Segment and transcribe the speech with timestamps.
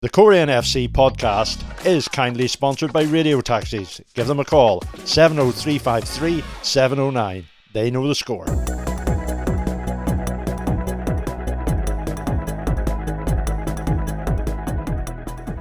[0.00, 4.00] The Coleraine FC podcast is kindly sponsored by Radio Taxis.
[4.14, 7.44] Give them a call 70353 709.
[7.72, 8.44] They know the score.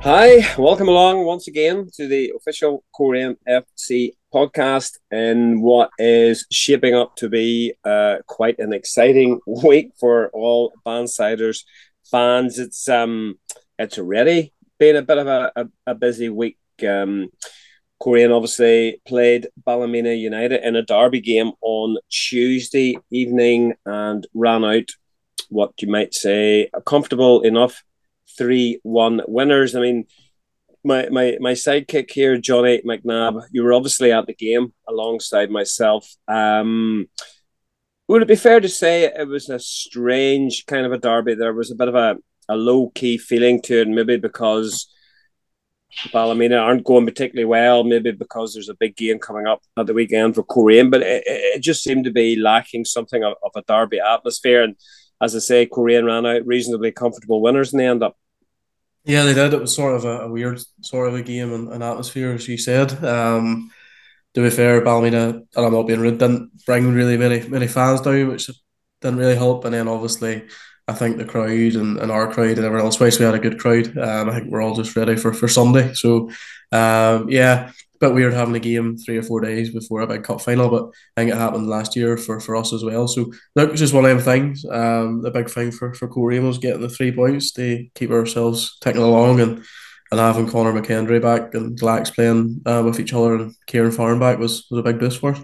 [0.04, 6.94] Hi, welcome along once again to the official Coleraine FC podcast in what is shaping
[6.94, 11.64] up to be uh, quite an exciting week for all Bannsiders
[12.12, 12.60] fans.
[12.60, 13.40] It's um
[13.80, 16.58] it's already been a bit of a, a, a busy week.
[16.88, 17.30] Um,
[18.02, 24.90] Coleraine obviously played Ballymena United in a derby game on Tuesday evening and ran out
[25.50, 27.84] what you might say a comfortable enough
[28.38, 29.76] 3 1 winners.
[29.76, 30.06] I mean,
[30.84, 36.08] my, my, my sidekick here, Johnny McNabb, you were obviously at the game alongside myself.
[36.28, 37.08] Um,
[38.08, 41.34] would it be fair to say it was a strange kind of a derby?
[41.34, 42.18] There was a bit of a
[42.50, 44.88] a low key feeling to it, maybe because
[46.12, 49.94] Ballymena aren't going particularly well, maybe because there's a big game coming up at the
[49.94, 53.64] weekend for Coleraine, but it, it just seemed to be lacking something of, of, a
[53.68, 54.64] derby atmosphere.
[54.64, 54.76] And
[55.22, 58.18] as I say, Coleraine ran out reasonably comfortable winners in the end up.
[59.06, 59.54] Yeah, they did.
[59.54, 62.48] It was sort of a, a weird sort of a game and an atmosphere, as
[62.48, 63.04] you said.
[63.04, 63.72] Um,
[64.34, 68.02] to be fair, Ballymena, and I'm not being rude, didn't bring really many many fans
[68.02, 68.52] down, which
[69.02, 69.66] didn't really help.
[69.66, 70.44] And then obviously
[70.88, 73.60] I think the crowd and, and our crowd and everyone else, we had a good
[73.60, 73.98] crowd.
[73.98, 75.94] Um, I think we're all just ready for, for Sunday.
[75.94, 76.30] So,
[76.72, 80.40] um, yeah, bit weird having a game three or four days before a big cup
[80.40, 83.08] final, but I think it happened last year for, for us as well.
[83.08, 84.64] So, look, it's just one of them things.
[84.66, 88.78] Um, the big thing for, for Coleraine was getting the three points to keep ourselves
[88.80, 89.64] ticking along and,
[90.12, 94.20] and having Conor McKendry back and Glax playing uh, with each other and Kieran Farren
[94.20, 95.42] back was, was a big boost for us.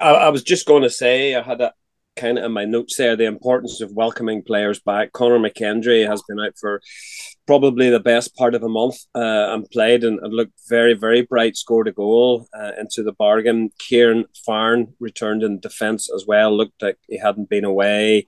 [0.00, 1.72] I, I was just going to say, I had a,
[2.16, 5.12] kind of in my notes there the importance of welcoming players back.
[5.12, 6.80] Conor McKendry has been out for
[7.46, 11.22] probably the best part of a month uh, and played and, and, looked very, very
[11.22, 13.70] bright, scored a goal uh, into the bargain.
[13.78, 18.26] Kieran Farren returned in defence as well, looked like he hadn't been away.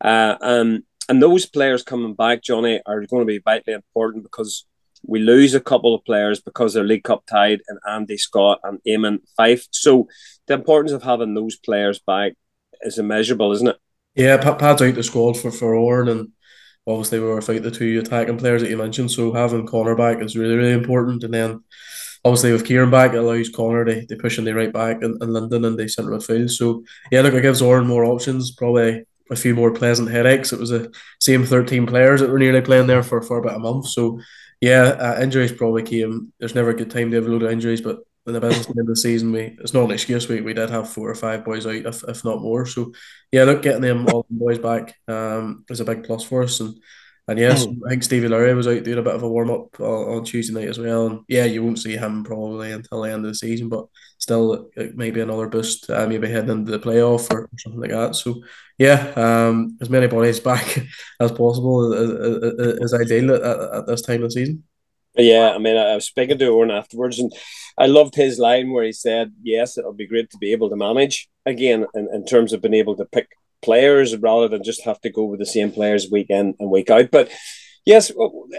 [0.00, 4.66] Uh, um, and those players coming back, Johnny, are going to be vitally important because
[5.06, 8.80] we lose a couple of players because they're League Cup tied and Andy Scott and
[8.86, 9.66] Eamon Fyfe.
[9.70, 10.08] So
[10.46, 12.34] the importance of having those players back
[12.82, 13.76] is immeasurable, isn't it?
[14.14, 16.28] Yeah, Pad's out the squad for for Oran, and
[16.86, 19.10] obviously we were without the two attacking players that you mentioned.
[19.10, 21.62] So having Conor back is really really important, and then
[22.24, 25.16] obviously with Kieran back, it allows Conor to, to push in the right back in,
[25.20, 26.50] in Lyndon and the centre midfield.
[26.50, 30.52] So yeah, look, it gives Oran more options, probably a few more pleasant headaches.
[30.52, 33.60] It was the same thirteen players that were nearly playing there for, for about a
[33.60, 33.86] month.
[33.88, 34.20] So
[34.60, 36.32] yeah, uh, injuries probably came.
[36.40, 38.68] There's never a good time to have a load of injuries, but in the business
[38.68, 40.28] end of the season, we it's not an excuse.
[40.28, 42.66] We, we did have four or five boys out, if, if not more.
[42.66, 42.92] So
[43.32, 46.60] yeah, look, getting them all the boys back um, is a big plus for us.
[46.60, 46.78] And
[47.28, 47.78] and yes, mm.
[47.86, 50.24] I think Stevie Lowry was out doing a bit of a warm up on, on,
[50.24, 51.06] Tuesday night as well.
[51.06, 53.84] And yeah, you won't see him probably until the end of the season, but
[54.16, 57.90] still, it may be another boost, uh, maybe heading into the playoff or, something like
[57.90, 58.16] that.
[58.16, 58.42] So
[58.78, 60.78] yeah, um, as many bodies back
[61.20, 62.10] as possible is,
[62.58, 64.64] is, is ideal at, at, this time of the season.
[65.18, 67.32] Yeah, I mean, I was speaking to Owen afterwards, and
[67.76, 70.76] I loved his line where he said, "Yes, it'll be great to be able to
[70.76, 73.28] manage again in, in terms of being able to pick
[73.60, 76.88] players rather than just have to go with the same players week in and week
[76.88, 77.32] out." But
[77.84, 78.12] yes,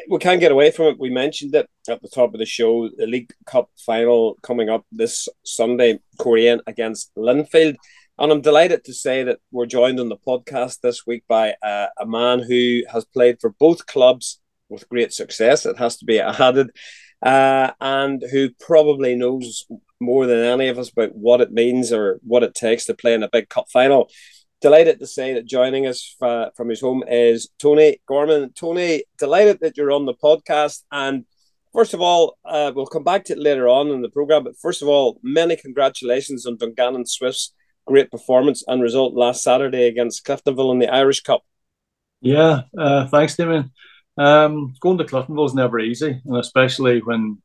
[0.10, 1.00] we can't get away from it.
[1.00, 4.86] We mentioned it at the top of the show: the League Cup final coming up
[4.92, 7.78] this Sunday, Coleraine against Linfield.
[8.18, 11.88] And I'm delighted to say that we're joined on the podcast this week by uh,
[11.98, 15.66] a man who has played for both clubs with great success.
[15.66, 16.70] It has to be added,
[17.22, 19.66] uh, and who probably knows
[20.00, 23.14] more than any of us about what it means or what it takes to play
[23.14, 24.10] in a big cup final.
[24.62, 28.52] Delighted to say that joining us from his home is Tony Gorman.
[28.54, 30.84] Tony, delighted that you're on the podcast.
[30.92, 31.26] And
[31.74, 34.44] first of all, uh, we'll come back to it later on in the program.
[34.44, 37.54] But first of all, many congratulations on Dungannon Swifts'
[37.88, 41.44] great performance and result last Saturday against Cliftonville in the Irish Cup.
[42.22, 43.72] Yeah, uh, thanks, Damien.
[44.20, 47.42] Um, going to Cliftonville is never easy, and especially when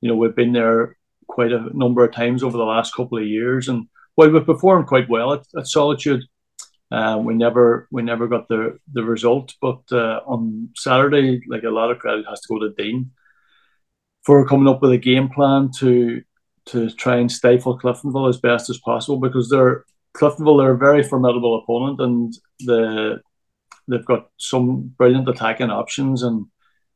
[0.00, 0.96] you know we've been there
[1.28, 3.68] quite a number of times over the last couple of years.
[3.68, 6.24] And while we performed quite well at, at Solitude,
[6.90, 9.54] uh, we never we never got the the result.
[9.62, 13.12] But uh, on Saturday, like a lot of credit has to go to Dean
[14.24, 16.22] for coming up with a game plan to
[16.66, 19.84] to try and stifle Cliftonville as best as possible because they're
[20.16, 23.20] Cliftonville they're a very formidable opponent and the
[23.88, 26.46] they've got some brilliant attacking options, and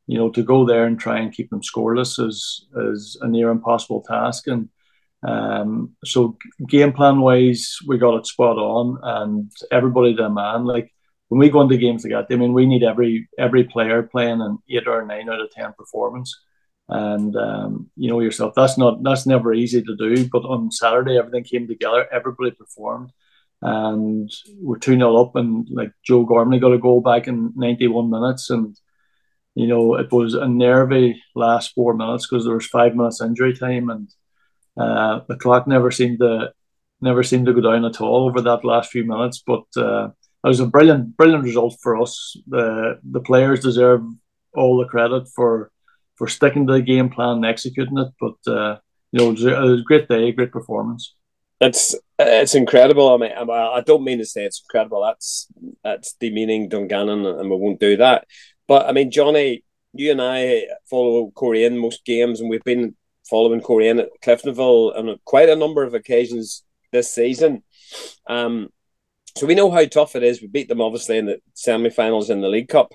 [0.07, 3.49] you know to go there and try and keep them scoreless is is a near
[3.49, 4.47] impossible task.
[4.47, 4.69] And
[5.27, 6.37] um, so
[6.67, 10.65] game plan wise, we got it spot on, and everybody to man.
[10.65, 10.93] Like
[11.29, 14.41] when we go into games like that, I mean, we need every every player playing
[14.41, 16.33] an eight or nine out of ten performance.
[16.89, 20.27] And um, you know yourself, that's not that's never easy to do.
[20.29, 22.07] But on Saturday, everything came together.
[22.11, 23.11] Everybody performed,
[23.63, 24.29] and
[24.59, 25.35] we're two 0 up.
[25.35, 28.77] And like Joe Gormley got a goal back in ninety one minutes, and
[29.55, 33.55] you know it was a nervy last four minutes because there was five minutes injury
[33.55, 34.09] time, and
[34.77, 36.51] uh, the clock never seemed to
[37.01, 39.41] never seemed to go down at all over that last few minutes.
[39.45, 40.09] But uh,
[40.43, 42.35] it was a brilliant, brilliant result for us.
[42.47, 44.01] The the players deserve
[44.53, 45.71] all the credit for
[46.15, 48.09] for sticking to the game plan and executing it.
[48.19, 48.79] But uh,
[49.13, 51.15] you know, it was, a, it was, a, great day, great performance.
[51.63, 53.13] It's it's incredible.
[53.13, 55.01] I mean, I don't mean to say it's incredible.
[55.01, 55.47] That's
[55.83, 58.27] that's demeaning Dungannon, and we won't do that.
[58.67, 59.63] But I mean, Johnny,
[59.93, 62.95] you and I follow Coleraine most games, and we've been
[63.29, 67.63] following Coleraine at Cliftonville on quite a number of occasions this season.
[68.27, 68.69] Um,
[69.37, 70.41] so we know how tough it is.
[70.41, 72.93] We beat them obviously in the semi-finals in the League Cup,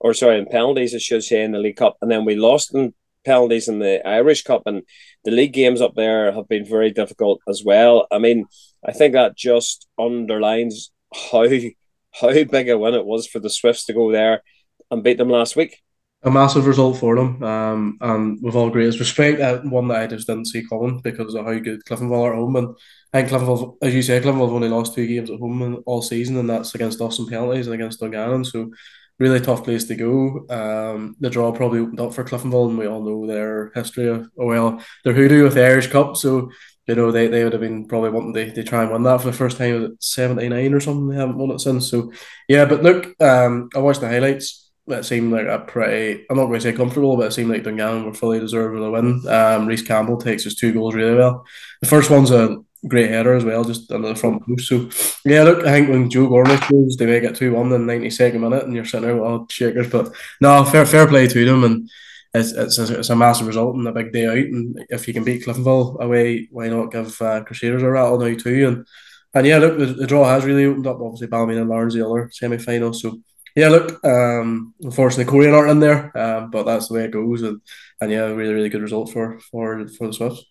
[0.00, 2.74] or sorry, in penalties, I should say, in the League Cup, and then we lost
[2.74, 2.94] in
[3.28, 4.82] penalties in the Irish Cup, and
[5.24, 8.06] the league games up there have been very difficult as well.
[8.10, 8.46] I mean,
[8.84, 10.90] I think that just underlines
[11.30, 11.46] how
[12.20, 14.42] how big a win it was for the Swifts to go there
[14.90, 15.82] and beat them last week.
[16.24, 20.06] A massive result for them, um, and with all greatest respect, uh, one that I
[20.08, 22.56] just didn't see coming because of how good Cliftonville are at home.
[22.56, 22.68] And
[23.12, 26.02] I think Cliftonville, as you say, Cliftonville have only lost two games at home all
[26.02, 28.44] season, and that's against us in penalties and against Dungannon.
[28.44, 28.70] So
[29.18, 30.46] really tough place to go.
[30.48, 34.30] Um, the draw probably opened up for Cliftonville, and we all know their history of
[34.38, 36.50] oh well, they're hoodoo with the Irish Cup, so
[36.86, 39.20] you know they, they would have been probably wanting to, to try and win that
[39.20, 41.08] for the first time at seventy nine or something.
[41.08, 41.90] They haven't won it since.
[41.90, 42.12] So
[42.48, 44.70] yeah, but look, um, I watched the highlights.
[44.86, 46.24] It seemed like a pretty.
[46.30, 48.84] I'm not going to say comfortable, but it seemed like Dungannon were fully deserving of
[48.84, 49.28] the win.
[49.28, 51.44] Um, Reese Campbell takes his two goals really well.
[51.82, 52.56] The first one's a
[52.86, 54.68] great header as well, just under the front post.
[54.68, 54.88] So
[55.24, 57.78] yeah, look, I think when Joe Gormley scores, they make it two one in the
[57.78, 59.90] ninety second minute, and you're sitting out all shakers.
[59.90, 61.90] But no, fair fair play to them, and
[62.34, 64.36] it's it's a, it's a massive result and a big day out.
[64.36, 68.34] And if you can beat Cliftonville away, why not give uh, Crusaders a rattle now
[68.36, 68.68] too?
[68.68, 68.86] And
[69.34, 71.00] and yeah, look, the, the draw has really opened up.
[71.00, 72.92] Obviously, Ballymena and Larnes the other semi final.
[72.92, 73.20] So
[73.56, 77.42] yeah, look, um, unfortunately, Coleraine aren't in there, um, but that's the way it goes.
[77.42, 77.60] And
[78.00, 80.44] and yeah, really really good result for for for the Swifts.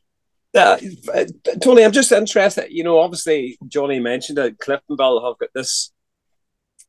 [0.58, 0.78] Uh,
[1.62, 2.68] Tony, I'm just interested.
[2.70, 5.92] You know, obviously, Johnny mentioned that Cliftonville have got this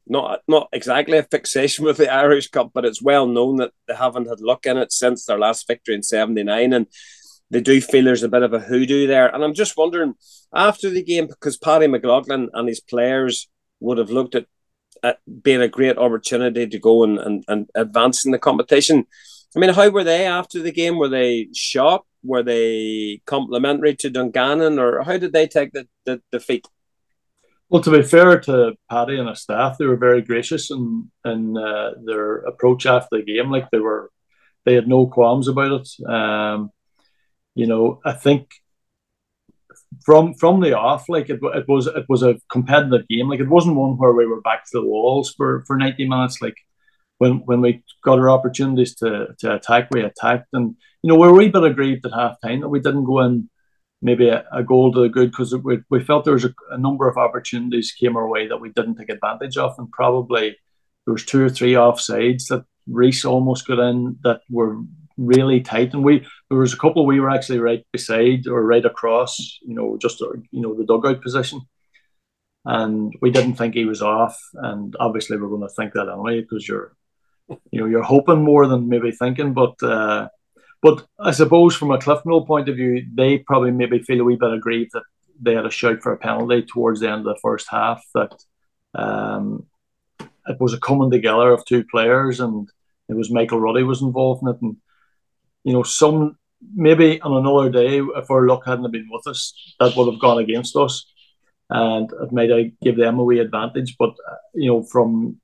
[0.07, 3.95] not not exactly a fixation with the Irish Cup, but it's well known that they
[3.95, 6.87] haven't had luck in it since their last victory in '79, and
[7.51, 9.33] they do feel there's a bit of a hoodoo there.
[9.33, 10.15] And I'm just wondering
[10.55, 13.49] after the game because Paddy McLaughlin and his players
[13.81, 14.47] would have looked at,
[15.03, 19.07] at being a great opportunity to go and, and, and advance in the competition.
[19.57, 20.99] I mean, how were they after the game?
[20.99, 22.07] Were they shocked?
[22.23, 26.67] Were they complimentary to Dungannon, or how did they take the, the defeat?
[27.71, 31.57] Well, to be fair to Paddy and his staff, they were very gracious in in
[31.57, 33.51] uh, their approach after the game.
[33.51, 34.11] Like they were,
[34.65, 36.09] they had no qualms about it.
[36.09, 36.71] Um,
[37.55, 38.51] you know, I think
[40.05, 43.29] from from the off, like it, it was it was a competitive game.
[43.29, 46.41] Like it wasn't one where we were back to the walls for for ninety minutes.
[46.41, 46.57] Like
[47.19, 51.29] when when we got our opportunities to to attack, we attacked, and you know we
[51.29, 53.49] were a bit aggrieved at half time that we didn't go in
[54.01, 56.79] maybe a, a goal to the good because we, we felt there was a, a,
[56.79, 60.57] number of opportunities came our way that we didn't take advantage of, and probably
[61.05, 64.79] there was two or three offsides that Reese almost got in that were
[65.17, 68.85] really tight, and we there was a couple we were actually right beside or right
[68.85, 71.61] across, you know, just you know the dugout position.
[72.65, 74.39] And we didn't think he was off.
[74.55, 76.95] And obviously, we're going to think that anyway because you're
[77.71, 79.53] you know you're hoping more than maybe thinking.
[79.55, 80.29] But uh,
[80.83, 84.25] but I suppose from a Cliff Cliftonville point of view, they probably maybe feel a
[84.25, 85.05] wee bit aggrieved that
[85.41, 88.03] they had a shout for a penalty towards the end of the first half.
[88.15, 88.35] That
[88.95, 89.67] um,
[90.47, 92.69] it was a coming together of two players, and
[93.09, 94.77] it was Michael Ruddy was involved in it, and
[95.65, 96.37] you know some
[96.75, 100.39] maybe on another day if our luck hadn't been with us, that would have gone
[100.39, 101.07] against us
[101.71, 103.97] and it might give them a wee advantage.
[103.99, 105.41] But uh, you know, from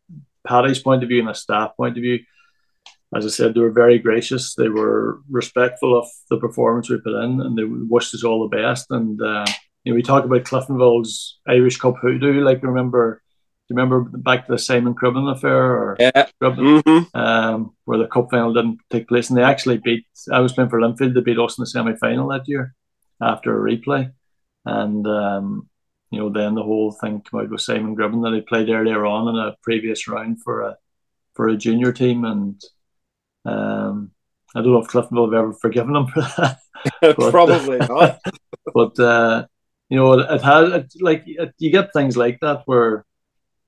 [0.46, 2.20] Paddy's point of view and a staff point of view,
[3.14, 4.54] as I said, they were very gracious.
[4.54, 8.56] They were respectful of the performance we put in, and they wished us all the
[8.56, 8.86] best.
[8.90, 9.46] And uh,
[9.84, 12.42] you know, we talk about Cliftonville's Irish Cup hoodoo.
[12.42, 13.22] Like remember,
[13.68, 16.26] do you remember back to the Simon Gribben affair or yeah.
[16.42, 17.16] Gribben, mm-hmm.
[17.18, 20.06] um, where the cup final didn't take place, and they actually beat.
[20.32, 21.14] I was playing for Linfield.
[21.14, 22.74] They beat us in the semi final that year
[23.22, 24.12] after a replay,
[24.64, 25.68] and um,
[26.14, 29.04] you know, then the whole thing came out with Simon Gribben that he played earlier
[29.04, 30.76] on in a previous round for a
[31.34, 32.62] for a junior team, and
[33.44, 34.12] um,
[34.54, 36.60] I don't know if Cliftonville have ever forgiven him for that.
[37.00, 38.20] but, Probably not.
[38.74, 39.46] but uh,
[39.88, 43.04] you know, it, it has it, like it, you get things like that where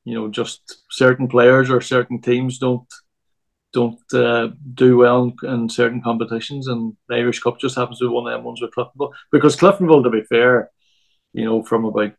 [0.04, 2.86] you know just certain players or certain teams don't
[3.72, 8.04] don't uh, do well in, in, certain competitions, and the Irish Cup just happens to
[8.04, 9.12] be one of them ones with Cliftonville.
[9.32, 10.70] Because Cliftonville, to be fair,
[11.32, 12.12] you know, from about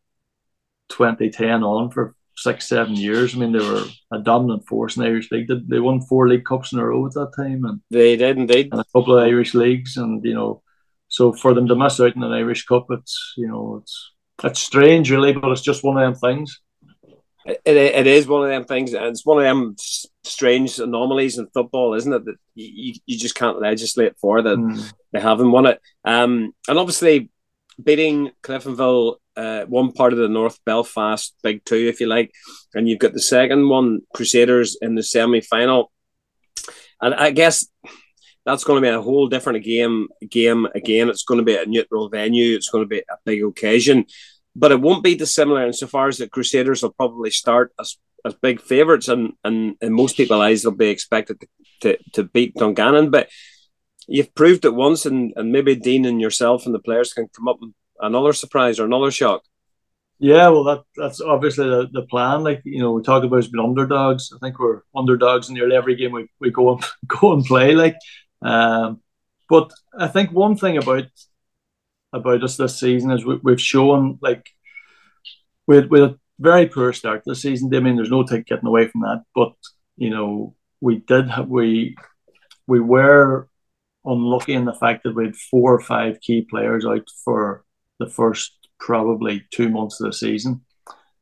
[0.89, 3.35] 2010 on for six, seven years.
[3.35, 5.47] I mean, they were a dominant force in the Irish League.
[5.47, 8.37] They, they won four league cups in a row at that time, and they did
[8.37, 10.61] indeed, and a couple of Irish leagues, and you know,
[11.07, 14.13] so for them to miss out in an Irish Cup, it's you know, it's
[14.43, 16.61] it's strange, really, but it's just one of them things.
[17.45, 19.75] It, it is one of them things, and it's one of them
[20.23, 22.25] strange anomalies in football, isn't it?
[22.25, 24.93] That you, you just can't legislate for that mm.
[25.13, 25.81] they haven't won it.
[26.03, 27.29] Um, and obviously,
[27.81, 32.31] beating Cliftonville uh, one part of the North Belfast Big Two, if you like,
[32.73, 35.91] and you've got the second one, Crusaders, in the semi final.
[36.99, 37.67] And I guess
[38.45, 40.07] that's going to be a whole different game.
[40.27, 42.55] Game again, it's going to be a neutral venue.
[42.55, 44.05] It's going to be a big occasion,
[44.55, 48.59] but it won't be dissimilar insofar as the Crusaders will probably start as, as big
[48.59, 51.47] favourites, and, and in most people's eyes, they'll be expected to,
[51.81, 53.11] to, to beat Dungannon.
[53.11, 53.29] But
[54.07, 57.47] you've proved it once, and, and maybe Dean and yourself and the players can come
[57.47, 59.43] up and another surprise or another shock?
[60.19, 62.43] Yeah, well, that that's obviously the, the plan.
[62.43, 64.31] Like you know, we talk about as being underdogs.
[64.33, 67.75] I think we're underdogs in nearly every game we, we go and go and play.
[67.75, 67.95] Like,
[68.41, 69.01] um,
[69.47, 71.05] but I think one thing about
[72.13, 74.49] about us this season is we, we've shown like
[75.67, 77.73] with with a very poor start this season.
[77.75, 79.23] I mean, there's no take getting away from that.
[79.35, 79.53] But
[79.97, 81.95] you know, we did have we
[82.65, 83.47] we were
[84.03, 87.63] unlucky in the fact that we had four or five key players out for
[87.99, 90.61] the first probably two months of the season.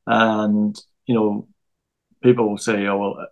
[0.07, 1.47] And, you know,
[2.21, 3.27] people will say, oh, well,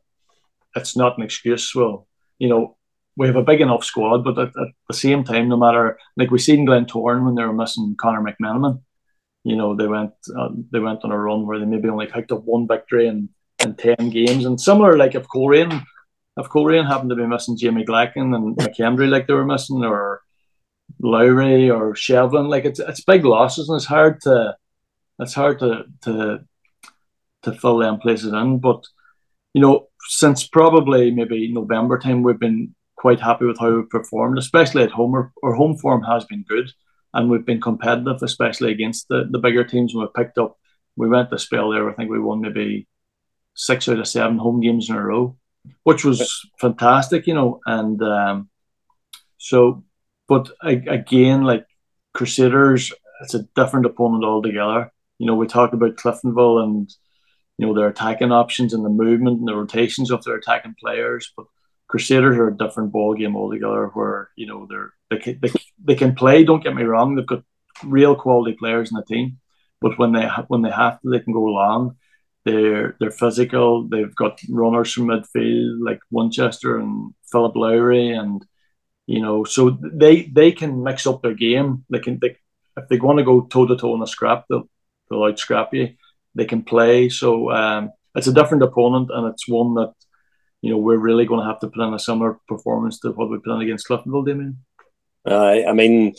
[0.75, 1.73] it's not an excuse.
[1.75, 2.07] Well,
[2.39, 2.77] you know,
[3.15, 6.31] we have a big enough squad, but at, at the same time, no matter, like
[6.31, 8.81] we seen Glentoran when they were missing Conor McMenamin,
[9.43, 12.31] you know, they went uh, they went on a run where they maybe only picked
[12.31, 13.29] up one victory in,
[13.63, 14.45] in 10 games.
[14.45, 15.83] And similar, like if Coleraine,
[16.37, 20.21] if Coleraine happened to be missing Jamie Glackin and McKendry like they were missing, or
[20.99, 22.47] Lowry or Shevlin.
[22.49, 24.55] Like it's it's big losses and it's hard to
[25.19, 26.45] it's hard to to
[27.43, 28.59] to fill them places in.
[28.59, 28.83] But
[29.53, 34.37] you know, since probably maybe November time, we've been quite happy with how we've performed,
[34.37, 35.13] especially at home.
[35.13, 36.71] Our, our home form has been good,
[37.13, 39.93] and we've been competitive, especially against the, the bigger teams.
[39.93, 40.57] And we picked up,
[40.95, 41.89] we went to spell there.
[41.89, 42.87] I think we won maybe
[43.55, 45.37] six out of seven home games in a row,
[45.83, 47.59] which was fantastic, you know.
[47.65, 48.49] And um,
[49.37, 49.83] so
[50.27, 51.65] but again, like
[52.13, 54.91] Crusaders, it's a different opponent altogether.
[55.19, 56.93] You know, we talked about Cliftonville and
[57.57, 61.31] you know their attacking options and the movement and the rotations of their attacking players,
[61.35, 61.45] but
[61.87, 63.87] Crusaders are a different ball game altogether.
[63.93, 65.51] Where you know they're they can, they,
[65.83, 66.43] they can play.
[66.43, 67.43] Don't get me wrong; they've got
[67.85, 69.39] real quality players in the team,
[69.81, 71.97] but when they when they have to, they can go long.
[72.45, 73.87] They're they're physical.
[73.87, 78.45] They've got runners from midfield like Winchester and Philip Lowry and
[79.05, 81.85] you know, so they they can mix up their game.
[81.89, 82.37] They can they,
[82.77, 84.69] if they want to go toe to toe in a scrap, they'll
[85.09, 85.95] they'll out scrap you.
[86.35, 87.09] They can play.
[87.09, 89.93] So um, it's a different opponent, and it's one that
[90.61, 93.29] you know we're really going to have to put in a similar performance to what
[93.29, 94.63] we put in against Cliftonville, Damien.
[95.25, 96.13] Uh, I mean,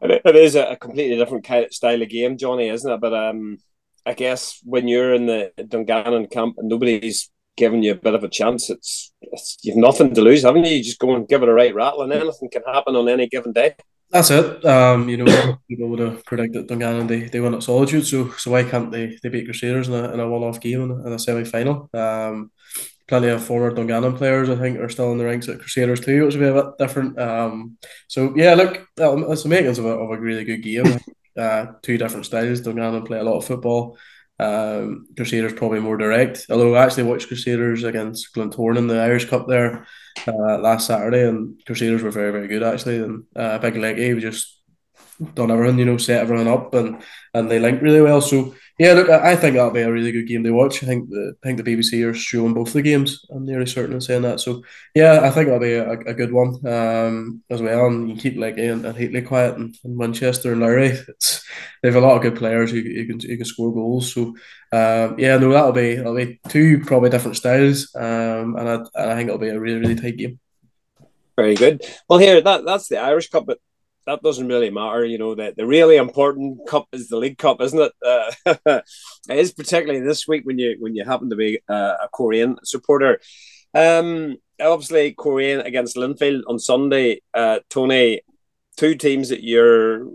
[0.00, 3.00] it is a completely different style of game, Johnny, isn't it?
[3.00, 3.58] But um,
[4.06, 8.24] I guess when you're in the Dungannon camp and nobody's giving you a bit of
[8.24, 10.76] a chance, it's, it's you've nothing to lose, haven't you?
[10.76, 13.28] You just go and give it a right rattle, and anything can happen on any
[13.28, 13.74] given day.
[14.10, 14.64] That's it.
[14.64, 18.50] Um, you know, people would have predicted Dungannon they, they win at Solitude, so so
[18.50, 21.14] why can't they, they beat Crusaders in a, in a one off game in a,
[21.14, 21.88] a semi final?
[21.94, 22.50] Um,
[23.06, 26.24] plenty of former Dungannon players I think are still in the ranks at Crusaders too,
[26.24, 27.20] which would be a bit different.
[27.20, 27.76] Um,
[28.08, 30.98] so yeah, look, it's the makings of a, of a really good game.
[31.38, 32.60] Uh, two different styles.
[32.60, 33.96] Dungannon play a lot of football.
[34.40, 36.46] Um, Crusaders probably more direct.
[36.48, 39.86] Although I actually watched Crusaders against Glentoran in the Irish Cup there
[40.26, 42.98] uh, last Saturday, and Crusaders were very very good actually.
[42.98, 44.60] And uh, Big Leggy we just
[45.34, 47.02] done everything, you know, set everything up, and
[47.34, 48.20] and they linked really well.
[48.20, 50.82] So yeah, look, I think that'll be a really good game to watch.
[50.82, 53.26] I think the I think the BBC are showing both the games.
[53.30, 54.40] I'm nearly certain of saying that.
[54.40, 54.62] So
[54.94, 57.88] yeah, I think that'll be a, a good one um, as well.
[57.88, 60.98] And you keep like and, and Heatley quiet and, and Winchester and Larry.
[61.08, 61.44] It's
[61.82, 64.14] they've a lot of good players who, who can who can score goals.
[64.14, 64.28] So
[64.72, 67.94] um, yeah, no, that'll be that'll be two probably different styles.
[67.94, 70.40] Um, and I, and I think it'll be a really really tight game.
[71.36, 71.84] Very good.
[72.08, 73.58] Well, here that that's the Irish Cup, but
[74.10, 75.04] that doesn't really matter.
[75.04, 77.92] You know, the, the really important cup is the League Cup, isn't it?
[78.04, 78.32] Uh,
[79.28, 82.56] it is particularly this week when you when you happen to be uh, a Coleraine
[82.64, 83.20] supporter.
[83.72, 87.22] Um, obviously, Coleraine against Linfield on Sunday.
[87.32, 88.22] Uh, Tony,
[88.76, 90.08] two teams that you're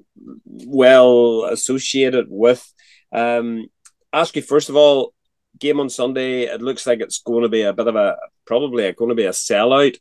[0.45, 2.69] well associated with.
[3.13, 3.67] Um,
[4.11, 5.13] ask you first of all,
[5.57, 6.43] game on Sunday.
[6.43, 9.25] It looks like it's going to be a bit of a probably going to be
[9.25, 9.95] a sellout.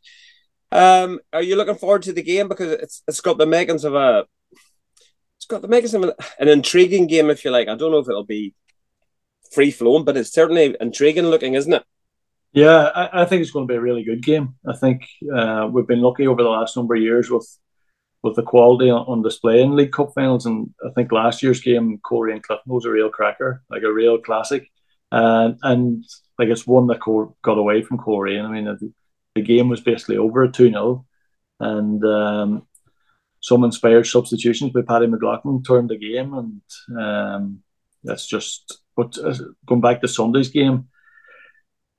[0.71, 3.95] Um, are you looking forward to the game because it's it's got the makings of
[3.95, 4.25] a
[5.37, 6.03] it's got the makings of
[6.39, 7.67] an intriguing game, if you like.
[7.67, 8.55] I don't know if it'll be
[9.51, 11.83] free flowing, but it's certainly intriguing looking, isn't it?
[12.51, 14.55] Yeah, I, I, think it's going to be a really good game.
[14.65, 17.47] I think uh, we've been lucky over the last number of years with
[18.23, 21.61] with the quality on, on, display in League Cup finals, and I think last year's
[21.61, 24.67] game, Corey and Clifton was a real cracker, like a real classic,
[25.11, 26.03] and and
[26.39, 27.01] like it's one that
[27.43, 28.37] got away from Corey.
[28.37, 28.67] And I mean,
[29.35, 31.05] the, game was basically over at two 0
[31.59, 32.67] and um,
[33.41, 37.59] some inspired substitutions by Paddy McLaughlin turned the game, and um,
[38.03, 38.81] that's just.
[38.95, 40.87] But uh, going back to Sunday's game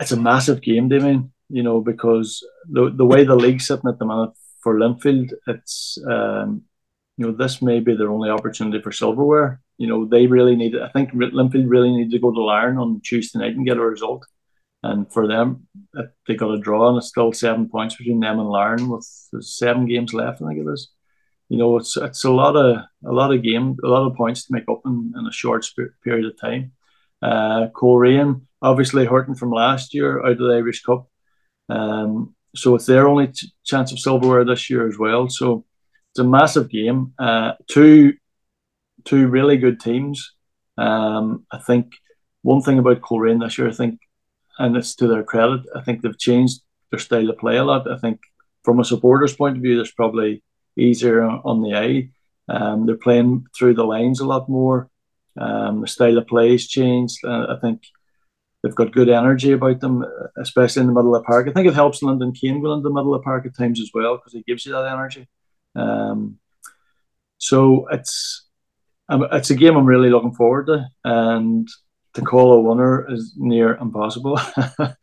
[0.01, 1.33] it's a massive game, Damien.
[1.49, 5.97] You know, because the the way the league's sitting at the minute for Linfield, it's
[6.11, 6.63] um,
[7.17, 9.61] you know this may be their only opportunity for silverware.
[9.79, 10.77] You know, they really need.
[10.77, 13.81] I think Linfield really need to go to Larne on Tuesday night and get a
[13.81, 14.27] result.
[14.87, 15.67] And for them,
[16.27, 19.05] they got a draw, and it's still seven points between them and Larne with
[19.41, 20.41] seven games left.
[20.41, 20.93] I think it is.
[21.49, 24.45] You know, it's it's a lot of a lot of game, a lot of points
[24.45, 25.67] to make up in, in a short
[26.05, 26.73] period of time.
[27.23, 27.69] Uh,
[28.63, 31.09] obviously hurting from last year out of the Irish Cup.
[31.69, 35.29] Um, so it's their only ch- chance of silverware this year as well.
[35.29, 35.65] So
[36.13, 37.13] it's a massive game.
[37.19, 38.15] Uh, two,
[39.05, 40.35] two really good teams.
[40.79, 41.93] Um, I think
[42.43, 44.01] one thing about Coleraine this year, I think,
[44.59, 46.61] and it's to their credit, I think they've changed
[46.91, 47.91] their style of play a lot.
[47.91, 48.21] I think
[48.65, 50.43] from a supporter's point of view, there's probably
[50.77, 52.11] easier on the eye.
[52.49, 54.89] Um, they're playing through the lines a lot more.
[55.39, 57.25] Um, the style of play has changed.
[57.25, 57.83] Uh, I think
[58.63, 60.05] they've got good energy about them,
[60.39, 61.49] especially in the middle of the park.
[61.49, 63.81] I think it helps Lyndon Kane go in the middle of the park at times
[63.81, 65.29] as well because he gives you that energy.
[65.75, 66.39] Um,
[67.39, 68.47] so it's
[69.09, 71.69] um, it's a game I'm really looking forward to, and
[72.17, 74.39] to call a winner is near impossible.
[74.77, 74.97] but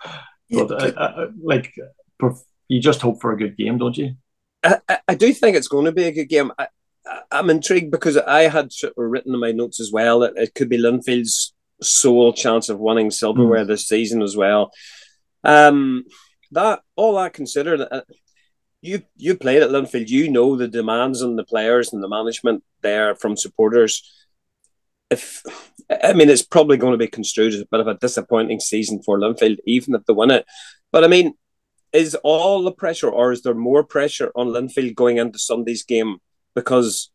[0.51, 1.73] I, I, like,
[2.67, 4.15] you just hope for a good game, don't you?
[4.63, 6.51] I, I do think it's going to be a good game.
[6.57, 6.67] I,
[7.31, 10.77] I'm intrigued because I had written in my notes as well that it could be
[10.77, 13.67] Linfield's sole chance of winning silverware mm.
[13.67, 14.71] this season as well.
[15.43, 16.05] Um,
[16.51, 18.01] that all that considered, uh,
[18.81, 22.63] you you played at Linfield, you know the demands on the players and the management
[22.81, 24.09] there from supporters.
[25.09, 25.43] If
[25.89, 29.01] I mean, it's probably going to be construed as a bit of a disappointing season
[29.03, 30.45] for Linfield, even if they win it.
[30.91, 31.33] But I mean,
[31.91, 36.17] is all the pressure, or is there more pressure on Linfield going into Sunday's game
[36.55, 37.11] because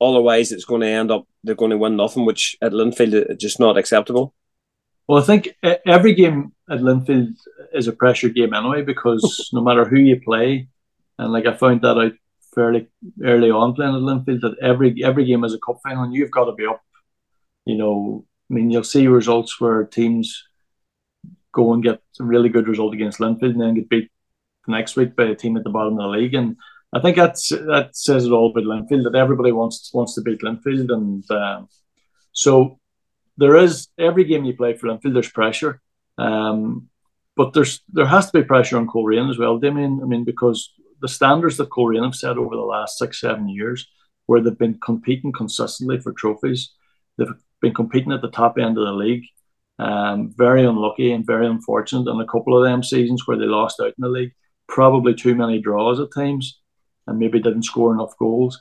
[0.00, 3.36] otherwise it's going to end up they're going to win nothing, which at Linfield is
[3.38, 4.34] just not acceptable.
[5.08, 7.34] Well, I think uh, every game at Linfield
[7.72, 10.68] is a pressure game anyway because no matter who you play,
[11.18, 12.12] and like I found that out
[12.54, 12.86] fairly
[13.24, 16.30] early on playing at Linfield that every every game is a cup final and you've
[16.30, 16.82] got to be up.
[17.64, 20.44] You know, I mean, you'll see results where teams
[21.52, 24.10] go and get a really good result against Linfield and then get beat
[24.66, 26.34] the next week by a team at the bottom of the league.
[26.34, 26.56] And
[26.92, 30.40] I think that's that says it all about Linfield that everybody wants wants to beat
[30.40, 31.68] Linfield, and um,
[32.32, 32.78] so
[33.38, 35.80] there is every game you play for Linfield, there's pressure,
[36.18, 36.88] um,
[37.34, 40.00] but there's there has to be pressure on Coleraine as well, Damien.
[40.02, 43.88] I mean, because the standards that Coleraine have set over the last six seven years,
[44.26, 46.74] where they've been competing consistently for trophies,
[47.16, 49.24] they've been competing at the top end of the league.
[49.78, 53.80] Um, very unlucky and very unfortunate in a couple of them seasons where they lost
[53.80, 54.32] out in the league.
[54.68, 56.60] Probably too many draws at times
[57.06, 58.60] and maybe didn't score enough goals.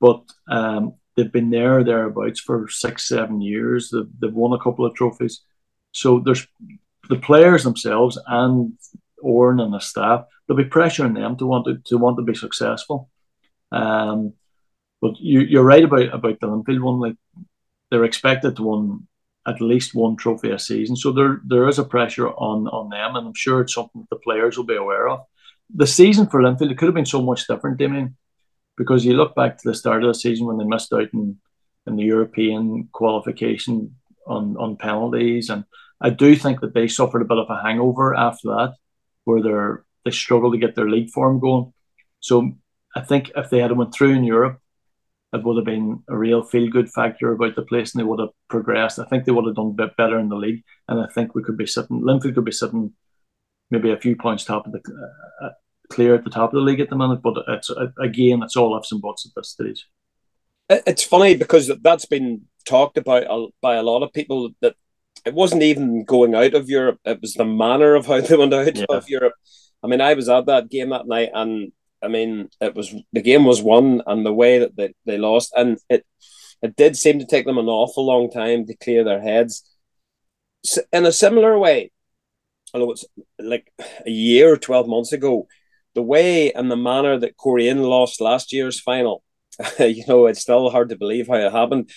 [0.00, 3.90] But um, they've been there or thereabouts for six, seven years.
[3.90, 5.42] They've, they've won a couple of trophies.
[5.92, 6.46] So there's
[7.08, 8.74] the players themselves and
[9.20, 10.24] Oran and the staff.
[10.46, 13.10] There'll be pressure on them to want to, to want to be successful.
[13.70, 14.34] Um,
[15.00, 17.00] but you, you're right about about the Linfield one.
[17.00, 17.16] Like
[17.92, 19.06] they're expected to win
[19.46, 23.14] at least one trophy a season, so there there is a pressure on on them,
[23.16, 25.20] and I'm sure it's something the players will be aware of
[25.74, 28.16] the season for Linfield it could have been so much different, Damien,
[28.76, 31.38] because you look back to the start of the season when they missed out in,
[31.86, 35.64] in the European qualification on, on penalties, and
[36.00, 38.74] I do think that they suffered a bit of a hangover after that,
[39.24, 41.72] where they're they struggled to get their league form going.
[42.18, 42.52] So
[42.94, 44.60] I think if they had went through in Europe,
[45.32, 48.20] it would have been a real feel good factor about the place, and they would
[48.20, 48.98] have progressed.
[48.98, 51.34] I think they would have done a bit better in the league, and I think
[51.34, 52.02] we could be sitting.
[52.02, 52.92] Linfield could be sitting
[53.70, 54.82] maybe a few points top of the
[55.42, 55.48] uh,
[55.90, 57.22] clear at the top of the league at the minute.
[57.22, 59.86] But it's again, it's all ifs and buts at this stage.
[60.68, 64.76] It's funny because that's been talked about by a lot of people that
[65.24, 68.52] it wasn't even going out of Europe; it was the manner of how they went
[68.52, 68.84] out yeah.
[68.90, 69.34] of Europe.
[69.82, 73.22] I mean, I was at that game that night, and I mean, it was the
[73.22, 76.04] game was won, and the way that they, they lost, and it
[76.62, 79.68] it did seem to take them an awful long time to clear their heads.
[80.92, 81.90] in a similar way,
[82.72, 83.04] although it's
[83.38, 83.72] like
[84.06, 85.48] a year or 12 months ago,
[85.94, 89.22] the way and the manner that Coleraine lost last year's final,
[89.78, 91.90] you know, it's still hard to believe how it happened.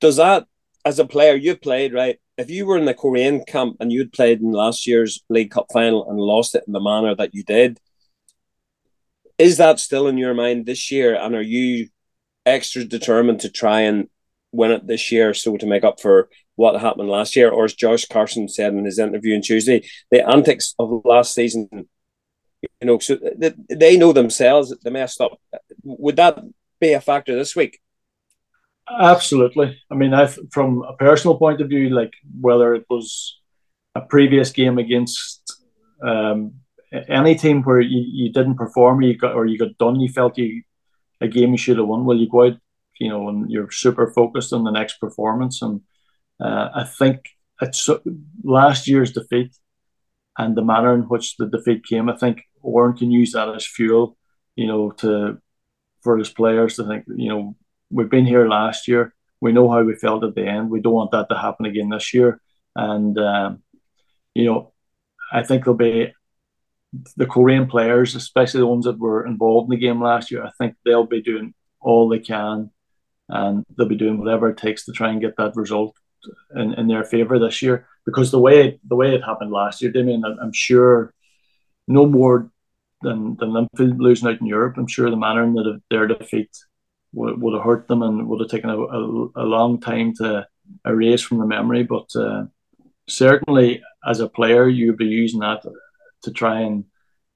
[0.00, 0.46] Does that,
[0.84, 2.18] as a player, you played, right?
[2.36, 5.66] If you were in the Coleraine camp and you'd played in last year's League Cup
[5.72, 7.78] final and lost it in the manner that you did,
[9.38, 11.14] is that still in your mind this year?
[11.14, 11.88] And are you
[12.46, 14.08] extra determined to try and
[14.52, 17.50] win it this year so to make up for what happened last year?
[17.50, 21.68] Or as Josh Carson said in his interview on Tuesday, the antics of last season,
[22.62, 25.40] you know, so they they know themselves that they messed up.
[25.82, 26.38] Would that
[26.80, 27.80] be a factor this week?
[28.88, 29.80] Absolutely.
[29.90, 33.40] I mean, I from a personal point of view, like whether it was
[33.94, 35.62] a previous game against
[36.02, 36.54] um,
[37.08, 40.08] any team where you, you didn't perform, or you got or you got done, you
[40.08, 40.62] felt you
[41.20, 42.04] a game you should have won.
[42.04, 42.58] Well, you go out,
[42.98, 45.62] you know, and you're super focused on the next performance.
[45.62, 45.80] And
[46.40, 47.30] uh, I think
[47.60, 47.88] it's
[48.42, 49.56] last year's defeat
[50.38, 52.08] and the manner in which the defeat came.
[52.08, 54.16] I think Oran can use that as fuel,
[54.56, 55.38] you know, to
[56.02, 57.56] for his players to think, you know,
[57.90, 59.14] we've been here last year.
[59.40, 60.70] We know how we felt at the end.
[60.70, 62.40] We don't want that to happen again this year.
[62.76, 63.62] And um,
[64.34, 64.72] you know,
[65.32, 66.12] I think there'll be
[67.16, 70.50] the Coleraine players, especially the ones that were involved in the game last year, I
[70.58, 72.70] think they'll be doing all they can
[73.28, 75.96] and they'll be doing whatever it takes to try and get that result
[76.56, 77.86] in, in their favour this year.
[78.04, 81.14] Because the way the way it happened last year, Damien, I'm sure
[81.88, 82.50] no more
[83.00, 84.76] than than Linfield losing out in Europe.
[84.76, 86.50] I'm sure the manner in that their defeat
[87.12, 90.46] would, would have hurt them and would have taken a, a, a long time to
[90.86, 91.82] erase from the memory.
[91.82, 92.44] But uh,
[93.08, 95.64] certainly, as a player, you'd be using that
[96.24, 96.84] to try and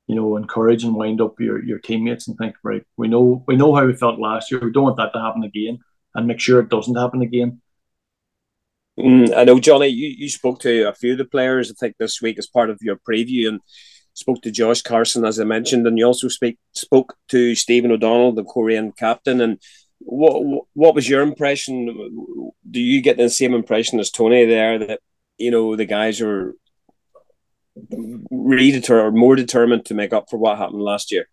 [0.07, 3.57] you know encourage and wind up your, your teammates and think right we know we
[3.57, 4.61] know how we felt last year.
[4.61, 5.79] We don't want that to happen again
[6.15, 7.61] and make sure it doesn't happen again.
[8.99, 11.97] Mm, I know Johnny you, you spoke to a few of the players I think
[11.99, 13.61] this week as part of your preview and
[14.15, 18.33] spoke to Josh Carson as I mentioned and you also speak spoke to Stephen O'Donnell
[18.33, 19.59] the Coleraine captain and
[20.01, 22.53] what what was your impression?
[22.71, 25.01] Do you get the same impression as Tony there that
[25.39, 26.55] you know the guys are
[28.31, 31.27] really or more determined to make up for what happened last year.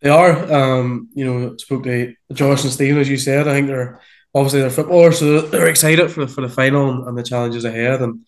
[0.00, 0.52] They are.
[0.52, 3.46] Um, you know, spoke to Josh and Stephen, as you said.
[3.46, 4.00] I think they're
[4.34, 8.00] obviously they're footballers, so they're excited for for the final and the challenges ahead.
[8.00, 8.26] And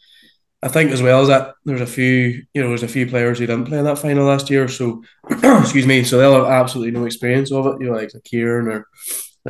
[0.63, 3.39] I think as well as that, there's a few, you know, there's a few players
[3.39, 4.69] who didn't play in that final last year.
[4.69, 7.81] So, excuse me, so they'll have absolutely no experience of it.
[7.81, 8.87] You know, like, like Kieran or,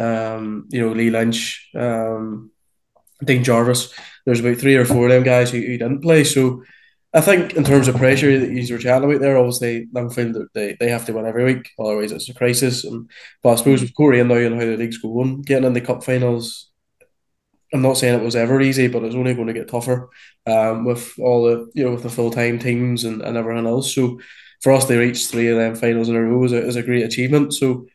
[0.03, 2.51] um, you know, Lee Lynch, um,
[3.23, 3.93] Dean Jarvis.
[4.25, 6.25] There's about three or four of them guys who, who didn't play.
[6.25, 6.63] So
[7.15, 10.77] I think in terms of pressure that you were chatting about there, obviously Linfield they,
[10.81, 12.85] they have to win every week, otherwise it's a crisis.
[12.85, 13.11] And
[13.43, 15.83] but I suppose with Coleraine and now and how the league's going, getting in the
[15.83, 16.71] cup finals,
[17.75, 20.09] I'm not saying it was ever easy, but it's only going to get tougher
[20.47, 23.95] um, with all the you know with the full time teams and, and everything else.
[23.95, 24.19] So
[24.63, 26.83] for us to reach three of them finals in a row is a, is a
[26.83, 27.53] great achievement.
[27.53, 27.87] So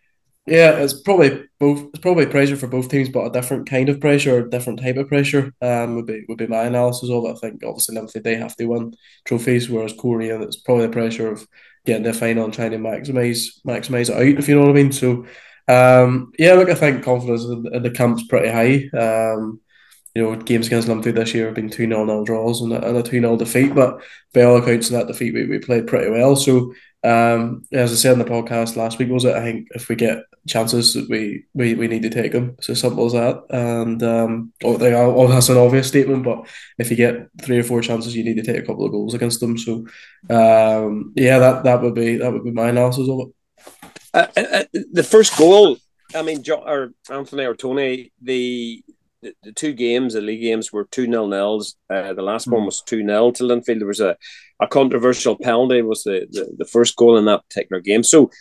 [0.48, 1.90] yeah, it's probably both.
[1.90, 4.96] It's probably pressure for both teams, but a different kind of pressure, a different type
[4.96, 5.54] of pressure.
[5.62, 7.36] Um, would be would be my analysis of it.
[7.36, 11.30] I think obviously Linfield they have to win trophies, whereas Coleraine it's probably the pressure
[11.30, 11.46] of
[11.86, 14.40] getting the final and trying to maximize maximize it out.
[14.40, 14.94] If you know what I mean.
[14.94, 15.26] So,
[15.68, 18.98] um, yeah, look, I think confidence in, in the camp's pretty high.
[18.98, 19.60] Um,
[20.16, 22.88] you know, games against Linfield this year have been two 0 nil draws and a,
[22.88, 24.02] and a two 0 defeat, but
[24.34, 26.38] by all accounts, in that defeat we, we played pretty well.
[26.38, 29.36] So um, as I said in the podcast last week, was it?
[29.36, 32.56] I think if we get chances, we we, we need to take them.
[32.58, 33.44] It's as simple as that.
[33.50, 37.60] And um, oh, they are, oh, that's an obvious statement, but if you get three
[37.60, 39.58] or four chances, you need to take a couple of goals against them.
[39.58, 39.86] So,
[40.30, 43.28] um, yeah, that that would be that would be my analysis of it.
[44.14, 45.78] Uh, uh, uh the first goal,
[46.16, 48.84] I mean, or Anthony or Tony, the
[49.22, 51.76] the, the two games, the league games, were two nil nils.
[51.90, 52.66] Uh, the last one hmm.
[52.68, 53.80] was two 0 to Linfield.
[53.80, 54.16] There was a,
[54.62, 55.82] a controversial penalty.
[55.82, 58.04] Was the, the the first goal in that particular game.
[58.04, 58.32] So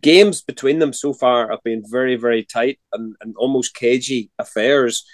[0.00, 5.04] games between them so far have been very very tight and, and almost cagey affairs.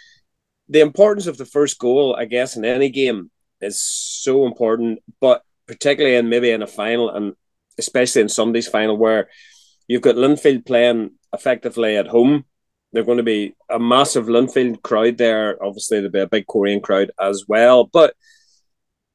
[0.68, 5.42] The importance of the first goal, I guess, in any game is so important, but
[5.66, 7.34] particularly in maybe in a final and
[7.78, 9.28] especially in Sunday's final where
[9.88, 12.44] you've got Linfield playing effectively at home
[12.94, 15.62] they're going to be a massive Linfield crowd there.
[15.62, 17.84] Obviously, there'll be a big Coleraine crowd as well.
[17.84, 18.14] But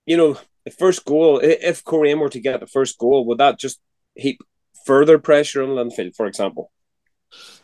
[0.05, 3.58] you know, the first goal, if Coleraine were to get the first goal, would that
[3.58, 3.79] just
[4.15, 4.41] heap
[4.89, 6.65] further pressure on Linfield, for example?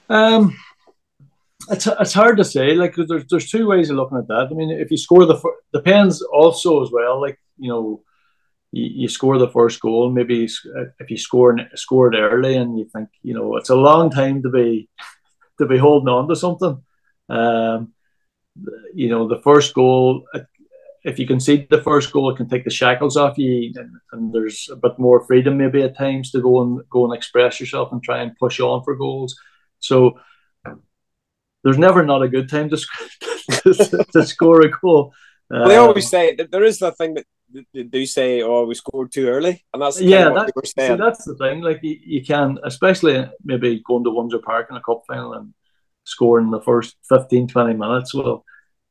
[0.09, 0.41] Um,
[1.73, 2.67] it's, it's hard to say.
[2.75, 4.47] Like, there's there's two ways of looking at that.
[4.51, 5.38] I mean, if you score the
[5.77, 7.15] depends also as well.
[7.25, 7.83] Like, you know,
[8.77, 10.11] you, you score the first goal.
[10.19, 10.38] Maybe
[11.03, 11.51] if you score
[11.85, 14.69] scored early, and you think, you know, it's a long time to be
[15.59, 16.75] to be holding on to something.
[17.27, 17.79] Um,
[19.01, 20.45] you know, the first goal, it,
[21.05, 24.33] if you concede the first goal, it can take the shackles off you, and, and,
[24.33, 27.91] there's a bit more freedom maybe at times to go and go and express yourself
[27.91, 29.35] and try and push on for goals.
[29.79, 30.19] So
[31.63, 32.77] there's never not a good time to,
[33.49, 35.13] to, to score a goal.
[35.49, 37.25] Well, they always um, say there is that thing that
[37.71, 41.35] they do say, "Oh, we scored too early," and that's yeah, that, see, that's the
[41.35, 41.61] thing.
[41.61, 45.53] Like you, you can, especially maybe going to Windsor Park in a cup final and
[46.03, 48.13] scoring the first 15, 20 minutes.
[48.13, 48.43] Well,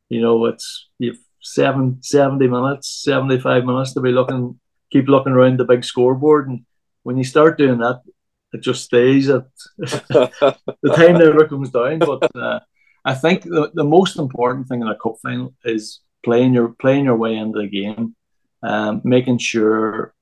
[0.08, 4.58] you know, it's you've seven, 70 minutes, 75 minutes to be looking,
[4.90, 6.48] keep looking around the big scoreboard.
[6.48, 6.64] And
[7.02, 8.00] when you start doing that,
[8.52, 11.98] it just stays at the time never comes down.
[11.98, 12.60] But uh,
[13.04, 17.04] I think the, the most important thing in a cup final is playing your playing
[17.04, 18.16] your way into the game,
[18.62, 20.14] um, making sure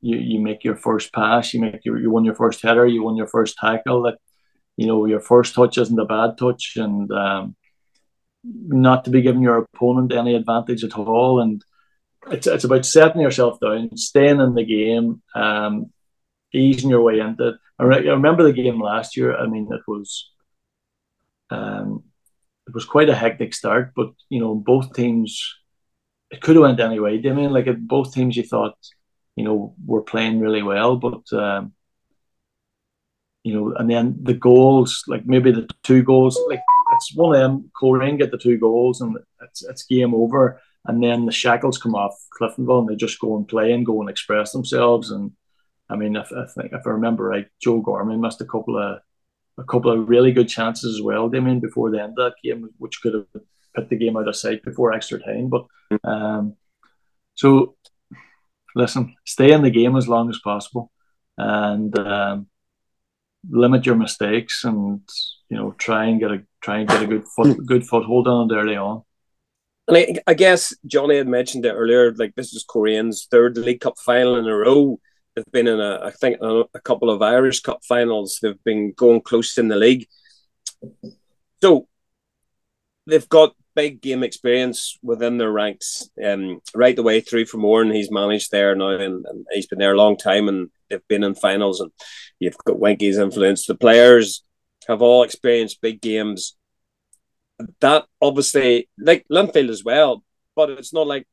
[0.00, 3.02] you, you make your first pass, you make your you won your first header, you
[3.02, 4.02] won your first tackle.
[4.02, 4.18] That
[4.76, 7.56] you know your first touch isn't a bad touch, and um,
[8.44, 11.40] not to be giving your opponent any advantage at all.
[11.40, 11.64] And
[12.30, 15.92] it's it's about setting yourself down, staying in the game, um,
[16.52, 17.54] easing your way into it.
[17.78, 19.36] I, re- I remember the game last year.
[19.36, 20.30] I mean, it was
[21.50, 22.04] um,
[22.66, 25.58] it was quite a hectic start, but you know, both teams
[26.30, 27.20] it could have went any way.
[27.24, 28.76] I mean, like both teams, you thought
[29.36, 31.72] you know were playing really well, but um,
[33.44, 37.40] you know, and then the goals, like maybe the two goals, like it's one of
[37.40, 37.70] them.
[37.78, 40.60] Coleraine get the two goals, and it's it's game over.
[40.86, 44.00] And then the shackles come off Cliftonville, and they just go and play and go
[44.00, 45.10] and express themselves.
[45.10, 45.32] And
[45.90, 49.00] I mean, if I if I remember right, Joe Gormley missed a couple of
[49.58, 51.28] a couple of really good chances as well.
[51.28, 53.26] Damien before the end of that game, which could have
[53.74, 55.50] put the game out of sight before extra time.
[55.50, 55.66] But
[56.04, 56.56] um,
[57.34, 57.76] so
[58.74, 60.90] listen, stay in the game as long as possible,
[61.36, 62.46] and um,
[63.50, 65.02] limit your mistakes, and
[65.48, 68.50] you know try and get a try and get a good foot good foothold on
[68.50, 69.02] it early on.
[69.86, 72.14] And I, I guess Johnny had mentioned it earlier.
[72.14, 75.00] Like this is Coleraine's third League Cup final in a row.
[75.34, 78.38] They've been in a, I think, a, a couple of Irish Cup finals.
[78.42, 80.06] They've been going close in the league.
[81.62, 81.88] So
[83.06, 87.92] they've got big game experience within their ranks, um, right the way through from Oran.
[87.92, 91.22] He's managed there now, and, and, he's been there a long time, and they've been
[91.22, 91.80] in finals.
[91.80, 91.92] And
[92.40, 93.66] you've got Winky's influence.
[93.66, 94.42] The players
[94.88, 96.56] have all experienced big games.
[97.80, 100.24] That obviously, like Linfield as well,
[100.56, 101.26] but it's not like,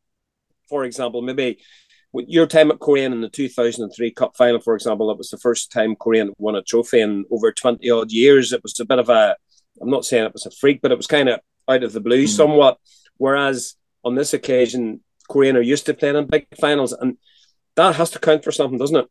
[0.69, 1.59] for example, maybe
[2.11, 5.37] with your time at Coleraine in the 2003 Cup final, for example, that was the
[5.37, 8.53] first time Coleraine won a trophy in over 20 odd years.
[8.53, 9.35] It was a bit of a,
[9.81, 11.39] I'm not saying it was a freak, but it was kind of
[11.69, 12.29] out of the blue mm.
[12.29, 12.79] somewhat.
[13.17, 17.17] Whereas on this occasion, Coleraine are used to playing in big finals, and
[17.75, 19.07] that has to count for something, doesn't it?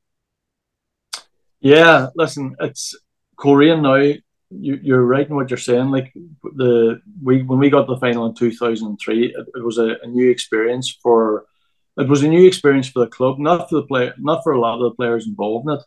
[1.60, 2.94] Yeah, listen, it's
[3.36, 4.14] Coleraine now
[4.60, 5.90] you, you're right in what you're saying.
[5.90, 6.12] Like
[6.42, 10.30] the we when we got the final in 2003, it, it was a, a, new
[10.30, 11.46] experience for
[11.96, 14.60] it was a new experience for the club, not for the play, not for a
[14.60, 15.82] lot of the players involved in it,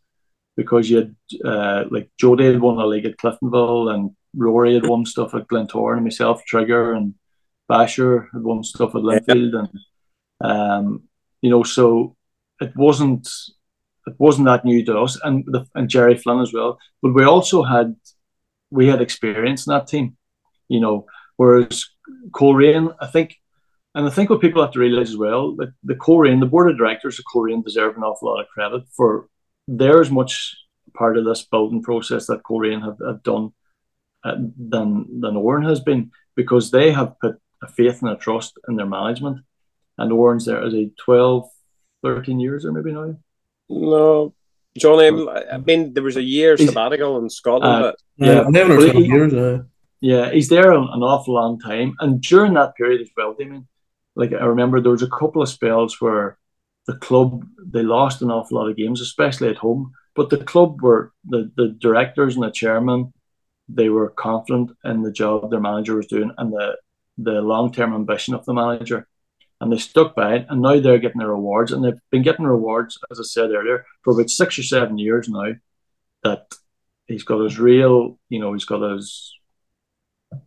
[0.55, 4.87] because you had uh, like Jody had won a league at Cliftonville, and Rory had
[4.87, 7.15] won stuff at Glentoran, and myself, Trigger, and
[7.67, 9.69] Basher had won stuff at Linfield, and
[10.41, 11.03] um,
[11.41, 12.15] you know, so
[12.59, 13.27] it wasn't
[14.07, 16.79] it wasn't that new to us, and the, and Jerry Flynn as well.
[17.01, 17.95] But we also had
[18.69, 20.17] we had experience in that team,
[20.67, 21.05] you know.
[21.37, 21.85] Whereas
[22.33, 23.35] Coleraine, I think,
[23.93, 26.69] and I think what people have to realize as well that the Coleraine, the board
[26.69, 29.27] of directors of Coleraine deserve an awful lot of credit for
[29.67, 30.55] they're as much
[30.93, 33.51] part of this building process that Coleraine have, have done
[34.23, 38.57] uh, than than Oran has been because they have put a faith and a trust
[38.67, 39.39] in their management.
[39.97, 41.49] And Oran's there as a 12,
[42.03, 43.15] 13 years or maybe now.
[43.69, 44.33] No,
[44.77, 47.85] Johnny, I mean, there was a year sabbatical in Scotland.
[47.85, 49.33] Uh, yeah, yeah never he, years.
[49.33, 49.63] Uh.
[49.99, 53.67] Yeah, he's there an, an, awful long time, and during that period as well, Damien.
[54.15, 56.37] Like I remember, there was a couple of spells where
[56.85, 59.91] the club they lost an awful lot of games, especially at home.
[60.15, 63.13] But the club were the the directors and the chairman,
[63.69, 66.77] they were confident in the job their manager was doing and the
[67.17, 69.07] the long term ambition of the manager
[69.59, 72.45] and they stuck by it, and now they're getting their rewards, and they've been getting
[72.45, 75.53] rewards, as I said earlier, for about six or seven years now.
[76.23, 76.47] That
[77.07, 79.33] he's got his real, you know, he's got his,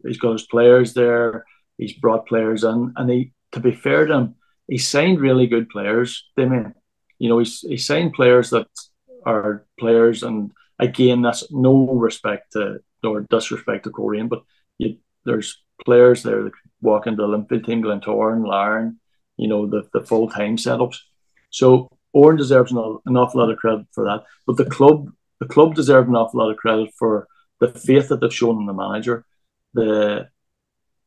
[0.05, 1.45] he's got his players there.
[1.79, 4.35] He's brought players in, and he, to be fair to him,
[4.69, 6.29] he signed really good players.
[6.37, 6.75] They mean,
[7.19, 8.69] you know, he's he signed players that
[9.25, 14.43] are players, and again, that's no respect to or disrespect to Coleraine, but
[14.79, 18.99] you, there's players there that walk into the Olympic team, Glentoran, Larne,
[19.37, 20.99] you know, the, the full time setups.
[21.51, 24.25] So Oran deserves an, an awful lot of credit for that.
[24.47, 27.27] But the club the club deserves an awful lot of credit for
[27.61, 29.25] the faith that they've shown in the manager,
[29.75, 30.29] the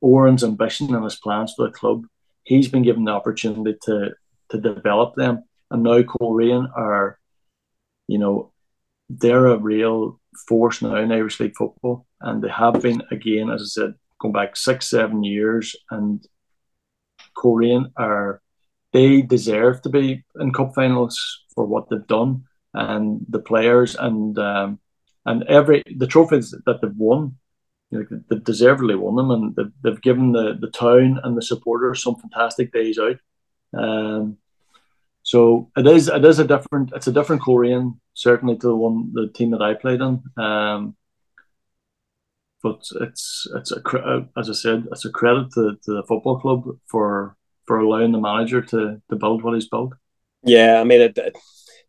[0.02, 2.06] Oran's ambition and his plans for the club.
[2.44, 4.12] he's been given the opportunity to
[4.50, 5.44] to develop them.
[5.72, 7.18] And now Coleraine are,
[8.08, 8.52] you know,
[9.10, 13.62] they're a real force now in Irish League football, and they have been again, as
[13.62, 16.26] I said, going back six, seven years, and
[17.38, 18.42] Coleraine are
[18.92, 24.40] they deserve to be in cup finals for what they've done, and the players and
[24.40, 24.80] um,
[25.26, 27.36] and every the trophies that they've won
[27.94, 31.44] you know, they've deservedly won them, and they've, they've given the, the town and the
[31.44, 33.18] supporters some fantastic days out.
[33.78, 34.38] Um,
[35.22, 39.12] so it is it is a different it's a different Coleraine certainly to the one
[39.14, 40.22] the team that I played in.
[40.38, 40.96] Um,
[42.64, 46.64] but it's it's a as I said it's a credit to, to the football club
[46.88, 49.94] for for allowing the manager to to build what he's built.
[50.44, 51.20] Yeah, I mean it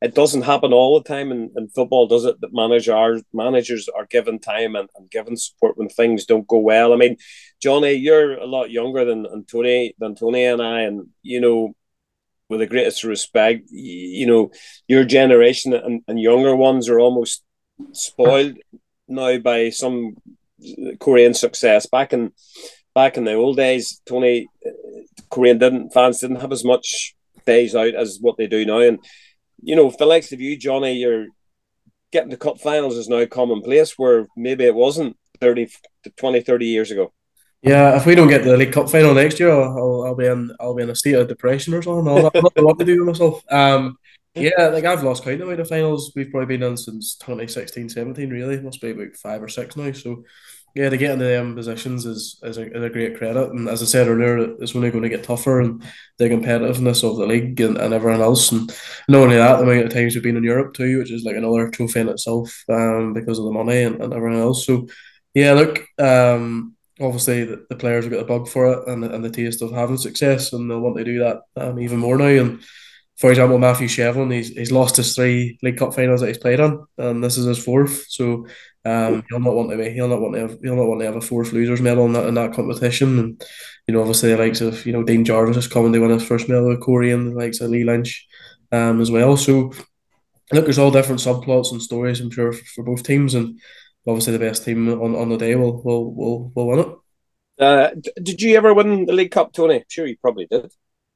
[0.03, 2.41] it doesn't happen all the time in, in football, does it?
[2.41, 6.93] That managers managers are given time and, and given support when things don't go well.
[6.93, 7.17] I mean,
[7.63, 11.75] Johnny, you're a lot younger than, than Tony than Tony and I, and you know,
[12.51, 14.51] with the greatest respect, you know,
[14.89, 17.43] your generation and, and younger ones are almost
[17.93, 18.59] spoiled
[19.09, 20.17] now by some
[21.01, 21.87] Coleraine success.
[21.87, 22.33] Back in
[22.95, 24.47] back in the old days, Tony
[25.31, 27.15] Coleraine didn't fans didn't have as much
[27.47, 28.99] days out as what they do now, and
[29.63, 31.27] you know, for the likes of you, Johnny, you're
[32.15, 35.69] getting to cup finals is now commonplace where maybe it wasn't 30
[36.17, 37.13] 20 30 years ago.
[37.61, 40.55] Yeah if we don't get the league cup final next year i'll, I'll be in
[40.61, 42.07] i'll be in a state of depression or something.
[42.07, 43.43] I'll, not know what to do with myself.
[43.51, 43.99] Um
[44.35, 46.13] yeah like i've lost count of the finals.
[46.15, 48.61] We've probably been in since 2016 17 really.
[48.61, 49.91] Must be about five or six now.
[49.91, 50.25] So
[50.75, 53.51] yeah, to get into them positions is is a, is a great credit.
[53.51, 55.83] And as I said earlier, it's only going to get tougher and
[56.19, 58.51] the competitiveness of the league and, and everyone else.
[58.51, 58.69] And
[59.09, 61.37] not only that, the amount of times we've been in Europe too, which is like
[61.37, 64.67] another trophy in itself um, because of the money and, and everything else.
[64.67, 64.89] So,
[65.33, 69.25] yeah, look, um, obviously the, the players have got the bug for it and, and
[69.25, 72.25] the taste of having success and they'll want to do that um, even more now.
[72.25, 72.63] And
[73.17, 76.59] for example, Matthew Shevlin, he's, he's lost his three League Cup finals that he's played
[76.59, 78.07] on, and this is his fourth.
[78.09, 78.47] So
[78.85, 79.91] um, he'll not want to be.
[79.91, 80.59] He'll not want to have.
[80.63, 83.19] He'll not want to have a fourth losers medal in that in that competition.
[83.19, 83.45] And
[83.87, 86.27] you know, obviously, the likes of you know Dean Jarvis is coming to win his
[86.27, 88.27] first medal with Coleraine, and the likes of Lee Lynch,
[88.73, 89.37] um, as well.
[89.37, 89.73] So
[90.53, 92.21] look, there's all different subplots and stories.
[92.21, 93.61] I'm sure for, for both teams, and
[94.09, 96.89] obviously the best team on, on the day will will will will win it.
[97.59, 99.77] Uh, did you ever win the League Cup, Tony?
[99.77, 100.73] I'm sure you probably did.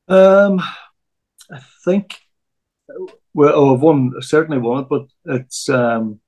[0.07, 0.63] Um,
[1.53, 2.19] I think
[3.35, 6.21] well, oh, I've won certainly won it, but it's um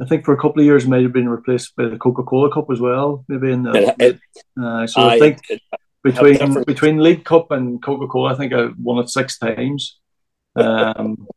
[0.00, 2.22] I think for a couple of years it might have been replaced by the Coca
[2.22, 3.94] Cola Cup as well, maybe in the.
[3.98, 4.20] It,
[4.60, 5.60] uh, so I, I think it,
[6.04, 9.98] between between League Cup and Coca Cola, I think I won it six times.
[10.56, 11.28] Um,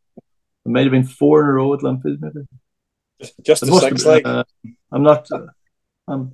[0.65, 2.47] it might have been four in a row at Linfield, maybe.
[3.21, 4.25] Just, just six, like.
[4.25, 4.43] Uh,
[4.91, 5.27] I'm not.
[5.31, 5.45] Uh,
[6.07, 6.33] I'm.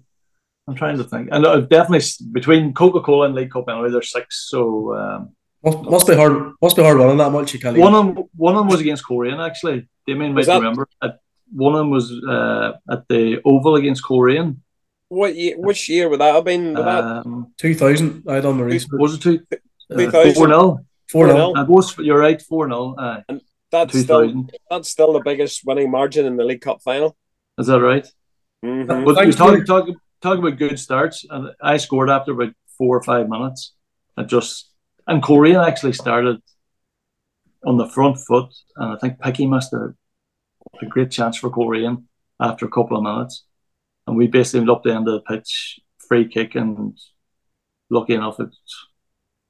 [0.68, 4.12] I'm trying to think, and uh, definitely between Coca Cola and League Cup, anyway, there's
[4.12, 4.48] six.
[4.50, 6.54] So um, must, must be hard.
[6.62, 7.54] Must be hard running that much.
[7.54, 7.78] You can't.
[7.78, 9.88] One of them, one of them was against Coleraine actually.
[10.06, 10.88] Damien might that, remember.
[11.02, 11.20] At,
[11.54, 14.62] one of them was uh, at the Oval against Coleraine.
[15.10, 15.56] What year?
[15.58, 16.78] Which year would that have been?
[16.78, 18.24] Um, two thousand.
[18.28, 18.66] I don't know.
[18.94, 19.40] Was it two?
[19.90, 21.98] Uh, four 0 Four 0 was.
[21.98, 22.42] You're right.
[22.42, 23.42] Four 0 uh, And
[23.72, 27.16] that's still that's still the biggest winning margin in the League Cup final.
[27.58, 28.06] Is that right?
[28.64, 29.06] Mm-hmm.
[29.06, 29.88] But you talk, talk
[30.22, 33.74] talk about good starts, and I scored after about four or five minutes.
[34.18, 34.70] I just
[35.08, 36.42] and Coleraine actually started
[37.66, 39.94] on the front foot, and I think Picky must have
[40.82, 42.06] a great chance for Coleraine
[42.40, 43.44] after a couple of minutes.
[44.06, 46.98] And we basically ended up the end of the pitch, free kick, and
[47.90, 48.50] lucky enough it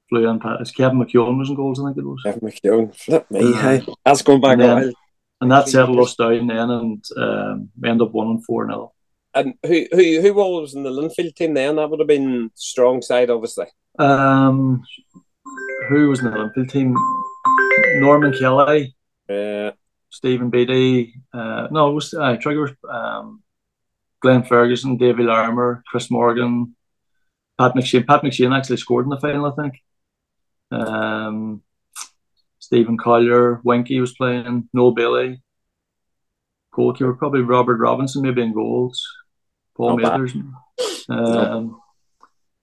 [0.08, 0.74] flew in past.
[0.74, 2.22] Kevin McKeown was in goals, I think it was.
[2.24, 3.86] Kevin McKeown, flip me, hey.
[4.04, 4.92] That's going back and, then,
[5.40, 8.92] and that settled us down then, and um, we ended up winning 4 0.
[9.34, 11.76] And who, who who was in the Linfield team then?
[11.76, 13.66] That would have been strong side, obviously.
[13.98, 14.82] Um,
[15.88, 16.94] who was in the Linfield team?
[18.00, 18.94] Norman Kelly.
[19.28, 19.72] Yeah.
[20.10, 23.42] Stephen Beattie, uh, no, it was uh, Trigger, um,
[24.20, 26.74] Glenn Ferguson, Davy Larmer, Chris Morgan,
[27.58, 28.06] Pat McShane.
[28.06, 29.74] Pat McShane actually scored in the final, I think.
[30.70, 31.62] Um,
[32.58, 35.42] Stephen Collier, Winky was playing, Noel Bailey,
[36.72, 39.06] goalkeeper, probably Robert Robinson, maybe in goals,
[39.76, 40.34] Paul Mathers.
[41.08, 41.80] Um,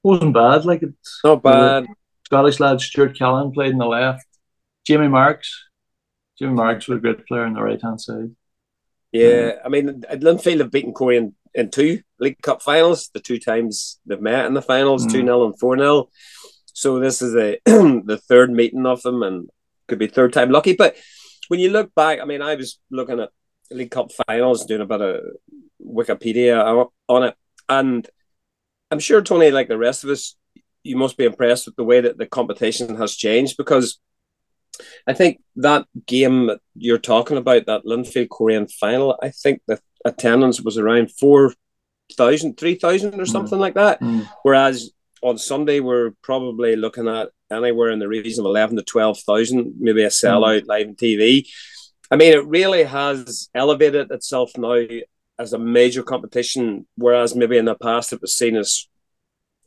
[0.03, 1.85] wasn't bad, like it's not bad.
[2.25, 4.25] Scottish lad Stuart Callan played in the left.
[4.85, 5.65] Jamie Marks,
[6.37, 8.35] Jimmy Marks was a great player on the right hand side.
[9.11, 13.39] Yeah, I mean, Linfield have beaten Coleraine in, in two League Cup finals, the two
[13.39, 15.11] times they've met in the finals, mm.
[15.11, 15.25] 2 mm.
[15.25, 16.09] 0 and 4 0.
[16.73, 19.49] So this is a, the third meeting of them and
[19.87, 20.73] could be third time lucky.
[20.73, 20.97] But
[21.47, 23.29] when you look back, I mean, I was looking at
[23.71, 25.21] League Cup finals, doing a bit of
[25.81, 27.35] Wikipedia on it.
[27.69, 28.07] And
[28.91, 30.35] I'm sure, Tony, like the rest of us,
[30.85, 33.99] you must be impressed with the way that the competition has changed because
[35.07, 39.79] I think that game that you're talking about, that Linfield Coleraine final, I think the
[40.03, 43.27] attendance was around 4,000, 3,000 or mm.
[43.27, 43.61] something mm.
[43.61, 44.01] like that.
[44.01, 44.27] Mm.
[44.43, 44.91] Whereas
[45.23, 50.03] on Sunday, we're probably looking at anywhere in the region of 11 to 12,000, maybe
[50.03, 50.67] a sellout mm.
[50.67, 51.47] live on TV.
[52.11, 54.85] I mean, it really has elevated itself now
[55.39, 58.87] as a major competition, whereas maybe in the past it was seen as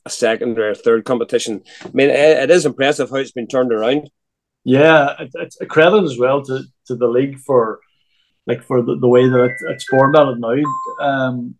[0.08, 1.62] a second or a third competition.
[1.84, 4.10] I mean, it, it is impressive how it's been turned around.
[4.64, 7.80] Yeah, it, it's a credit as well to, to the league for
[8.46, 10.62] like for the, the way that it, it's formed out now.
[11.00, 11.54] Um,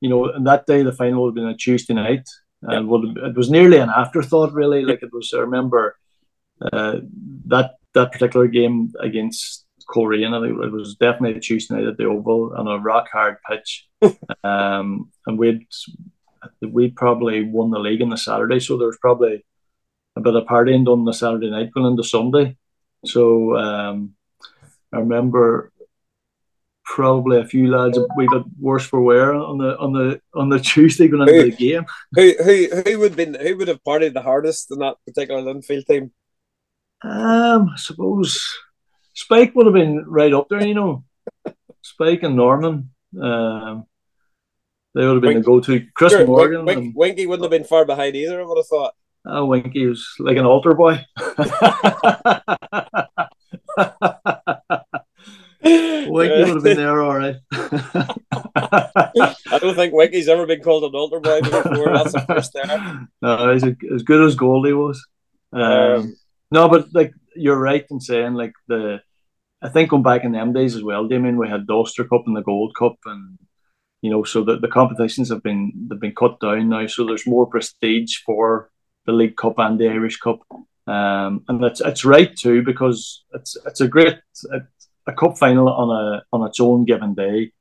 [0.00, 2.26] you know, and that day the final would have been a Tuesday night,
[2.62, 3.28] and yeah.
[3.28, 4.84] it was nearly an afterthought, really.
[4.84, 5.96] Like it was, I remember
[6.60, 6.98] uh,
[7.46, 12.04] that that particular game against Coleraine, and it was definitely a Tuesday night at the
[12.04, 13.88] Oval on a rock hard pitch,
[14.44, 15.66] um, and we'd
[16.60, 19.44] we probably won the league on the Saturday, so there was probably
[20.16, 22.56] a bit of partying done the Saturday night going into Sunday.
[23.04, 24.14] So um,
[24.92, 25.72] I remember
[26.84, 30.60] probably a few lads we got worse for wear on the on the on the
[30.72, 31.84] Tuesday going into who, the game.
[32.12, 35.86] Who who who would been who would have partied the hardest in that particular Linfield
[35.86, 36.12] team?
[37.02, 38.40] Um, I suppose
[39.14, 41.04] Spike would have been right up there, you know.
[41.82, 42.90] Spike and Norman.
[43.20, 43.86] Um,
[44.94, 45.86] they would have been Wink, the go-to.
[45.94, 46.64] Chris sure, Morgan.
[46.64, 48.40] Wink, and, Winky wouldn't have been far behind either.
[48.40, 48.94] I would have thought.
[49.26, 51.04] Oh, Winky was like an altar boy.
[55.64, 57.36] Winky would have been there all right.
[58.54, 61.92] I don't think Winky's ever been called an altar boy before.
[61.92, 63.08] That's the first there.
[63.22, 65.04] No, he's a, as good as Goldie was.
[65.52, 66.16] Um, um,
[66.50, 69.00] no, but like you're right in saying like the.
[69.62, 72.24] I think going back in them days as well, Damien, we had the Ulster Cup
[72.26, 73.38] and the Gold Cup, and
[74.04, 77.26] you know, so that the competitions have been they've been cut down now, so there's
[77.26, 78.70] more prestige for
[79.06, 80.40] the League Cup and the Irish Cup,
[80.86, 84.18] um, and that's it's right too because it's it's a great
[84.52, 84.60] a,
[85.06, 87.52] a cup final on a on its own given day.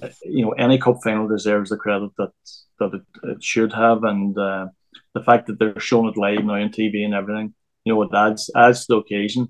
[0.00, 2.30] Uh, you know, any cup final deserves the credit that
[2.78, 4.68] that it, it should have, and uh,
[5.14, 8.14] the fact that they're showing it live now on TV and everything, you know, it
[8.14, 9.48] adds adds to the occasion,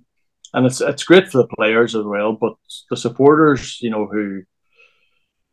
[0.55, 2.55] and it's it's great for the players as well, but
[2.88, 4.40] the supporters, you know, who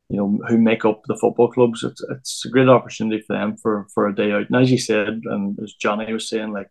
[0.10, 1.84] you know who make up the football clubs.
[1.84, 4.50] It's it's a great opportunity for them for for a day out.
[4.50, 6.70] And as you said, and as Johnny was saying, like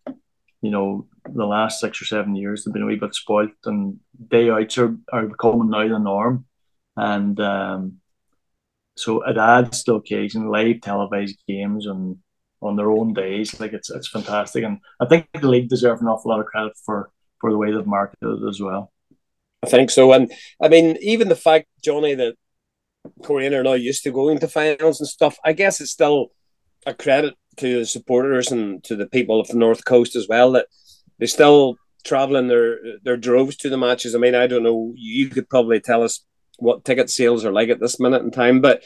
[0.62, 4.00] you know, the last six or seven years they've been a wee bit spoilt, and
[4.28, 6.46] day outs are are becoming now the norm,
[6.96, 8.00] and um,
[8.96, 12.16] so it adds to occasion live televised games and
[12.62, 13.60] on their own days.
[13.60, 16.72] Like it's it's fantastic, and I think the league deserve an awful lot of credit
[16.84, 17.10] for
[17.40, 18.92] for the way they've marketed it as well.
[19.62, 22.36] I think so, and I mean, even the fact, Johnny, that
[23.22, 25.38] Coleraine are now used to going to finals and stuff.
[25.44, 26.28] I guess it's still
[26.86, 30.52] a credit to the supporters and to the people of the North Coast as well
[30.52, 30.66] that
[31.18, 34.14] they still traveling their their droves to the matches.
[34.14, 34.92] I mean, I don't know.
[34.96, 36.24] You could probably tell us
[36.58, 38.82] what ticket sales are like at this minute in time, but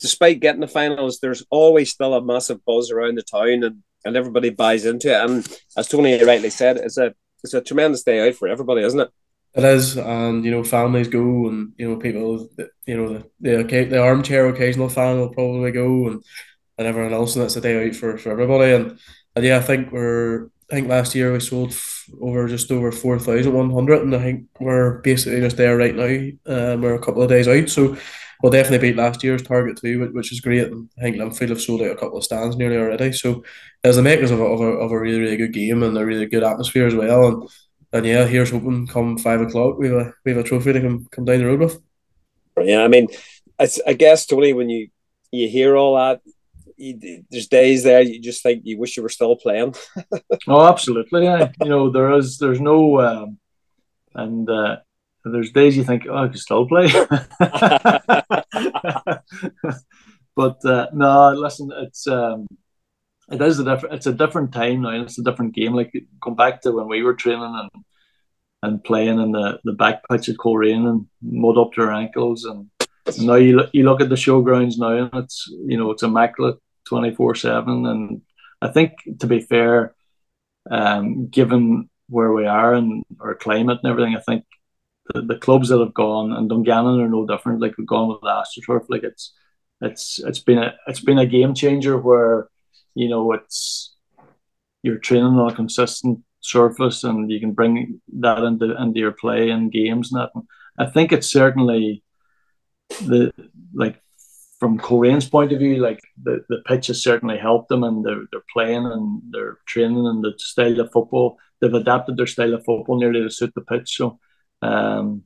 [0.00, 4.16] despite getting the finals, there's always still a massive buzz around the town, and, and
[4.16, 5.30] everybody buys into it.
[5.30, 9.00] And as Tony rightly said, it's a it's a tremendous day out for everybody, isn't
[9.00, 9.10] it?
[9.54, 12.48] It is, and you know, families go, and you know, people,
[12.86, 16.22] you know, the the, the armchair occasional fan will probably go, and,
[16.78, 18.72] and everyone else, and that's a day out for, for everybody.
[18.72, 18.98] And
[19.34, 21.74] and yeah, I think we're, I think last year we sold
[22.20, 25.96] over just over four thousand one hundred, and I think we're basically just there right
[25.96, 26.52] now.
[26.54, 27.96] Um, we're a couple of days out, so
[28.42, 30.68] we'll definitely beat last year's target too, which is great.
[30.68, 33.12] And I think Linfield have sold out a couple of stands nearly already.
[33.12, 33.42] So
[33.82, 36.06] there's the makers of a, of a, of a really really good game and a
[36.06, 37.26] really good atmosphere as well.
[37.26, 37.48] And
[37.92, 40.80] and yeah, here's hoping come five o'clock we have a we have a trophy to
[40.80, 41.80] come come down the road with.
[42.60, 43.08] Yeah, I mean,
[43.58, 44.88] it's, I guess Tony, when you
[45.32, 46.20] you hear all that,
[46.76, 49.74] you, there's days there you just think you wish you were still playing.
[50.48, 51.24] oh, absolutely.
[51.24, 53.38] Yeah, you know there is there's no um,
[54.14, 54.76] and uh,
[55.24, 56.86] there's days you think oh I could still play.
[60.36, 62.46] but uh, no, listen, it's um,
[63.30, 65.74] it is a different it's a different time now it's a different game.
[65.74, 67.84] Like come back to when we were training and
[68.62, 72.44] and playing in the, the back pitch at Coleraine and mud up to our ankles
[72.44, 72.68] and,
[73.06, 76.02] and now you look, you look at the showgrounds now and it's you know it's
[76.02, 76.56] immaculate
[76.88, 78.22] 24 7 and
[78.60, 79.94] I think to be fair
[80.70, 84.44] um, given where we are and our climate and everything I think
[85.14, 87.60] the, the clubs that have gone and Dungannon are no different.
[87.60, 88.86] Like we've gone with the AstroTurf.
[88.88, 89.32] Like it's
[89.80, 92.48] it's it's been a it's been a game changer where
[93.00, 93.94] you know it's
[94.82, 99.50] you're training on a consistent surface and you can bring that into into your play
[99.50, 100.30] and games and that.
[100.34, 100.44] And
[100.78, 102.02] I think it's certainly
[103.06, 103.32] the
[103.74, 104.00] like
[104.58, 108.24] from Coleraine's point of view, like the, the pitch has certainly helped them, and they're
[108.30, 111.38] they're playing and they're training and the style of football.
[111.60, 113.96] They've adapted their style of football nearly to suit the pitch.
[113.96, 114.18] So,
[114.62, 115.24] um,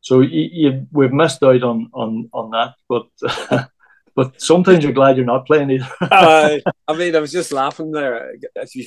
[0.00, 3.68] so you, you, we've missed out on on on that, but.
[4.20, 5.88] but sometimes you're glad you're not playing either.
[6.02, 6.58] uh,
[6.88, 8.34] I mean, I was just laughing there.
[8.74, 8.86] You,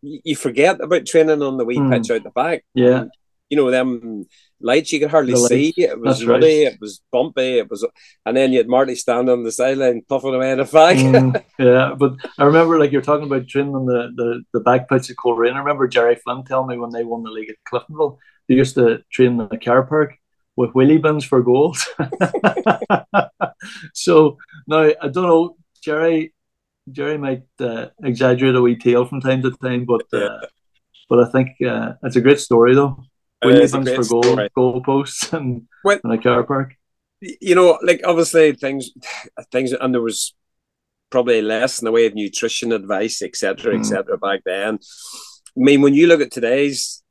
[0.00, 1.90] you forget about training on the wee mm.
[1.90, 2.64] pitch out the back.
[2.72, 3.04] Yeah.
[3.50, 4.24] You know, them
[4.62, 5.74] lights you could hardly see.
[5.76, 6.72] It was That's muddy, right.
[6.72, 7.86] it was bumpy, it was,
[8.24, 10.96] and then you had Marty standing on the sideline puffing away in a fag.
[10.96, 14.88] mm, yeah, but I remember like you're talking about training on the, the, the back
[14.88, 15.52] pitch at Coleraine.
[15.52, 18.16] I remember Jerry Flynn telling me when they won the league at Cliftonville,
[18.48, 20.14] they used to train in the car park
[20.56, 21.86] with wheelie bins for goals.
[23.94, 26.34] so now I don't know, Jerry.
[26.90, 30.40] Jerry might uh, exaggerate a wee tale from time to time, but uh,
[31.08, 33.04] but I think uh, it's a great story though.
[33.44, 36.74] Wheelie bins for goal goal posts and, well, and a car park.
[37.20, 38.90] You know, like obviously things,
[39.52, 40.34] things, and there was
[41.10, 44.16] probably less in the way of nutrition advice, etc., etc.
[44.16, 44.20] Mm.
[44.20, 44.78] back then.
[45.56, 47.01] I mean, when you look at today's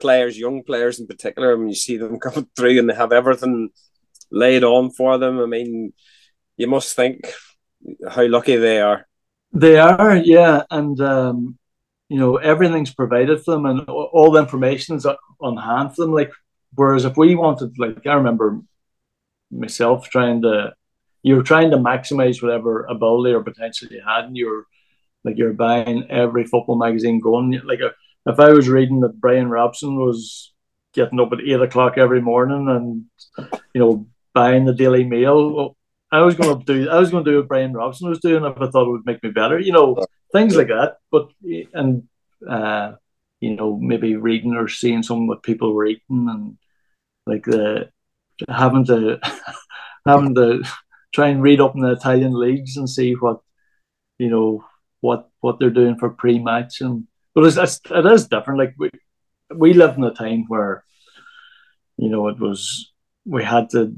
[0.00, 3.70] players, young players in particular, when you see them coming through and they have everything
[4.30, 5.92] laid on for them, I mean,
[6.56, 7.32] you must think
[8.08, 9.06] how lucky they are.
[9.52, 11.58] They are, yeah, and um,
[12.08, 15.06] you know everything's provided for them, and all the information is
[15.40, 16.12] on hand for them.
[16.12, 16.32] Like,
[16.74, 18.60] whereas if we wanted, like, I remember
[19.52, 20.74] myself trying to,
[21.22, 24.66] you're trying to maximize whatever ability or potential you had, and you're
[25.22, 27.60] like you're buying every football magazine going.
[27.64, 27.92] Like, a,
[28.26, 30.52] if I was reading that Brian Robson was
[30.94, 35.76] getting up at eight o'clock every morning and you know buying the Daily Mail,
[36.10, 38.44] I was going to do I was going to do what Brian Robson was doing
[38.44, 40.98] if I thought it would make me better, you know, things like that.
[41.10, 41.30] But
[41.72, 42.08] and
[42.48, 42.92] uh,
[43.40, 46.56] you know maybe reading or seeing some what people were eating and
[47.26, 47.90] like the
[48.48, 49.18] having to
[50.06, 50.62] having to
[51.14, 53.40] try and read up in the Italian leagues and see what
[54.18, 54.64] you know
[55.00, 58.58] what what they're doing for pre-match and but it's, it's it is different.
[58.58, 58.90] Like we
[59.54, 60.84] we lived in a time where
[61.96, 62.92] you know it was
[63.24, 63.94] we had to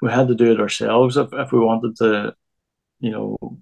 [0.00, 2.34] we had to do it ourselves if, if we wanted to
[3.00, 3.58] you know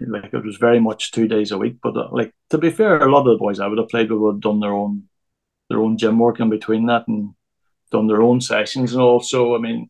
[0.00, 1.76] like it was very much two days a week.
[1.82, 4.10] But uh, like to be fair a lot of the boys i would have played
[4.10, 5.04] with would have done their own
[5.68, 7.34] their own gym work in between that and
[7.92, 9.88] done their own sessions and also i mean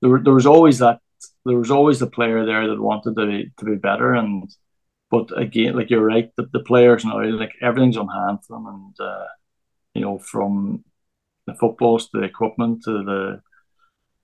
[0.00, 1.00] there, there was always that
[1.44, 4.14] there was always the player there that wanted to be, to be better.
[4.14, 4.50] And
[5.14, 8.66] but again, like you're right, the, the players now, like everything's on hand for them,
[8.66, 9.26] and uh,
[9.94, 10.84] you know, from
[11.46, 13.40] the footballs to the equipment to the,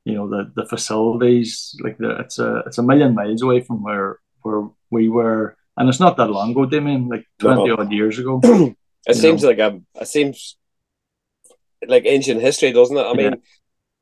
[0.05, 3.85] you know, the the facilities, like the, it's a it's a million miles away from
[3.85, 7.77] where where we were, and it's not that long ago, Damien, like twenty no.
[7.77, 8.41] odd years ago.
[9.07, 9.49] it seems know.
[9.49, 10.57] like a, it seems
[11.87, 13.07] like ancient history, doesn't it?
[13.07, 13.33] I mean,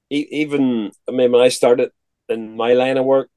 [0.09, 0.19] yeah.
[0.19, 1.91] e- even I mean, when I started
[2.31, 3.29] in my line of work,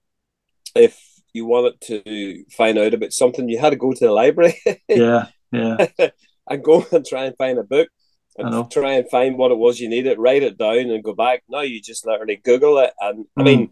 [0.73, 4.59] if you wanted to find out about something, you had to go to the library.
[4.87, 5.87] yeah, yeah.
[6.49, 7.89] and go and try and find a book
[8.37, 11.43] and try and find what it was you needed, write it down and go back.
[11.49, 12.93] Now you just literally Google it.
[12.99, 13.71] And I mean, mm.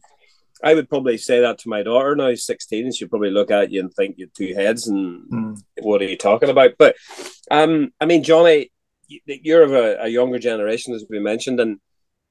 [0.63, 3.71] I would probably say that to my daughter now, 16, and she'd probably look at
[3.71, 5.61] you and think you're two heads and mm.
[5.81, 6.71] what are you talking about?
[6.77, 6.97] But
[7.49, 8.71] um, I mean, Johnny,
[9.07, 11.79] you're of a, a younger generation, as we mentioned, and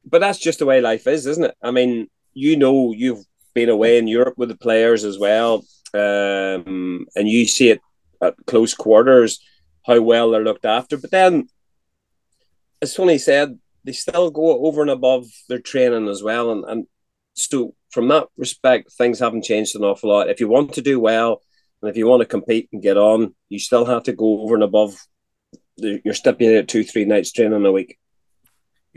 [0.05, 1.55] but that's just the way life is, isn't it?
[1.62, 3.24] I mean, you know, you've
[3.55, 7.81] been away in Europe with the players as well, um, and you see it
[8.23, 9.41] at close quarters
[9.87, 10.97] how well they're looked after.
[10.97, 11.49] But then,
[12.83, 16.87] as Tony said, they still go over and above their training as well, and and
[17.35, 20.29] so from that respect, things haven't changed an awful lot.
[20.29, 21.41] If you want to do well,
[21.81, 24.55] and if you want to compete and get on, you still have to go over
[24.55, 24.97] and above
[25.77, 27.99] the, your stipulated two, three nights training a week.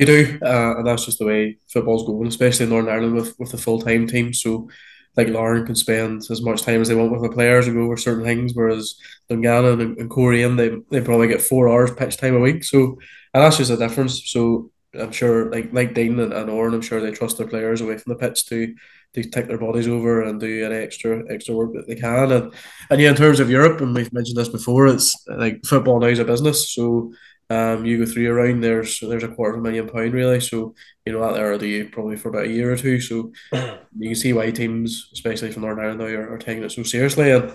[0.02, 3.38] You do, uh, and that's just the way football's going, especially in Northern Ireland with,
[3.38, 4.34] with the full time team.
[4.34, 4.68] So,
[5.16, 7.84] like Larne can spend as much time as they want with the players and go
[7.84, 8.96] over certain things, whereas
[9.30, 12.64] Dungannon and, and Coleraine they they probably get four hours pitch time a week.
[12.64, 12.98] So,
[13.36, 14.28] and that's just a difference.
[14.32, 17.82] So, I'm sure, like like Dean and, and Oran, I'm sure they trust their players
[17.82, 18.74] away from the pitch to
[19.14, 22.32] to take their bodies over and do any extra extra work that they can.
[22.32, 22.54] And
[22.90, 26.08] and yeah, in terms of Europe, and we've mentioned this before, it's like football now
[26.08, 26.74] is a business.
[26.74, 27.14] So
[27.52, 30.40] um, you go through around there's there's a quarter of a million pound really.
[30.40, 30.74] So
[31.06, 33.02] you know that there do probably for about a year or two.
[33.02, 36.72] So you can see why teams, especially from Northern Ireland now, are, are taking it
[36.72, 37.32] so seriously.
[37.32, 37.54] And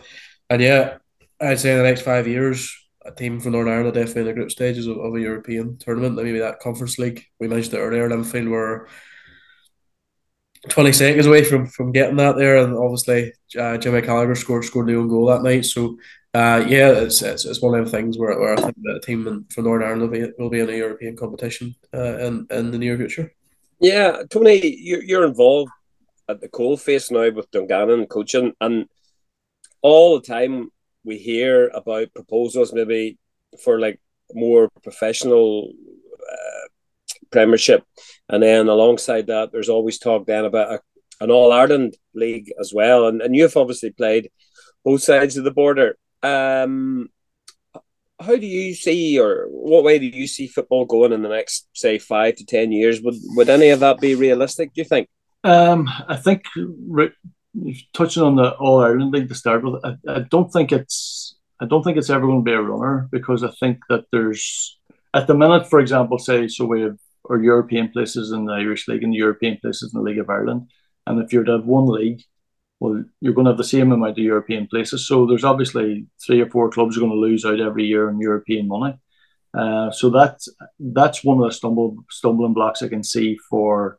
[0.50, 0.98] and yeah,
[1.40, 2.70] I'd say in the next five years,
[3.06, 6.16] a team from Northern Ireland definitely in the group stages of, of a European tournament.
[6.16, 8.08] Maybe that Conference League we mentioned it earlier.
[8.08, 8.88] Linfield were
[10.68, 14.88] 20 seconds away from from getting that there, and obviously uh, Jimmy Callacher scored scored
[14.88, 15.64] the own goal that night.
[15.64, 15.96] So
[16.36, 19.00] uh, yeah, it's, it's, it's one of the things where, where I think that a
[19.00, 22.46] team in, from Northern Ireland will be will be in a European competition uh, in
[22.50, 23.32] in the near future.
[23.80, 24.56] Yeah, Tony,
[24.88, 25.70] you're, you're involved
[26.28, 28.86] at the coal face now with Dungannon coaching, and
[29.80, 30.70] all the time
[31.04, 33.18] we hear about proposals maybe
[33.62, 33.98] for like
[34.34, 35.72] more professional
[36.32, 36.66] uh,
[37.30, 37.82] Premiership,
[38.28, 40.80] and then alongside that, there's always talk then about a,
[41.24, 44.30] an All Ireland league as well, and and you've obviously played
[44.84, 45.96] both sides of the border.
[46.26, 47.08] Um,
[48.18, 51.68] how do you see, or what way do you see football going in the next,
[51.74, 53.02] say, five to ten years?
[53.02, 54.72] Would would any of that be realistic?
[54.72, 55.08] Do you think?
[55.44, 56.44] Um, I think
[57.92, 61.66] touching on the All Ireland League to start with, I, I don't think it's I
[61.66, 64.78] don't think it's ever going to be a runner because I think that there's
[65.14, 66.98] at the minute, for example, say so we have
[67.28, 70.30] our European places in the Irish League and the European places in the League of
[70.30, 70.70] Ireland,
[71.06, 72.22] and if you're to have one league,
[72.80, 75.06] well, you're going to have the same amount of European places.
[75.06, 78.20] So there's obviously three or four clubs are going to lose out every year in
[78.20, 78.98] European money.
[79.54, 80.48] Uh, so that's
[80.78, 83.98] that's one of the stumble stumbling blocks I can see for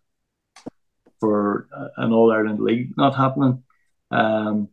[1.19, 1.67] for
[1.97, 3.63] an All Ireland league not happening.
[4.11, 4.69] Um,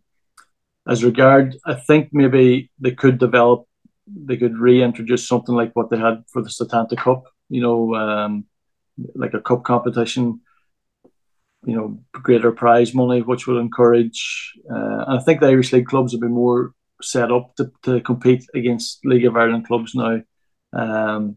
[0.87, 3.67] as regard, I think maybe they could develop,
[4.07, 7.25] they could reintroduce something like what they had for the Setanta Cup.
[7.49, 8.45] You know, um,
[9.15, 10.41] like a cup competition
[11.67, 14.53] you know greater prize money, which will encourage.
[14.71, 18.01] Uh, and I think the Irish League clubs will be more set up to, to
[18.01, 20.21] compete against League of Ireland clubs now.
[20.73, 21.37] Um,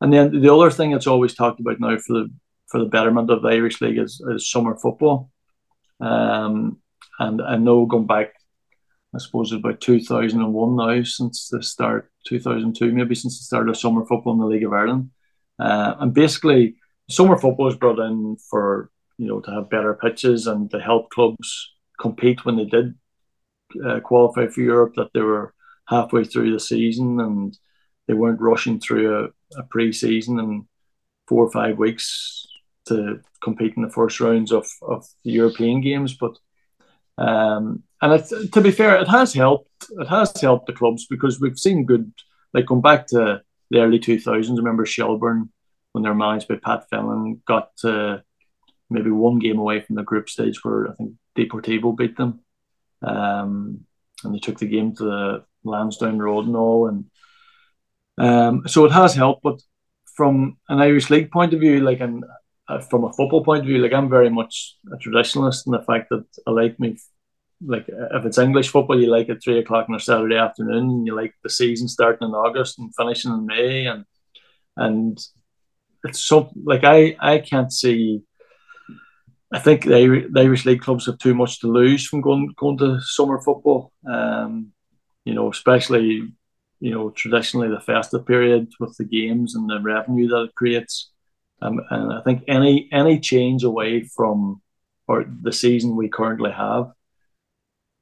[0.00, 2.30] and then the other thing that's always talked about now for the
[2.68, 5.30] for the betterment of the Irish League is, is summer football.
[6.00, 6.78] Um,
[7.18, 8.32] and I know going back,
[9.14, 14.06] I suppose about 2001 now, since the start, 2002 maybe, since the start of summer
[14.06, 15.10] football in the League of Ireland.
[15.58, 16.76] Uh, and basically,
[17.10, 21.10] summer football is brought in for you know, to have better pitches and to help
[21.10, 22.94] clubs compete when they did
[23.84, 25.54] uh, qualify for Europe, that they were
[25.88, 27.56] halfway through the season and
[28.06, 30.64] they weren't rushing through a, a pre-season and
[31.28, 32.46] four or five weeks
[32.86, 36.14] to compete in the first rounds of, of the European games.
[36.14, 36.36] But
[37.18, 39.68] um, and it, to be fair, it has helped.
[39.90, 42.12] It has helped the clubs because we've seen good,
[42.52, 44.56] like going back to the early 2000s.
[44.56, 45.50] Remember Shelbourne
[45.92, 48.24] when they were managed by Pat Fenlon got to
[48.92, 52.40] maybe one game away from the group stage where I think Deportivo beat them.
[53.02, 53.84] Um,
[54.24, 56.88] and they took the game to the Lansdowne Road and all.
[56.88, 57.04] And
[58.18, 59.42] um, so it has helped.
[59.42, 59.60] But
[60.16, 62.24] from an Irish League point of view, like, and
[62.68, 65.82] uh, from a football point of view, like, I'm very much a traditionalist in the
[65.82, 66.96] fact that I like me.
[67.64, 70.90] Like if it's English football, you like it three o'clock on a Saturday afternoon.
[70.90, 74.04] And you like the season starting in August and finishing in May, and
[74.76, 75.16] and
[76.02, 78.22] it's so like I I can't see
[79.52, 83.00] I think the, Irish league clubs have too much to lose from going going to
[83.00, 83.92] summer football.
[84.10, 84.72] Um,
[85.24, 86.32] you know, especially
[86.80, 91.10] you know traditionally the festive period with the games and the revenue that it creates.
[91.60, 94.62] Um, and I think any any change away from
[95.06, 96.92] or the season we currently have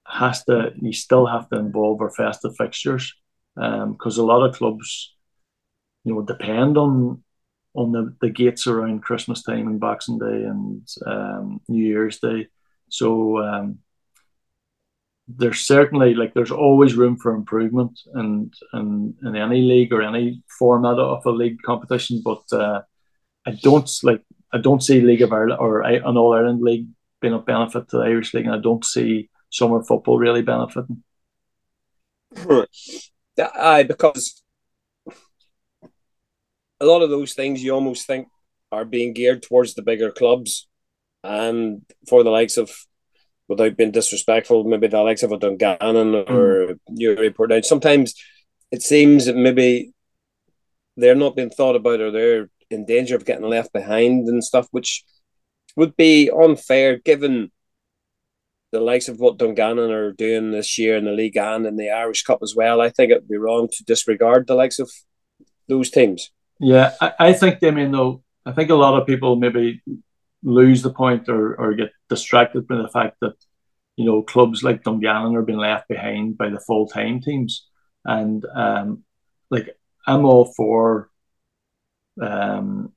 [0.06, 3.14] has to you still have to involve our festive fixtures
[3.54, 5.14] because um, a lot of clubs
[6.04, 7.22] you know depend on
[7.74, 12.48] on the, the gates around Christmas time and Boxing Day and um, New Year's Day.
[12.88, 13.78] So um,
[15.28, 20.42] there's certainly like there's always room for improvement and in, in, any league or any
[20.58, 22.22] format of a league competition.
[22.24, 22.82] But uh,
[23.46, 26.88] I don't like I don't see League of Ireland or an All Ireland league
[27.20, 31.02] being of benefit to the Irish league, and I don't see summer football really benefiting.
[33.38, 34.42] Aye, because
[36.80, 38.28] a lot of those things you almost think
[38.72, 40.68] are being geared towards the bigger clubs
[41.22, 42.70] and for the likes of
[43.48, 46.78] without being disrespectful, maybe the likes of a Dungannon or mm.
[46.88, 47.64] Newry Portadown.
[47.64, 48.14] Sometimes
[48.70, 49.92] it seems that maybe
[50.96, 54.68] they're not being thought about or they're in danger of getting left behind and stuff,
[54.70, 55.04] which
[55.76, 57.50] would be unfair given
[58.70, 61.90] the likes of what Dungannon are doing this year in the league and in the
[61.90, 62.80] Irish Cup as well.
[62.80, 64.88] I think it'd be wrong to disregard the likes of
[65.68, 66.30] those teams.
[66.60, 69.82] Yeah, I, I think, I mean, though, I think a lot of people maybe
[70.42, 73.34] lose the point or, or get distracted by the fact that,
[73.96, 77.66] you know, clubs like Dungannon are being left behind by the full time teams.
[78.04, 79.04] And, um,
[79.50, 81.10] like, I'm all for
[82.20, 82.92] um,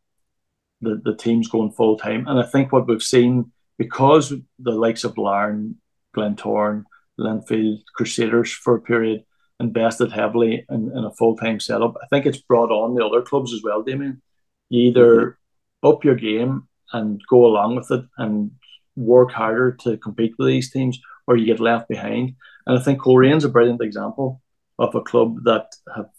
[0.82, 2.28] the, the teams going full time.
[2.28, 5.76] And I think what we've seen, because the likes of Larne,
[6.16, 6.84] Glentoran,
[7.20, 9.24] Linfield, Crusaders for a period
[9.60, 11.95] invested heavily in, in a full time setup.
[12.01, 14.22] I think it's brought on the other clubs as well, Damien.
[14.70, 15.88] You either mm-hmm.
[15.88, 18.51] up your game and go along with it and
[18.95, 22.36] work harder to compete with these teams, or you get left behind.
[22.66, 24.41] And I think Coleraine's a brilliant example
[24.80, 26.10] of a club that have,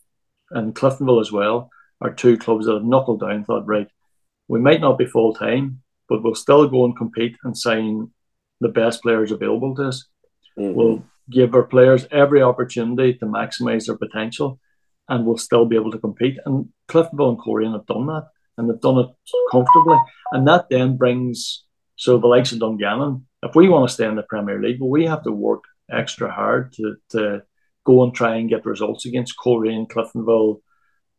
[0.51, 1.71] and Cliftonville as well,
[2.01, 3.89] are two clubs that have knuckled down, thought, right,
[4.49, 8.11] we might not be full time, but we'll still go and compete and sign
[8.61, 10.07] the best players available to us.
[10.59, 10.75] Mm-hmm.
[10.75, 14.59] We'll give our players every opportunity to maximise their potential,
[15.09, 16.39] and we'll still be able to compete.
[16.45, 19.07] And Cliftonville and Coleraine have done that, and they've done it
[19.51, 19.99] comfortably.
[20.33, 21.65] And that then brings
[21.97, 23.27] so the likes of Dungannon.
[23.43, 26.31] If we want to stay in the Premier League, well, we have to work extra
[26.31, 27.43] hard to, to
[27.85, 30.61] go and try and get results against Coleraine, Cliftonville,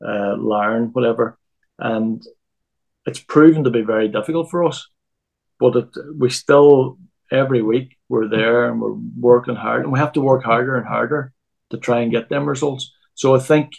[0.05, 1.37] uh, whatever.
[1.77, 2.23] And
[3.05, 4.87] it's proven to be very difficult for us.
[5.59, 6.97] But it, we still,
[7.31, 9.83] every week, we're there and we're working hard.
[9.83, 11.33] And we have to work harder and harder
[11.71, 12.93] to try and get them results.
[13.15, 13.71] So I think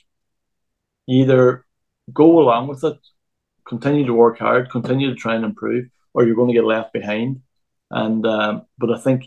[1.09, 1.65] either
[2.13, 2.99] go along with it,
[3.67, 6.93] continue to work hard, continue to try and improve, or you're going to get left
[6.93, 7.43] behind.
[7.91, 9.25] And um, but I think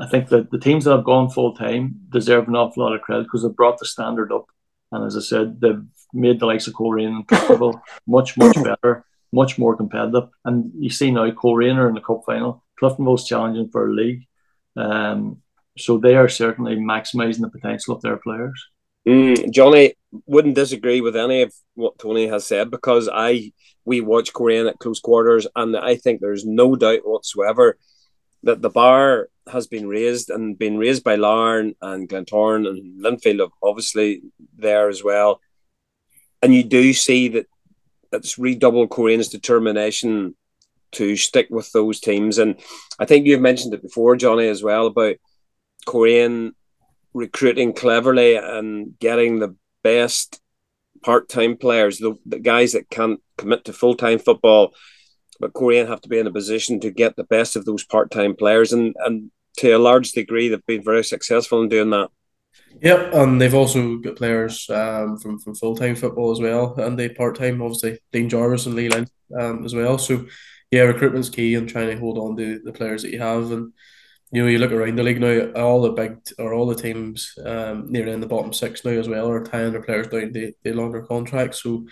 [0.00, 3.02] I think that the teams that have gone full time deserve an awful lot of
[3.02, 4.46] credit because they've brought the standard up.
[4.92, 5.82] And as I said, they've
[6.12, 10.28] made the likes of Coleraine and Cliftonville much, much better, much more competitive.
[10.44, 12.64] And you see now Coleraine are in the cup final.
[12.80, 14.24] Cliftonville's challenging for a league.
[14.76, 15.42] Um,
[15.76, 18.62] so they are certainly maximising the potential of their players.
[19.06, 19.94] Mm, Johnny
[20.26, 23.52] wouldn't disagree with any of what Tony has said because I
[23.84, 27.78] we watch Coleraine at close quarters and I think there's no doubt whatsoever
[28.42, 33.50] that the bar has been raised and been raised by Larne and Glentoran and Linfield
[33.62, 34.22] obviously
[34.56, 35.40] there as well
[36.42, 37.46] and you do see that
[38.12, 40.36] it's redoubled Coleraine's determination
[40.92, 42.38] to stick with those teams.
[42.38, 42.60] And
[42.98, 45.16] I think you've mentioned it before, Johnny, as well about
[45.86, 46.52] Coleraine
[47.14, 50.40] recruiting cleverly and getting the best
[51.02, 54.74] part-time players, the, the guys that can't commit to full-time football.
[55.40, 58.34] But Coleraine have to be in a position to get the best of those part-time
[58.34, 62.10] players, and and to a large degree, they've been very successful in doing that.
[62.80, 66.98] Yep, and they've also got players um, from, from full time football as well, and
[66.98, 69.08] they part time, obviously, Dean Jarvis and Lee Lynch
[69.38, 69.98] um, as well.
[69.98, 70.26] So,
[70.70, 73.50] yeah, recruitment's key and trying to hold on to the players that you have.
[73.50, 73.72] And,
[74.32, 77.34] you know, you look around the league now, all the big or all the teams
[77.44, 80.52] um, near in the bottom six now as well are tying their players down to,
[80.64, 81.62] to longer contracts.
[81.62, 81.86] So,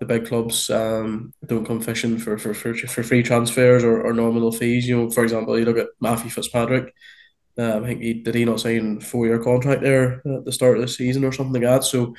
[0.00, 4.12] the big clubs um, don't come fishing for, for, for, for free transfers or, or
[4.12, 4.88] nominal fees.
[4.88, 6.92] You know, for example, you look at Matthew Fitzpatrick
[7.58, 10.76] um, I think he did he not sign four year contract there at the start
[10.76, 11.84] of the season or something like that.
[11.84, 12.14] So,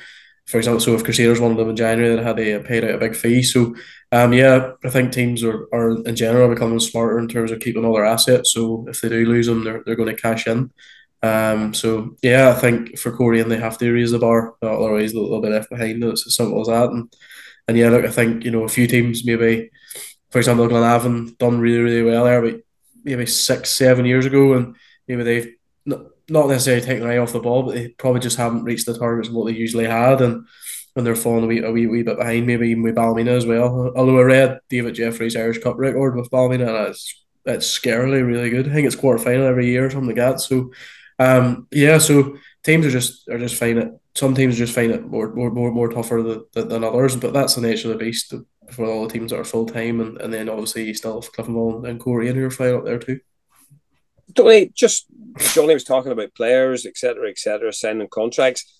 [0.46, 2.98] for example, so if Crusaders wanted them in January, they had to pay out a
[2.98, 3.42] big fee.
[3.42, 3.74] So,
[4.14, 7.84] um, yeah, I think teams are, are in general becoming smarter in terms of keeping
[7.84, 8.52] all their assets.
[8.52, 10.70] So if they do lose them, they're, they're going to cash in.
[11.20, 15.40] Um, so yeah, I think for Coleraine they have to raise the bar, otherwise they'll,
[15.40, 16.04] be left behind.
[16.04, 16.90] It's as simple as that.
[16.90, 17.12] And
[17.66, 19.70] and yeah, look, I think you know a few teams maybe,
[20.30, 22.60] for example, Glenavon done really really well there, but
[23.02, 24.76] maybe six seven years ago, and
[25.08, 25.54] maybe they've
[25.86, 28.86] not, not necessarily taken their eye off the ball, but they probably just haven't reached
[28.86, 30.46] the targets of what they usually had, and
[30.94, 33.46] when they're falling a wee, a wee, wee bit behind, maybe even with Ballymena as
[33.46, 33.92] well.
[33.96, 38.48] Although I read David Jeffrey's Irish Cup record with Ballymena, and it's it's scarily really
[38.48, 38.68] good.
[38.68, 40.40] I think it's quarter final every year or something like that.
[40.40, 40.72] So,
[41.18, 43.92] um, yeah, so teams are just are just find it.
[44.14, 47.56] Some teams just find it more more more, more tougher than, than others, but that's
[47.56, 48.32] the nature of the beast.
[48.70, 51.30] For all the teams that are full time, and, and then obviously you still have
[51.30, 53.20] Cliftonville and Coleraine who are flying up there too.
[54.34, 55.06] Tony, just
[55.52, 58.73] Johnny was talking about players, etc., etc., signing contracts.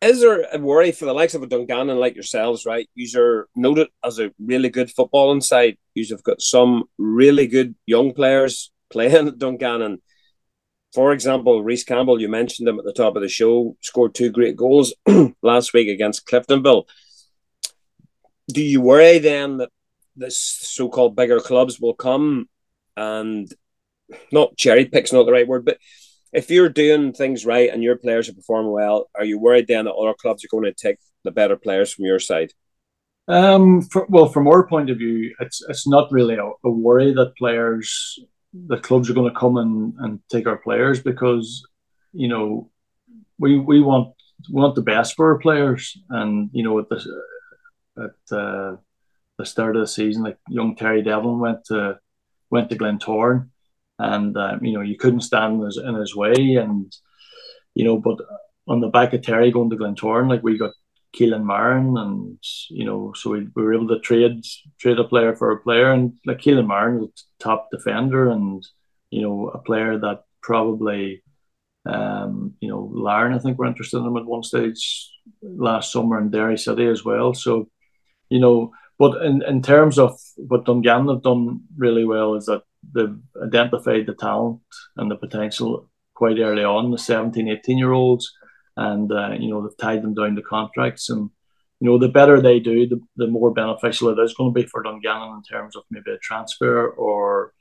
[0.00, 2.88] Is there a worry for the likes of a Dungannon like yourselves, right?
[2.94, 5.76] You are noted as a really good footballing side.
[5.94, 10.00] You have got some really good young players playing at Dungannon.
[10.94, 14.30] For example, Reese Campbell, you mentioned him at the top of the show, scored two
[14.30, 14.94] great goals
[15.42, 16.84] last week against Cliftonville.
[18.48, 19.70] Do you worry then that
[20.16, 22.48] this so-called bigger clubs will come
[22.96, 23.52] and
[24.32, 25.78] not cherry pick's not the right word, but
[26.32, 29.86] if you're doing things right and your players are performing well, are you worried then
[29.86, 32.52] that other clubs are going to take the better players from your side?
[33.26, 37.12] Um, for, well, from our point of view, it's it's not really a, a worry
[37.12, 38.18] that players,
[38.54, 41.66] the clubs are going to come and, and take our players because,
[42.12, 42.70] you know,
[43.38, 44.14] we we want
[44.50, 47.22] we want the best for our players, and you know at the
[47.98, 48.76] at uh,
[49.36, 51.98] the start of the season, like young Terry Devlin went to
[52.50, 53.50] went to Glentoran
[53.98, 56.94] and um, you know you couldn't stand in his, in his way, and
[57.74, 58.18] you know, but
[58.66, 60.72] on the back of Terry going to Glentoran, like we got
[61.16, 62.38] Keelan Marin, and
[62.70, 64.44] you know, so we, we were able to trade
[64.78, 68.64] trade a player for a player, and like Keelan Marin was top defender, and
[69.10, 71.22] you know, a player that probably,
[71.86, 75.10] um, you know, Larne I think were interested in him at one stage
[75.42, 77.34] last summer in Derry City as well.
[77.34, 77.68] So,
[78.28, 82.62] you know, but in, in terms of what Dungannon have done really well is that
[82.94, 84.60] they've identified the talent
[84.96, 88.32] and the potential quite early on, the 17, 18 year olds,
[88.76, 91.10] and uh, you know they've tied them down to contracts.
[91.10, 91.30] And
[91.80, 94.66] you know the better they do, the, the more beneficial it is going to be
[94.66, 97.52] for Dungannon in terms of maybe a transfer or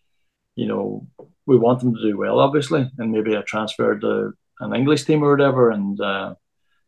[0.58, 1.08] you know,
[1.46, 5.24] we want them to do well, obviously, and maybe a transfer to an English team
[5.24, 5.70] or whatever.
[5.70, 6.34] And, uh,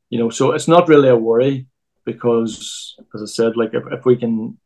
[0.09, 1.67] you know, so it's not really a worry
[2.03, 4.57] because, as I said, like if, if we can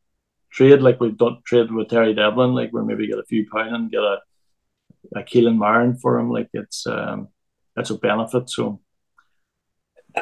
[0.54, 3.76] trade like we've done trade with Terry Devlin, like we maybe get a few pound
[3.76, 4.18] and get a
[5.16, 7.28] a Keelan Marin for him, like it's um
[7.76, 8.50] that's a benefit.
[8.50, 8.80] So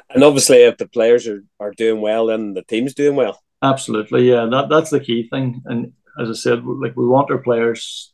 [0.10, 3.40] and obviously if the players are, are doing well then the team's doing well.
[3.62, 4.48] Absolutely, yeah.
[4.50, 5.62] That that's the key thing.
[5.66, 8.14] And as I said, like we want our players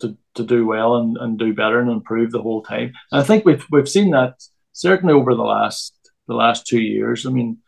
[0.00, 2.92] to, to do well and, and do better and improve the whole time.
[3.12, 4.34] And I think we've we've seen that
[4.72, 5.94] certainly over the last
[6.26, 7.26] the last two years.
[7.26, 7.58] I mean,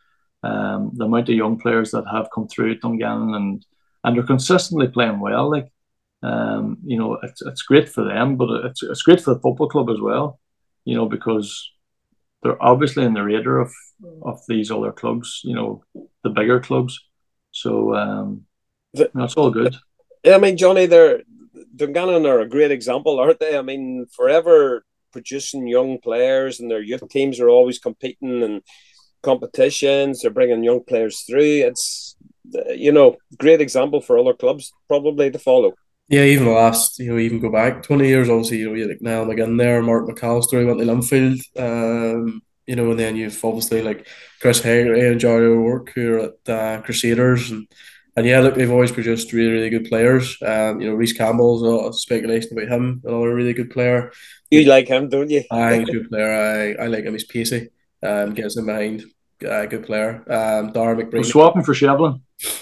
[0.43, 3.65] um, the amount of young players that have come through at Dungannon and
[4.03, 5.51] and they're consistently playing well.
[5.51, 5.71] Like,
[6.23, 9.67] um, you know, it's it's great for them, but it's it's great for the football
[9.67, 10.39] club as well.
[10.85, 11.69] You know, because
[12.41, 13.73] they're obviously in the radar of
[14.21, 15.41] of these other clubs.
[15.43, 15.83] You know,
[16.23, 16.99] the bigger clubs.
[17.51, 18.45] So um,
[18.93, 19.75] that's all good.
[20.25, 21.23] I mean, Johnny, they're
[21.75, 23.57] Dungannon are a great example, aren't they?
[23.57, 28.61] I mean, forever producing young players, and their youth teams are always competing and
[29.21, 30.21] competitions.
[30.21, 31.67] They're bringing young players through.
[31.67, 32.15] It's
[32.75, 35.73] you know great example for other clubs probably to follow.
[36.09, 38.87] Yeah, even the last, you know, even go back 20 years, obviously, you know, you
[38.87, 43.45] like Niall McGinn there, Mark McAllister went to Linfield, um, you know, and then you've
[43.45, 44.07] obviously like
[44.41, 47.51] Chris Hegarty and Jerry O'Rourke who are at uh, Crusaders.
[47.51, 47.67] And,
[48.15, 50.35] and yeah, look, they've always produced really, really good players.
[50.41, 54.11] Um, you know, Reese Campbell's a lot of speculation about him, another really good player.
[54.49, 55.43] You like him, don't you?
[55.51, 56.75] I good player.
[56.79, 57.13] I, I like him.
[57.13, 57.69] He's pacey.
[58.01, 59.03] Um, gets in behind.
[59.47, 60.23] Uh, good player.
[60.31, 61.13] Um, Dara McBride.
[61.13, 62.21] We're swapping for Shevlin.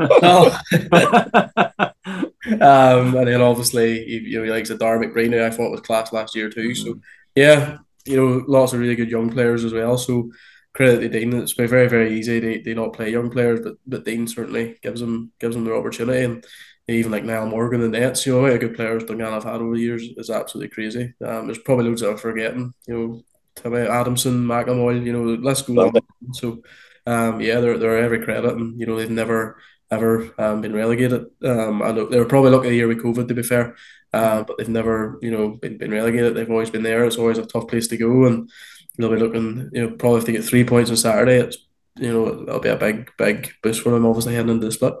[0.00, 0.58] oh.
[2.60, 6.12] um, and then obviously you know he likes a Dara McBride I thought was class
[6.12, 6.74] last year too.
[6.74, 7.00] So mm.
[7.34, 9.98] yeah, you know lots of really good young players as well.
[9.98, 10.30] So
[10.74, 11.32] credit to Dean.
[11.34, 12.38] It's been very very easy.
[12.40, 15.76] They, they not play young players, but but Dean certainly gives them gives them their
[15.76, 16.24] opportunity.
[16.24, 16.44] And
[16.88, 19.74] even like Niall Morgan and Nets, you know, a good players Dungan have had over
[19.74, 21.14] the years is absolutely crazy.
[21.24, 22.72] Um, there's probably loads that I'm forgetting.
[22.86, 23.22] You know,
[23.64, 25.92] Adamson, McAmoy, you know, let's go.
[26.32, 26.62] So
[27.06, 29.58] um, yeah, they're they're every credit, and you know they've never
[29.90, 31.26] ever um, been relegated.
[31.44, 33.76] Um, I know they were probably lucky a year with COVID to be fair,
[34.12, 36.34] uh, but they've never you know been, been relegated.
[36.34, 37.04] They've always been there.
[37.04, 38.50] It's always a tough place to go, and
[38.98, 41.58] they'll be looking you know probably if they get three points on Saturday, it's
[41.96, 44.04] you know that'll be a big big boost for them.
[44.04, 44.94] Obviously heading into the split.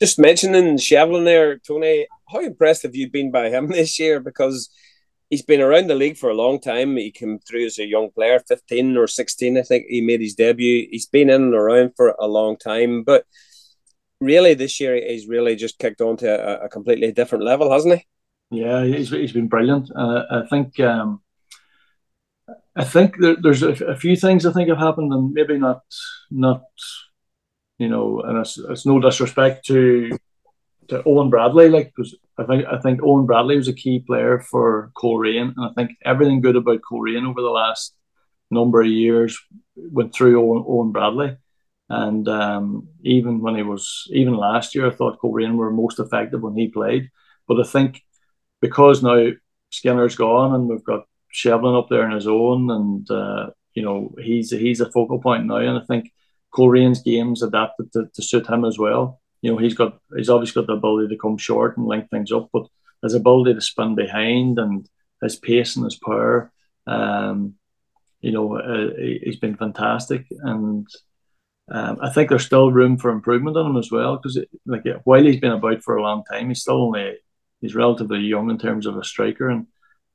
[0.00, 2.06] Just mentioning Shevlin there, Tony.
[2.30, 4.20] How impressed have you been by him this year?
[4.20, 4.68] Because
[5.30, 6.96] he's been around the league for a long time.
[6.96, 10.34] He came through as a young player, 15 or 16, I think he made his
[10.34, 10.86] debut.
[10.90, 13.24] He's been in and around for a long time, but
[14.20, 17.94] really this year he's really just kicked on to a, a completely different level, hasn't
[17.98, 18.06] he?
[18.50, 19.90] Yeah, he's, he's been brilliant.
[19.96, 21.20] Uh, I think um,
[22.76, 25.82] I think there, there's a, a, few things I think have happened, and maybe not
[26.30, 26.62] not
[27.78, 30.16] you know, and it's, it's no disrespect to
[30.88, 34.40] to Eoin Bradley, like because I think I think Eoin Bradley was a key player
[34.40, 37.94] for Coleraine, and I think everything good about Coleraine over the last
[38.50, 39.38] number of years
[39.76, 41.36] went through Eoin, Eoin Bradley.
[41.90, 46.40] And um, even when he was even last year, I thought Coleraine were most effective
[46.40, 47.10] when he played.
[47.46, 48.00] But I think
[48.60, 49.30] because now
[49.70, 54.14] Skinner's gone and we've got Shevlin up there in his own, and uh, you know
[54.20, 56.10] he's he's a focal point now, and I think
[56.54, 60.62] Coleraine's games adapted to, to suit him as well you know, he's got he's obviously
[60.62, 62.66] got the ability to come short and link things up, but
[63.02, 64.88] his ability to spin behind and
[65.22, 66.50] his pace and his power,
[66.86, 67.52] um,
[68.22, 70.24] you know, uh, he's been fantastic.
[70.30, 70.86] And
[71.70, 75.22] um, I think there's still room for improvement on him as well because, like, while
[75.22, 77.18] he's been about for a long time, he's still only
[77.60, 79.50] he's relatively young in terms of a striker.
[79.50, 79.66] And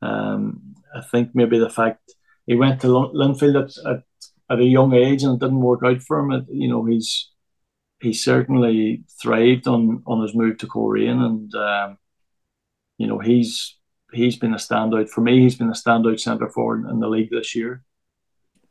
[0.02, 2.16] um, I think maybe the fact
[2.48, 4.04] he went to Linfield at, at,
[4.50, 7.29] at a young age and it didn't work out for him, it, you know, he's
[8.02, 11.98] he certainly thrived on on his move to Coleraine, and um,
[12.98, 13.78] you know he's
[14.14, 15.42] he's been a standout for me.
[15.42, 17.84] He's been a standout centre forward in the league this year.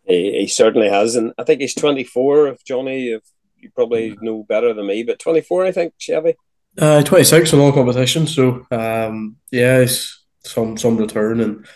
[0.05, 2.49] He, he certainly has, and I think he's twenty four.
[2.49, 3.23] If Johnny, if
[3.57, 6.35] you probably know better than me, but twenty four, I think Chevy.
[6.79, 8.35] Uh, twenty six in all competitions.
[8.35, 11.67] So um, yeah, he's some some return and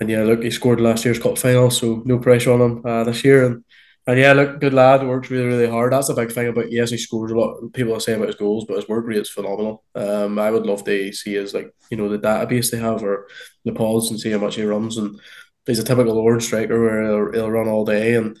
[0.00, 3.04] and yeah, look, he scored last year's cup final, so no pressure on him uh,
[3.04, 3.44] this year.
[3.46, 3.64] And
[4.08, 5.06] and yeah, look, good lad.
[5.06, 5.92] Works really, really hard.
[5.92, 6.72] That's a big thing about.
[6.72, 7.74] Yes, he scores a lot.
[7.74, 9.84] People are saying about his goals, but his work rate is phenomenal.
[9.94, 13.28] Um, I would love to see his like you know the database they have or
[13.66, 14.96] the pods and see how much he runs.
[14.96, 15.20] And
[15.66, 18.14] he's a typical Oran striker where he'll, he'll run all day.
[18.14, 18.38] And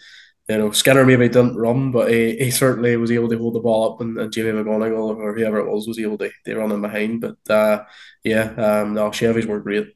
[0.48, 3.60] you know Skinner maybe didn't run, but he, he certainly was able to hold the
[3.60, 6.72] ball up, and, and Jamie McGonigle or whoever it was was able to, to run
[6.72, 7.20] in behind.
[7.20, 7.84] But uh,
[8.24, 9.94] yeah, um, no, Chevy's work rate.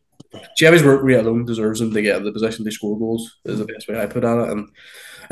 [0.54, 3.40] Chevy's work rate alone deserves him to get in the position to score goals.
[3.46, 4.68] Is the best way I put at it, and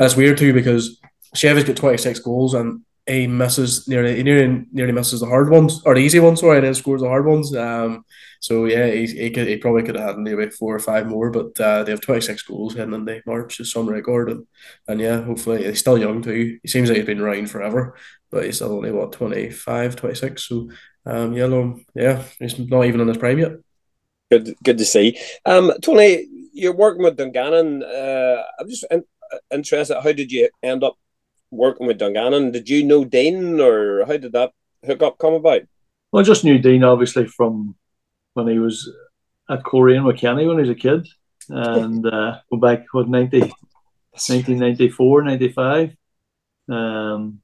[0.01, 0.99] that's weird too because
[1.35, 5.81] Chevy's got 26 goals and he misses nearly he nearly nearly misses the hard ones
[5.85, 7.55] or the easy ones, sorry, and then scores the hard ones.
[7.55, 8.05] Um,
[8.39, 11.29] so yeah, he, he, could, he probably could have had maybe four or five more,
[11.29, 14.47] but uh, they have twenty six goals and they March is some record, and,
[14.87, 16.59] and yeah, hopefully he's still young too.
[16.61, 17.95] He seems like he's been around forever,
[18.29, 20.47] but he's still only what 25, 26.
[20.47, 20.69] So
[21.05, 23.53] um, yeah, no, yeah, he's not even in his prime yet.
[24.31, 25.19] Good, good to see.
[25.45, 27.83] Um, Tony, you're working with Dungannon.
[27.83, 28.85] Uh, I'm just
[29.51, 30.01] interested.
[30.01, 30.97] How did you end up
[31.51, 32.51] working with Dungannon?
[32.51, 34.51] Did you know Dean, or how did that
[34.85, 35.61] hookup come about?
[36.11, 37.75] Well, I just knew Dean obviously from
[38.33, 38.89] when he was
[39.49, 41.07] at Coleraine with Kenny when he was a kid,
[41.49, 45.95] and uh, go back what 90, 1994, 95.
[46.69, 47.41] Um,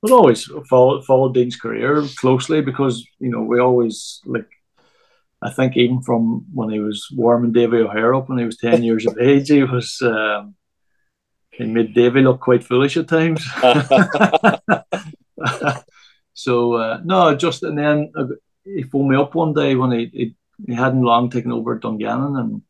[0.00, 4.48] but always followed followed Dean's career closely because you know we always like.
[5.44, 8.84] I think even from when he was warming Davy O'Hare up when he was ten
[8.84, 10.54] years of age, he was um,
[11.52, 13.44] he made Davy look quite foolish at times.
[16.34, 18.26] so uh, no, just and then uh,
[18.64, 20.36] he phoned me up one day when he he,
[20.66, 22.62] he hadn't long taken over Dungannon, and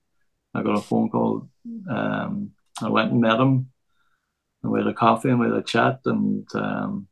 [0.54, 1.48] I got a phone call.
[1.88, 3.70] Um, I went and met him,
[4.62, 6.00] and we had a coffee and we had a chat.
[6.04, 7.06] And um,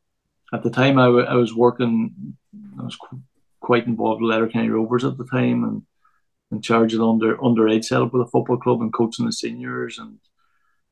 [0.52, 2.36] at the time, I, w- I was working.
[2.80, 3.22] I was qu-
[3.60, 5.82] quite involved with Letterkenny Rovers at the time, and
[6.50, 9.98] in charge of the under underage setup with the football club and coaching the seniors
[9.98, 10.18] and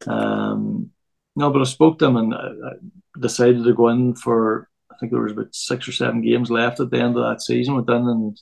[0.07, 0.90] um,
[1.36, 2.72] no, but I spoke to him and I
[3.18, 4.68] decided to go in for.
[4.90, 7.40] I think there was about six or seven games left at the end of that
[7.40, 7.76] season.
[7.76, 8.40] Went in and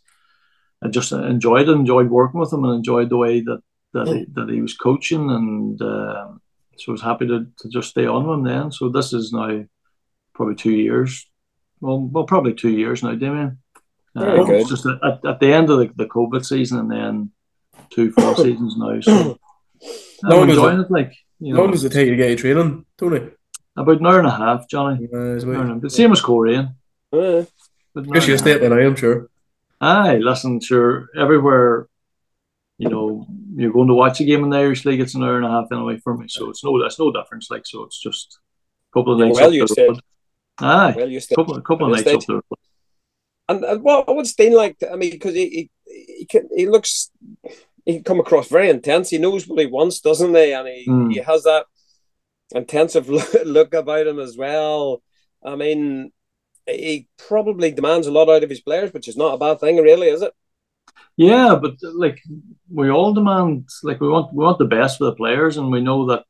[0.83, 3.61] I just enjoyed it, enjoyed working with him, and enjoyed the way that
[3.93, 6.29] that he, that he was coaching, and uh,
[6.77, 8.73] so I was happy to, to just stay on with him then.
[8.73, 9.65] So this is now
[10.35, 11.29] probably two years.
[11.81, 13.59] Well, well, probably two years now, Damien.
[14.15, 14.65] Uh.
[14.65, 17.31] Just at, at the end of the, the COVID season, and then
[17.91, 19.01] two full seasons now.
[19.01, 19.39] So
[20.23, 20.91] No, I'm does enjoying it.
[20.91, 23.31] Like you How know, long does it take you to get your training, Tony?
[23.77, 25.07] about an hour and a half, Johnny.
[25.13, 26.75] Uh, is Hour and a- it- But same as Coleraine.
[27.13, 27.45] Uh,
[27.95, 28.61] But an hour Guess you a stay half.
[28.73, 29.29] I am sure.
[29.81, 31.09] Aye, listen, sure.
[31.17, 31.89] Everywhere,
[32.79, 35.01] you know, you're going to watch a game in the Irish League.
[35.01, 37.51] It's an hour and a half anyway for me, so it's no, it's no difference.
[37.51, 38.39] Like, so it's just
[38.91, 39.37] a couple of nights.
[39.37, 40.01] well up the used to
[40.59, 41.37] Aye, well, you a still.
[41.37, 42.43] couple, a couple of nights used up the road.
[43.49, 44.77] And, and what what's Dean like?
[44.91, 45.71] I mean, because he he
[46.19, 47.11] he, can, he looks
[47.87, 49.11] he can come across very intense.
[49.11, 50.53] He knows what he wants, doesn't he?
[50.53, 51.13] And he, Mm.
[51.13, 51.67] he has that
[52.55, 53.09] intensive
[53.45, 55.03] look, about him as well.
[55.45, 56.13] I mean,
[56.67, 59.77] he probably demands a lot out of his players, which is not a bad thing,
[59.77, 60.33] really, is it?
[61.17, 62.21] Yeah, but like
[62.71, 65.81] we all demand, like we want, we want the best for the players, and we
[65.81, 66.25] know that,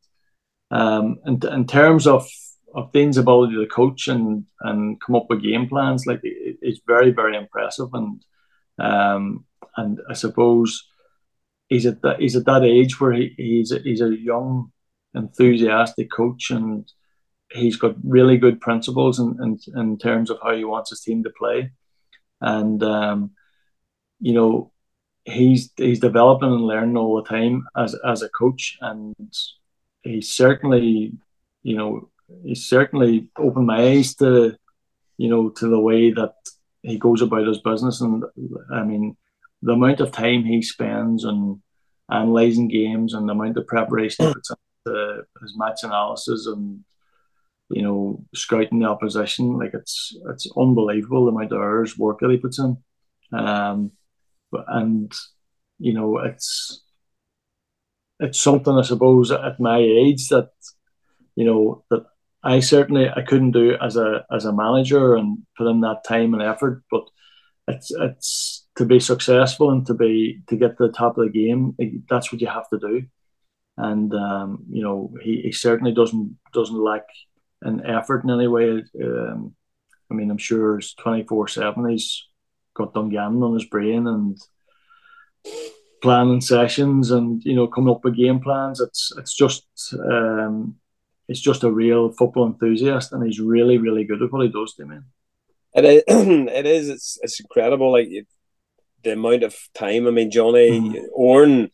[0.70, 2.28] um, in, in terms of
[2.74, 6.80] of Dean's ability to coach and and come up with game plans, like it, it's
[6.86, 8.22] very very impressive, and
[8.78, 9.44] um,
[9.76, 10.86] and I suppose
[11.68, 14.72] he's at that he's at that age where he, he's a, he's a young,
[15.14, 16.90] enthusiastic coach, and
[17.52, 21.22] he's got really good principles in, in, in terms of how he wants his team
[21.24, 21.70] to play,
[22.40, 23.30] and um,
[24.20, 24.72] you know
[25.24, 29.14] he's he's developing and learning all the time as as a coach, and
[30.02, 31.12] he's certainly
[31.62, 32.10] you know
[32.44, 34.56] he's certainly opened my eyes to
[35.18, 36.34] you know to the way that
[36.82, 38.24] he goes about his business, and
[38.72, 39.16] I mean
[39.66, 41.60] the amount of time he spends on
[42.08, 46.84] analysing games and the amount of preparation he puts into his match analysis and
[47.68, 52.30] you know scouting the opposition like it's it's unbelievable the amount of hours work that
[52.30, 52.76] he puts in.
[53.32, 53.90] Um
[54.68, 55.12] and
[55.80, 56.84] you know it's
[58.20, 60.50] it's something I suppose at my age that
[61.34, 62.04] you know that
[62.44, 66.34] I certainly I couldn't do as a as a manager and put in that time
[66.34, 67.02] and effort but
[67.68, 71.32] it's it's to be successful and to be to get to the top of the
[71.32, 71.74] game
[72.08, 73.06] that's what you have to do.
[73.78, 77.04] And um, you know he, he certainly doesn't doesn't lack
[77.62, 78.82] an effort in any way.
[79.02, 79.54] Um,
[80.10, 82.24] I mean I'm sure it's 24 7 he's
[82.74, 84.38] got Dungannon on his brain and
[86.02, 88.80] planning sessions and you know coming up with game plans.
[88.80, 90.76] It's it's just um,
[91.28, 94.74] it's just a real football enthusiast and he's really really good at what he does
[94.74, 94.98] to me
[95.76, 96.02] It is.
[96.08, 96.88] It is.
[96.88, 97.92] It's it's incredible.
[97.92, 98.08] Like
[99.04, 100.06] the amount of time.
[100.06, 101.04] I mean, Johnny Mhm.
[101.12, 101.70] Oran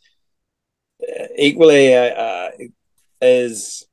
[1.02, 2.50] uh, equally uh, uh,
[3.20, 3.86] is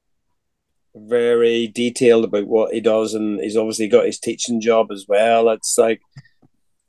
[0.96, 5.50] very detailed about what he does, and he's obviously got his teaching job as well.
[5.50, 6.02] It's like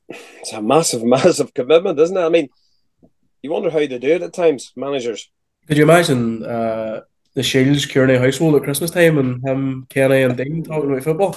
[0.08, 2.20] it's a massive, massive commitment, isn't it?
[2.20, 2.48] I mean,
[3.42, 5.30] you wonder how they do it at times, managers.
[5.66, 7.02] Could you imagine uh,
[7.34, 11.36] the Shields Kearney household at Christmas time and him, Kenny, and Dean talking about football?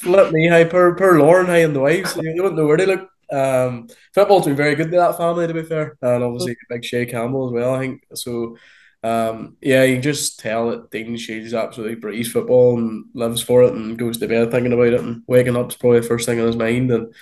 [0.00, 2.16] Flip me, hey, per, per Lauren, hey, and the wives.
[2.16, 3.08] You wouldn't know where they look.
[3.32, 5.96] Um, football's been very good to that family, to be fair.
[6.02, 8.02] And obviously, big Shay Campbell as well, I think.
[8.14, 8.56] So,
[9.02, 13.62] um, yeah, you can just tell that Dean Shields absolutely breathes football and lives for
[13.62, 16.26] it and goes to bed thinking about it and waking up is probably the first
[16.26, 17.14] thing on his mind and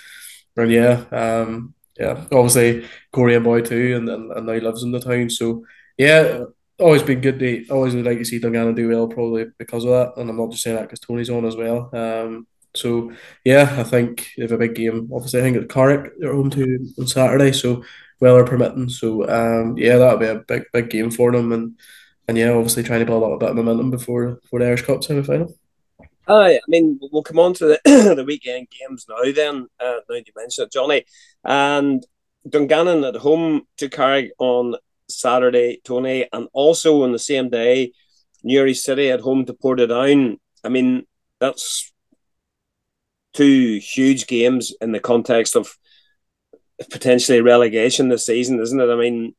[0.55, 4.91] and yeah, um, yeah, obviously Coleraine boy too, and, and and now he lives in
[4.91, 5.29] the town.
[5.29, 5.65] So
[5.97, 6.43] yeah,
[6.79, 9.91] always been good to always would like to see Dungannon do well, probably because of
[9.91, 10.21] that.
[10.21, 11.89] And I'm not just saying that because Tony's on as well.
[11.93, 13.11] Um, so
[13.43, 15.09] yeah, I think they have a big game.
[15.13, 17.83] Obviously, I think at Carrick they're home to on Saturday, so
[18.19, 18.89] weather permitting.
[18.89, 21.77] So um, yeah, that'll be a big big game for them, and
[22.27, 24.83] and yeah, obviously trying to build up a bit of momentum before for the Irish
[24.83, 25.55] Cup semi final.
[26.27, 27.81] I mean, we'll come on to the,
[28.15, 29.29] the weekend games now.
[29.31, 31.03] Then, uh, now you mentioned it, Johnny,
[31.43, 32.05] and
[32.47, 34.75] Dungannon at home to Carrick on
[35.09, 37.91] Saturday, Tony, and also on the same day,
[38.41, 40.37] Newry City at home to Portadown.
[40.63, 41.05] I mean,
[41.39, 41.92] that's
[43.33, 45.75] two huge games in the context of
[46.89, 48.89] potentially relegation this season, isn't it?
[48.89, 49.35] I mean,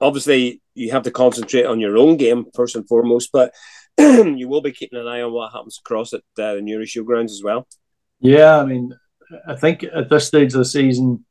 [0.00, 3.52] obviously you have to concentrate on your own game first and foremost, but
[3.98, 7.30] you will be keeping an eye on what happens across at uh, the Newry Showgrounds
[7.30, 7.66] as well.
[8.20, 8.92] Yeah, I mean,
[9.46, 11.24] I think at this stage of the season,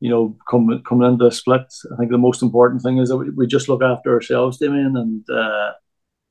[0.00, 3.16] you know, coming coming into the split, I think the most important thing is that
[3.16, 5.72] we, we just look after ourselves, Damien, and uh,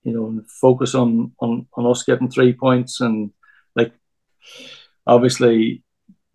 [0.03, 3.31] you know, focus on, on on us getting three points and
[3.75, 3.93] like
[5.05, 5.83] obviously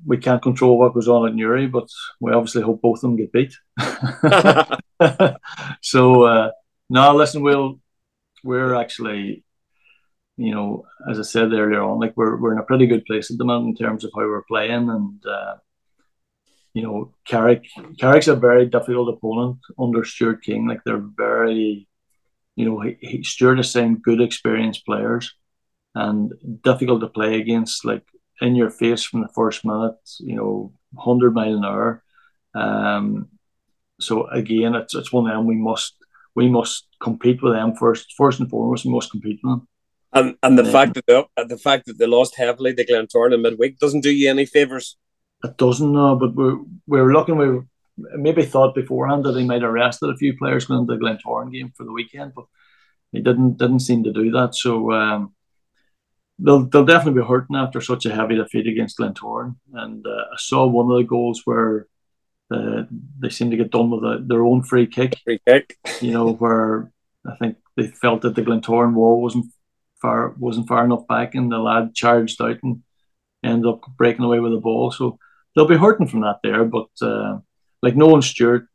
[0.05, 1.89] we can't control what goes on at Newry, but
[2.21, 3.55] we obviously hope both of them get beat.
[5.83, 6.51] so uh,
[6.91, 7.81] no, listen, we'll
[8.45, 9.45] we're actually,
[10.37, 13.31] you know, as I said earlier on, like we're we're in a pretty good place
[13.31, 15.57] at the moment in terms of how we're playing, and uh,
[16.75, 17.67] you know, Carrick
[17.99, 20.69] Carrick's a very difficult opponent under Stuart King.
[20.69, 21.89] Like they're very,
[22.55, 25.35] you know, he, he Stuart is saying good experienced players,
[25.95, 27.85] and difficult to play against.
[27.85, 28.05] Like
[28.41, 32.03] in your face from the first minute, you know, 100 mile an hour.
[32.55, 33.29] Um,
[34.01, 35.95] so again, it's, it's one of them we must
[36.35, 38.13] we must compete with them first.
[38.17, 39.69] First and foremost, we must compete with them.
[40.13, 43.43] And and the fact that they, the fact that they lost heavily to Glentoran in
[43.43, 44.97] midweek doesn't do you any favors.
[45.43, 46.15] It doesn't, no.
[46.17, 47.37] But we're we're looking.
[47.37, 47.61] We
[48.17, 51.53] maybe thought beforehand that he might have rested a few players going to the Glentoran
[51.53, 52.45] game for the weekend, but
[53.13, 54.55] he didn't didn't seem to do that.
[54.55, 55.35] So um,
[56.39, 59.57] they'll they'll definitely be hurting after such a heavy defeat against Glentoran.
[59.73, 61.87] And uh, I saw one of the goals where
[62.51, 62.83] uh,
[63.19, 65.19] they seem to get done with a, their own free kick.
[65.25, 66.93] Free kick, you know, where
[67.27, 69.47] I think they felt that the Glentoran wall wasn't
[70.01, 72.83] far wasn't far enough back, and the lad charged out and
[73.43, 74.91] ended up breaking away with the ball.
[74.91, 75.19] So
[75.55, 76.65] they'll be hurting from that there.
[76.65, 77.39] But uh,
[77.83, 78.69] like Nolan Stewart,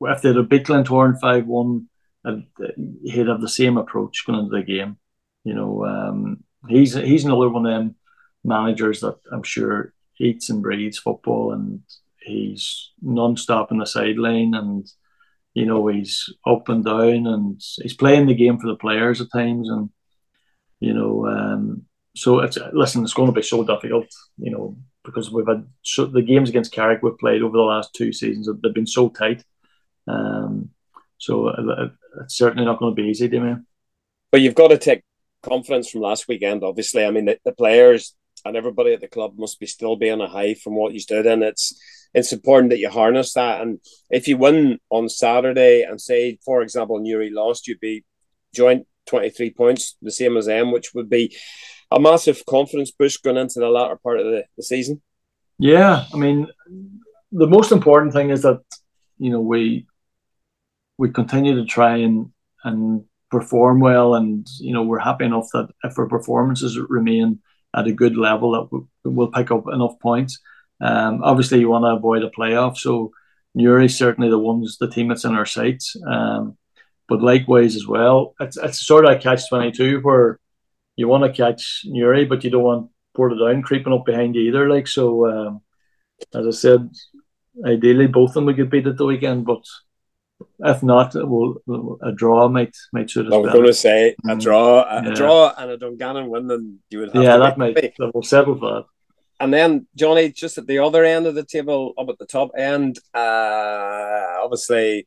[0.00, 1.88] if they'd have beat Glentoran five one,
[3.04, 4.98] he'd have the same approach going into the game.
[5.44, 7.94] You know, um, he's he's another one of them
[8.44, 11.82] managers that I'm sure eats and breathes football, and
[12.20, 14.86] he's non-stop in the sideline, and
[15.54, 19.32] you know he's up and down, and he's playing the game for the players at
[19.32, 19.90] times, and
[20.80, 21.82] you know, um,
[22.16, 24.06] so it's listen, it's going to be so difficult,
[24.38, 27.94] you know, because we've had so the games against Carrick we've played over the last
[27.94, 29.44] two seasons they've been so tight,
[30.06, 30.70] um,
[31.18, 31.52] so
[32.22, 33.66] it's certainly not going to be easy, Damien.
[34.30, 35.02] But you've got to take
[35.42, 36.64] confidence from last weekend.
[36.64, 38.14] Obviously, I mean the, the players
[38.44, 41.26] and everybody at the club must be still being a high from what you did,
[41.26, 41.78] and it's
[42.14, 43.60] it's important that you harness that.
[43.60, 43.80] And
[44.10, 48.04] if you win on Saturday and say, for example, Newry lost, you'd be
[48.54, 51.36] joint twenty three points, the same as them, which would be
[51.90, 55.02] a massive confidence boost going into the latter part of the, the season.
[55.58, 56.48] Yeah, I mean,
[57.32, 58.60] the most important thing is that
[59.18, 59.86] you know we
[60.96, 62.32] we continue to try and
[62.64, 67.40] and perform well, and you know we're happy enough that if our performances remain
[67.74, 70.40] at a good level, that we'll pick up enough points.
[70.80, 73.10] Um, obviously, you want to avoid a playoff, so
[73.54, 75.96] Newry certainly the ones the team that's in our sights.
[76.06, 76.56] Um,
[77.08, 80.38] but likewise as well, it's it's sort of a catch twenty two where
[80.96, 84.68] you want to catch Newry, but you don't want Portadown creeping up behind you either.
[84.68, 85.60] Like so, um,
[86.34, 86.90] as I said,
[87.64, 89.62] ideally both of them would get beat at the weekend, but
[90.60, 93.32] if not, we'll, a draw might might suit us.
[93.32, 94.40] I was going to say a mm.
[94.40, 95.14] draw, a, yeah.
[95.14, 97.22] draw, and a Dungannon win, then you would have.
[97.22, 97.74] Yeah, that might.
[97.74, 98.84] That will settle for that.
[99.40, 102.50] And then Johnny, just at the other end of the table, up at the top
[102.56, 105.06] end, uh, obviously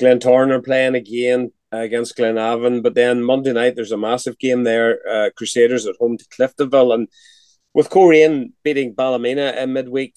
[0.00, 4.98] Glentoran are playing again against Glenavon, but then Monday night there's a massive game there.
[5.08, 7.08] Uh, Crusaders at home to Cliftonville, and
[7.74, 10.14] with Coleraine beating Ballymena in midweek,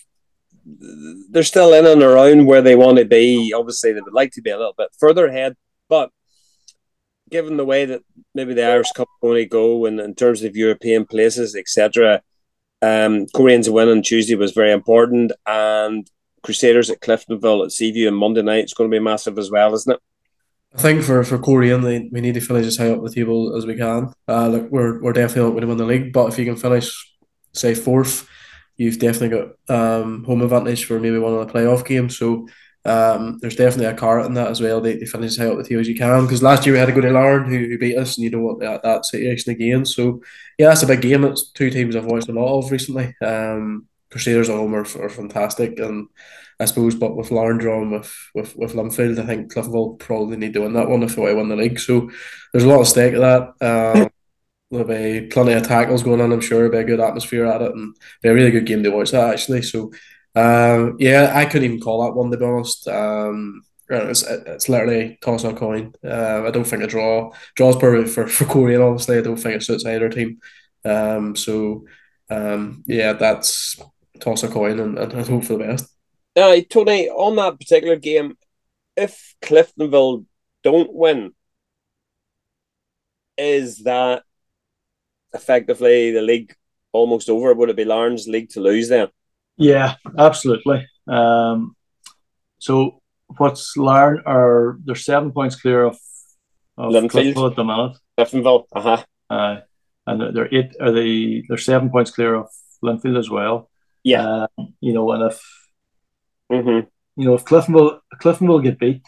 [0.65, 3.53] they're still in and around where they want to be.
[3.55, 5.55] Obviously, they would like to be a little bit further ahead,
[5.89, 6.11] but
[7.29, 8.01] given the way that
[8.35, 12.21] maybe the Irish Cup only go and in terms of European places, etc.,
[12.81, 16.09] um, Coleraine's win on Tuesday was very important, and
[16.41, 19.73] Crusaders at Cliftonville at Seaview on Monday night is going to be massive as well,
[19.73, 19.99] isn't it?
[20.73, 23.65] I think for for Coleraine, we need to finish as high up the table as
[23.65, 24.13] we can.
[24.27, 26.55] Uh, look, we're we're definitely not going to win the league, but if you can
[26.55, 26.91] finish,
[27.51, 28.27] say fourth,
[28.81, 32.17] you've definitely got um, home advantage for maybe one of the playoff games.
[32.17, 32.47] So
[32.83, 34.81] um, there's definitely a carrot in that as well.
[34.81, 36.79] They, they finish as high up the table as you can because last year we
[36.79, 39.51] had to go to who, who beat us, and you don't want that, that situation
[39.51, 39.85] again.
[39.85, 40.23] So
[40.57, 41.23] yeah, that's a big game.
[41.25, 43.15] It's two teams I've watched a lot of recently.
[43.21, 46.07] Um, Crusaders at home are, are fantastic, and
[46.59, 50.53] I suppose, but with Larne drawing with, with with Linfield, I think Cliftonville probably need
[50.53, 51.79] to win that one if they want to win the league.
[51.79, 52.09] So
[52.51, 53.95] there's a lot of stake at that.
[53.95, 54.09] Um,
[54.71, 56.31] there'll be plenty of tackles going on.
[56.31, 58.83] I'm sure there'll be a good atmosphere at it, and be a really good game
[58.83, 59.61] to watch that actually.
[59.61, 59.91] So
[60.35, 62.87] um, yeah, I couldn't even call that one to be honest.
[62.87, 65.93] Um, it's, it's literally toss a coin.
[66.03, 68.81] Uh, I don't think a draw draws perfect for for Coleraine.
[68.81, 70.39] Obviously, I don't think it suits either team.
[70.85, 71.85] Um, so
[72.29, 73.81] um, yeah, that's
[74.19, 75.87] toss a coin and, and hope for the best.
[76.35, 78.37] Uh, Tony, on that particular game,
[78.95, 80.25] if Cliftonville
[80.63, 81.33] don't win,
[83.37, 84.23] is that
[85.33, 86.53] effectively the league
[86.91, 87.53] almost over?
[87.53, 89.07] Would it be Larne's league to lose then?
[89.57, 90.87] Yeah, absolutely.
[91.07, 91.75] Um,
[92.59, 93.01] so
[93.37, 95.97] what's Larne are they're seven points clear of,
[96.77, 97.97] of Cliftonville at the minute.
[98.17, 99.03] Cliftonville, uh-huh.
[99.29, 99.61] Uh,
[100.07, 102.49] and they're eight are they they're seven points clear of
[102.83, 103.69] Linfield as well.
[104.03, 104.27] Yeah.
[104.27, 104.47] Uh,
[104.79, 105.41] you know, and if
[106.51, 106.87] mm-hmm.
[107.21, 109.03] you know if Cliftonville Cliftonville get beat,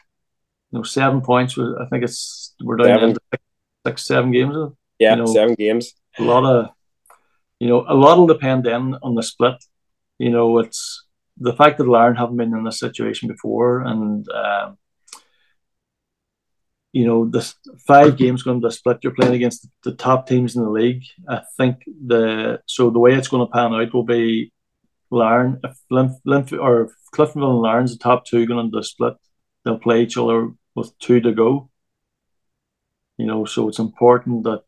[0.72, 3.16] you know, seven points I think it's we're down seven.
[3.32, 3.44] Six,
[3.86, 4.56] six, seven games.
[5.00, 5.94] Yeah, you know, seven games.
[6.20, 6.70] A lot of
[7.60, 9.64] you know, a lot will depend then on the split
[10.24, 11.06] you know, it's
[11.38, 14.78] the fact that Larne haven't been in this situation before, and um,
[16.92, 17.56] you know, this
[17.88, 19.00] five games going to split.
[19.02, 21.04] You're playing against the top teams in the league.
[21.28, 24.54] I think the so the way it's going to pan out will be
[25.10, 29.16] Larne if Linf, Linf or Cliftonville and Larne's the top two going to split.
[29.66, 31.70] They'll play each other with two to go.
[33.18, 34.64] You know, so it's important that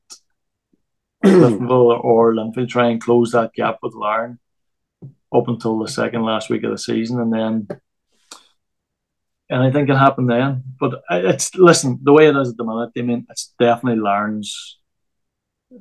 [1.25, 4.39] Cliftonville or Linfield try and close that gap with Larne
[5.33, 7.67] up until the second last week of the season, and then
[9.51, 10.63] anything can happen then.
[10.79, 14.79] But it's listen, the way it is at the minute, I mean, it's definitely Larne's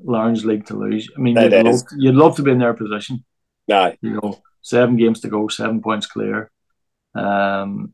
[0.02, 1.08] Larne's league to lose.
[1.16, 3.24] I mean, you'd love, you'd love, to be in their position.
[3.66, 6.50] Yeah, you know, seven games to go, seven points clear.
[7.14, 7.92] Um,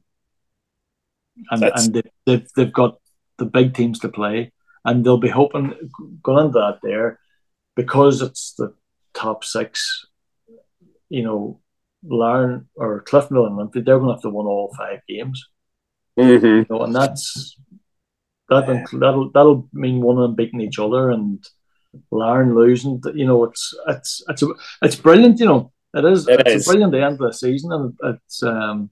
[1.51, 1.87] and That's...
[1.87, 2.99] and they, they've they've got
[3.39, 4.53] the big teams to play,
[4.85, 5.75] and they'll be hoping
[6.23, 7.20] going into that there
[7.83, 8.75] because it's the
[9.15, 10.07] top six
[11.11, 11.61] you know,
[12.03, 15.45] Larne or Cliftonville and Linfield, they're going to have to win all five games.
[16.19, 16.47] Mm-hmm.
[16.47, 17.59] You know, and that's
[18.49, 21.45] that that'll that'll mean one of them beating each other and
[22.11, 23.03] Larne losing.
[23.15, 24.49] You know, it's it's it's a,
[24.83, 25.41] it's brilliant.
[25.41, 26.27] You know, it is.
[26.27, 26.67] It it's is.
[26.67, 28.91] a brilliant end of the season, and it's um,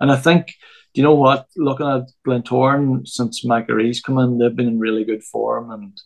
[0.00, 0.54] and I think.
[0.94, 1.46] Do you know what?
[1.56, 5.98] Looking at Glentoran since Macquarie's come in, they've been in really good form, and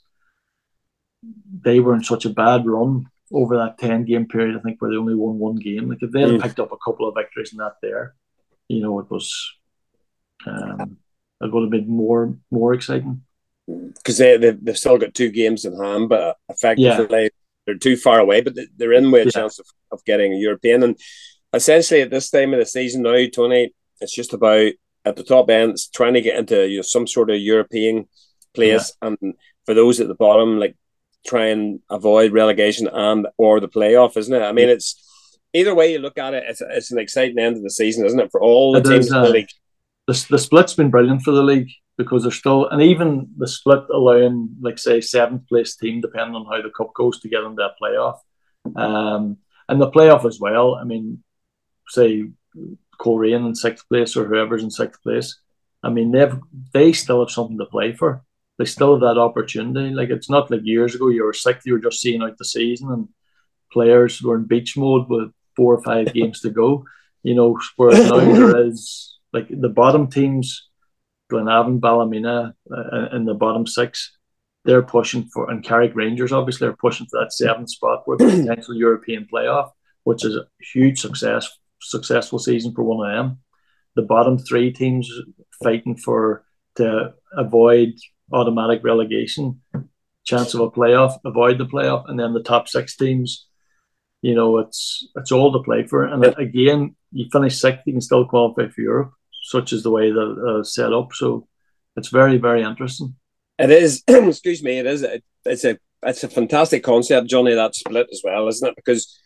[1.22, 4.90] they were in such a bad run over that 10 game period, I think where
[4.90, 5.88] they only won one game.
[5.88, 6.42] Like if they had mm.
[6.42, 8.14] picked up a couple of victories in that there,
[8.68, 9.52] you know, it was
[10.46, 10.98] um,
[11.40, 13.22] it would have been more more exciting.
[13.66, 17.28] Because they, they've, they've still got two games in hand, but effectively yeah.
[17.66, 19.30] they're too far away, but they're in with a yeah.
[19.30, 20.84] chance of, of getting a European.
[20.84, 20.96] And
[21.52, 24.70] essentially at this time of the season now, Tony, it's just about
[25.04, 28.08] at the top end, it's trying to get into you know, some sort of European
[28.54, 28.92] place.
[29.02, 29.08] Yeah.
[29.08, 29.34] And
[29.64, 30.76] for those at the bottom, like
[31.26, 34.42] try and avoid relegation and or the playoff, isn't it?
[34.42, 37.62] I mean, it's either way you look at it, it's, it's an exciting end of
[37.62, 39.48] the season, isn't it, for all the it teams is, uh, in the uh, league?
[40.06, 43.84] The, the split's been brilliant for the league because there's still, and even the split
[43.92, 47.62] allowing, like, say, seventh place team, depending on how the cup goes, to get into
[47.62, 48.18] a playoff.
[48.76, 49.38] Um,
[49.68, 50.74] and the playoff as well.
[50.74, 51.22] I mean,
[51.88, 52.24] say,
[52.98, 55.38] Coleraine in sixth place or whoever's in sixth place.
[55.82, 56.36] I mean, they've
[56.72, 58.24] they still have something to play for
[58.58, 59.94] they still have that opportunity.
[59.94, 62.44] Like it's not like years ago you were sick, you were just seeing out the
[62.44, 63.08] season and
[63.72, 66.84] players were in beach mode with four or five games to go.
[67.22, 70.68] You know, whereas now there is like the bottom teams,
[71.30, 74.16] Glenavon, Ballymena, uh, in the bottom six,
[74.64, 78.24] they're pushing for, and Carrick Rangers obviously are pushing for that seventh spot for the
[78.46, 79.70] potential European playoff,
[80.04, 81.48] which is a huge success,
[81.80, 83.38] successful season for one of them.
[83.96, 85.10] The bottom three teams
[85.62, 86.44] fighting for
[86.76, 87.94] to avoid
[88.32, 89.60] automatic relegation,
[90.24, 93.46] chance of a playoff, avoid the playoff, and then the top six teams.
[94.22, 96.04] You know, it's it's all to play for.
[96.04, 99.12] And again, you finish sixth, you can still qualify for Europe,
[99.44, 101.12] such is the way that uh, set up.
[101.12, 101.46] So
[101.96, 103.16] it's very very interesting.
[103.58, 104.02] It is.
[104.08, 104.78] excuse me.
[104.78, 105.06] It is.
[105.44, 107.54] It's a it's a fantastic concept, Johnny.
[107.54, 108.76] That split as well, isn't it?
[108.76, 109.18] Because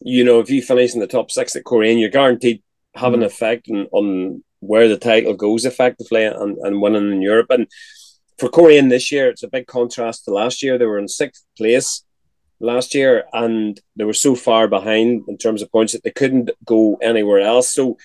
[0.00, 2.62] you know, if you finish in the top six at Coleraine, you're guaranteed
[2.94, 3.26] have an mm.
[3.26, 7.46] effect on, on where the title goes effectively and, and winning in Europe.
[7.50, 7.66] And
[8.38, 10.78] for Coleraine this year, it's a big contrast to last year.
[10.78, 12.04] They were in sixth place
[12.60, 16.50] last year and they were so far behind in terms of points that they couldn't
[16.64, 17.72] go anywhere else.
[17.72, 17.98] So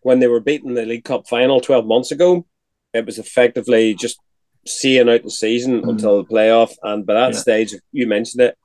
[0.00, 2.46] when they were beating the League Cup final 12 months ago,
[2.92, 4.18] it was effectively just
[4.66, 5.88] seeing out the season mm.
[5.88, 6.72] until the playoff.
[6.82, 7.38] And by that yeah.
[7.38, 8.56] stage, you mentioned it,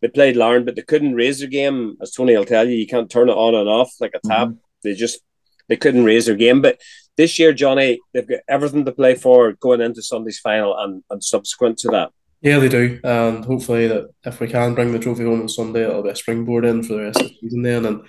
[0.00, 1.96] they played Larne, but they couldn't raise their game.
[2.00, 4.48] As Tony will tell you, you can't turn it on and off like a tap.
[4.48, 4.58] Mm-hmm.
[4.82, 5.20] They just
[5.68, 6.62] they couldn't raise their game.
[6.62, 6.80] But
[7.20, 11.22] this year, Johnny, they've got everything to play for going into Sunday's final and, and
[11.22, 12.12] subsequent to that.
[12.40, 15.82] Yeah, they do, and hopefully that if we can bring the trophy home on Sunday,
[15.82, 17.60] it'll be a springboard in for the rest of the season.
[17.60, 18.06] Then, and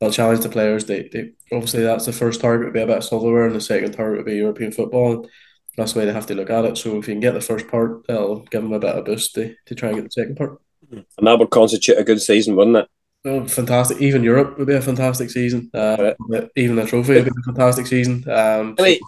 [0.00, 0.86] they'll challenge the players.
[0.86, 3.60] They, they obviously that's the first target would be a bit of silverware, and the
[3.60, 5.28] second target would be European football.
[5.76, 6.78] That's the way they have to look at it.
[6.78, 9.34] So if you can get the first part, that'll give them a bit of boost
[9.34, 10.58] to, to try and get the second part.
[10.90, 12.88] And that would constitute a good season, wouldn't it?
[13.26, 14.00] Oh, fantastic!
[14.00, 15.70] Even Europe would be a fantastic season.
[15.72, 16.12] Uh,
[16.56, 18.28] even the trophy would be a fantastic season.
[18.28, 19.00] Um, any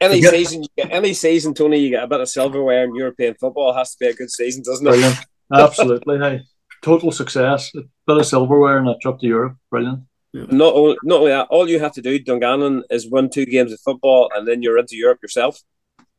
[0.00, 2.94] any get, season, you get, any season, Tony, you get a bit of silverware in
[2.94, 3.70] European football.
[3.70, 4.90] It has to be a good season, doesn't it?
[4.90, 5.16] Brilliant.
[5.52, 6.18] Absolutely.
[6.18, 6.42] hey,
[6.82, 7.70] total success.
[7.74, 9.56] A bit of silverware and a trip to Europe.
[9.70, 10.00] Brilliant.
[10.32, 10.46] Yeah.
[10.50, 13.72] Not only, not only that, all you have to do, Dungannon, is win two games
[13.72, 15.60] of football, and then you're into Europe yourself.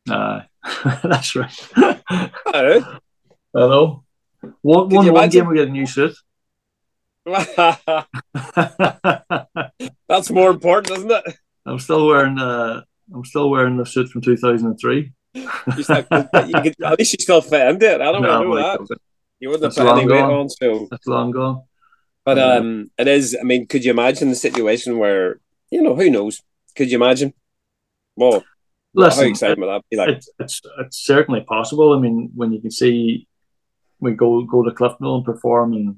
[0.08, 0.46] Aye,
[1.02, 1.68] that's right.
[1.76, 2.98] I know.
[3.54, 4.04] I know.
[4.62, 6.16] One, one, one game we get a new suit.
[10.08, 11.24] That's more important, isn't it?
[11.66, 12.82] I'm still wearing uh,
[13.12, 15.12] I'm still wearing the suit from 2003.
[15.88, 18.00] Like, at least you still fit into it.
[18.00, 18.98] I don't no, know that.
[19.40, 21.62] You wouldn't have put any weight on, so it's long gone.
[22.24, 23.36] But um, it is.
[23.38, 25.40] I mean, could you imagine the situation where
[25.70, 26.42] you know who knows?
[26.76, 27.34] Could you imagine?
[28.14, 28.44] Well,
[28.94, 29.96] Listen, how exciting would that be?
[29.96, 31.92] Like, it's, it's it's certainly possible.
[31.92, 33.26] I mean, when you can see
[33.98, 35.96] we go go to Cliftonville and perform and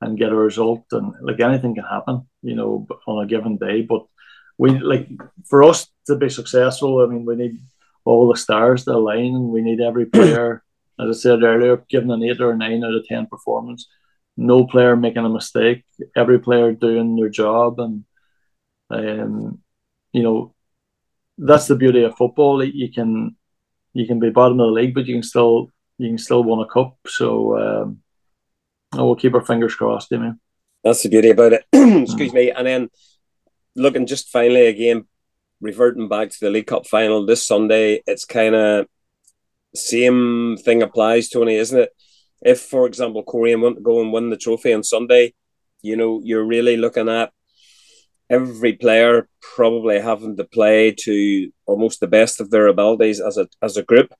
[0.00, 3.82] and get a result, and like anything can happen, you know, on a given day.
[3.82, 4.06] But
[4.58, 5.08] we like
[5.46, 7.00] for us to be successful.
[7.00, 7.58] I mean, we need
[8.04, 10.62] all the stars to align, and we need every player,
[11.00, 13.88] as I said earlier, giving an eight or a nine out of ten performance.
[14.36, 15.84] No player making a mistake.
[16.16, 18.04] Every player doing their job, and
[18.90, 19.60] um,
[20.12, 20.54] you know,
[21.38, 22.62] that's the beauty of football.
[22.62, 23.36] You can
[23.92, 26.60] you can be bottom of the league, but you can still you can still win
[26.60, 26.96] a cup.
[27.06, 28.02] So um,
[28.96, 30.34] we'll keep our fingers crossed, eh, you know.
[30.82, 31.64] That's the beauty about it.
[31.72, 32.34] Excuse mm.
[32.34, 32.50] me.
[32.50, 32.88] And then
[33.74, 35.06] looking just finally again,
[35.60, 38.86] reverting back to the League Cup final this Sunday, it's kind of
[39.74, 41.90] same thing applies, Tony, isn't it?
[42.42, 45.34] If, for example, Coleraine want to go and win the trophy on Sunday,
[45.82, 47.32] you know, you're really looking at
[48.30, 53.46] every player probably having to play to almost the best of their abilities as a
[53.60, 54.12] as a group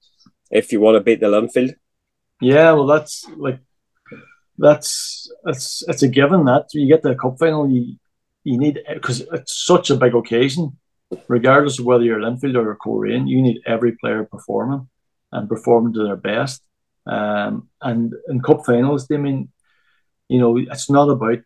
[0.50, 1.74] if you want to beat the Linfield.
[2.40, 3.60] Yeah, well, that's like
[4.58, 7.96] that's it's it's a given that you get the cup final, you
[8.44, 10.78] you need because it's such a big occasion.
[11.28, 14.88] Regardless of whether you're Linfield or a Coleraine, you need every player performing
[15.32, 16.62] and performing to their best.
[17.06, 19.50] Um, and in cup finals, I mean,
[20.28, 21.40] you know, it's not about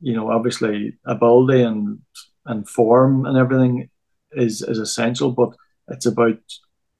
[0.00, 2.00] you know obviously ability and
[2.46, 3.90] and form and everything
[4.32, 5.50] is is essential, but
[5.88, 6.38] it's about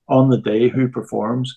[0.09, 1.57] on the day who performs,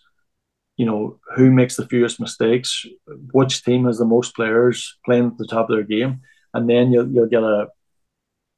[0.82, 2.88] you know, who makes the fewest mistakes,
[3.34, 6.22] which team has the most players playing at the top of their game,
[6.56, 7.68] and then you'll you'll get a,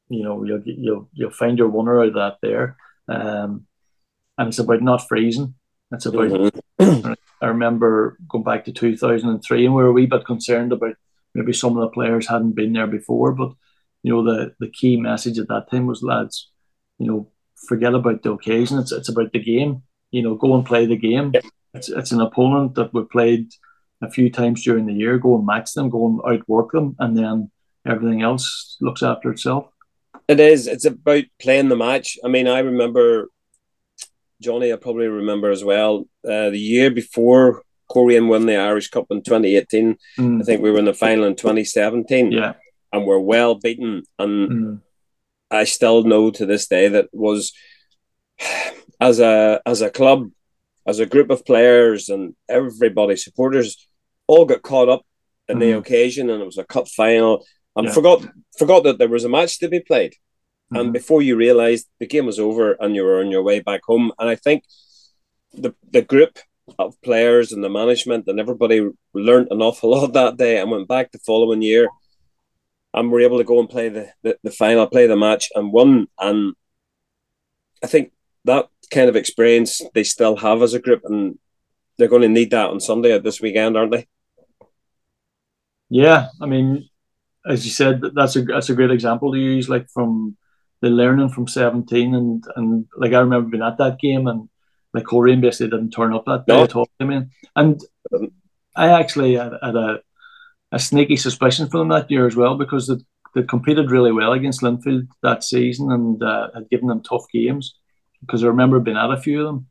[0.08, 2.78] you know, you'll you'll you'll find your winner out of that there,
[3.10, 3.68] um,
[4.38, 5.56] and it's about not freezing.
[5.92, 6.30] It's about.
[6.80, 7.12] Mm-hmm.
[7.42, 10.26] I remember going back to two thousand and three, and we were a wee bit
[10.26, 10.96] concerned about
[11.36, 13.52] maybe some of the players hadn't been there before, but
[14.02, 16.50] you know the the key message at that time was lads,
[17.00, 17.28] you know,
[17.68, 18.80] forget about the occasion.
[18.80, 19.84] It's it's about the game.
[20.12, 21.34] You know, go and play the game.
[21.74, 23.52] It's it's an opponent that we played
[24.02, 25.18] a few times during the year.
[25.18, 25.90] Go and match them.
[25.90, 27.52] Go and outwork them, and then
[27.88, 29.68] everything else looks after itself.
[30.28, 30.68] It is.
[30.68, 32.18] It's about playing the match.
[32.24, 33.30] I mean, I remember
[34.42, 34.72] Johnny.
[34.72, 36.08] I probably remember as well.
[36.26, 40.42] Uh, the year before Coleraine won the Irish Cup in 2018, mm.
[40.42, 42.32] I think we were in the final in 2017.
[42.32, 42.54] Yeah,
[42.92, 44.04] and we're well beaten.
[44.20, 44.82] And mm.
[45.52, 47.54] I still know to this day that was
[49.02, 50.30] as a as a club,
[50.86, 53.88] as a group of players and everybody supporters
[54.28, 55.06] all got caught up
[55.48, 55.72] in mm-hmm.
[55.72, 57.46] the occasion and it was a cup final
[57.76, 57.94] and yeah.
[57.94, 58.26] forgot
[58.58, 60.14] forgot that there was a match to be played.
[60.14, 60.76] Mm-hmm.
[60.78, 63.82] And before you realised the game was over and you were on your way back
[63.86, 64.12] home.
[64.20, 64.64] And I think
[65.54, 66.40] the the group
[66.80, 70.88] of players and the management and everybody learned an awful lot that day and went
[70.88, 71.90] back the following year
[72.94, 75.74] and were able to go and play the, the, the final, play the match, and
[75.74, 76.08] won.
[76.20, 76.54] And
[77.84, 78.12] I think
[78.46, 81.38] that kind of experience they still have as a group, and
[81.98, 84.08] they're going to need that on Sunday at this weekend, aren't they?
[85.90, 86.90] Yeah, I mean,
[87.48, 89.70] as you said, that's a that's a great example to use.
[89.70, 90.38] Like from
[90.82, 94.50] the learning from 17 and and like I remember being at that game and
[94.94, 96.64] like Coleraine basically didn't turn up that day no.
[96.64, 96.90] at all.
[97.00, 97.82] I mean, and
[98.76, 100.02] I actually had, had, a
[100.72, 102.96] a sneaky suspicion for them that year as well because they
[103.36, 107.76] they competed really well against Linfield that season and uh, had given them tough games
[108.26, 109.68] because I remember being at a few of them,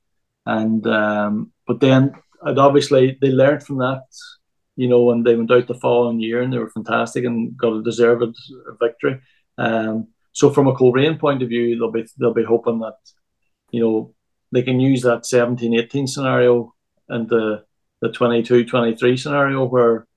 [0.46, 2.12] and um, but then
[2.42, 4.04] and obviously they learned from that,
[4.76, 7.76] you know, and they went out the following year and they were fantastic and got
[7.76, 8.36] a deserved
[8.80, 9.20] victory.
[9.58, 12.96] Um, so from a Coleraine point of view, they'll be they'll be hoping that,
[13.70, 14.14] you know,
[14.50, 16.74] they can use that 17-18 scenario
[17.08, 17.64] and the
[18.00, 20.08] the 22-23 scenario where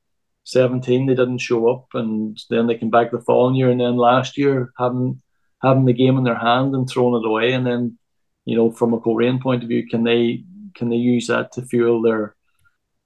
[0.46, 3.96] 17 they didn't show up and then they can back the following year and then
[3.96, 5.22] last year having
[5.62, 7.98] having the game in their hand and throwing it away and then
[8.46, 10.44] you know from a Coleraine point of view can they
[10.74, 12.36] can they use that to fuel their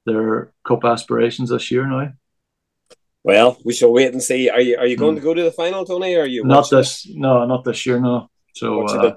[0.06, 2.14] their cup aspirations this year now
[3.24, 4.50] well, we shall wait and see.
[4.50, 5.20] Are you are you going mm.
[5.20, 6.16] to go to the final, Tony?
[6.16, 7.06] Or are you not this?
[7.06, 7.18] It?
[7.18, 8.00] No, not this year.
[8.00, 8.30] No.
[8.56, 9.16] So uh,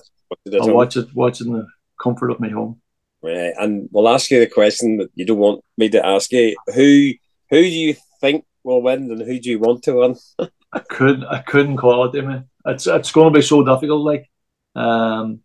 [0.60, 1.14] I'll watch it.
[1.14, 1.66] Watch it in the
[2.02, 2.80] comfort of my home.
[3.22, 6.56] Right, and we'll ask you the question that you don't want me to ask you.
[6.74, 7.12] Who
[7.50, 10.16] who do you think will win, and who do you want to win?
[10.72, 11.24] I couldn't.
[11.24, 12.18] I couldn't call it.
[12.18, 14.04] I mean, it's it's going to be so difficult.
[14.04, 14.28] Like,
[14.74, 15.40] um,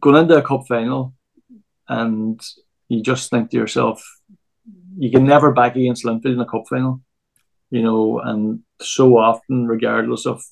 [0.00, 1.14] going into a cup final,
[1.88, 2.40] and
[2.88, 4.02] you just think to yourself,
[4.98, 7.00] you can never back against Linfield in a cup final,
[7.70, 10.42] you know, and so often, regardless of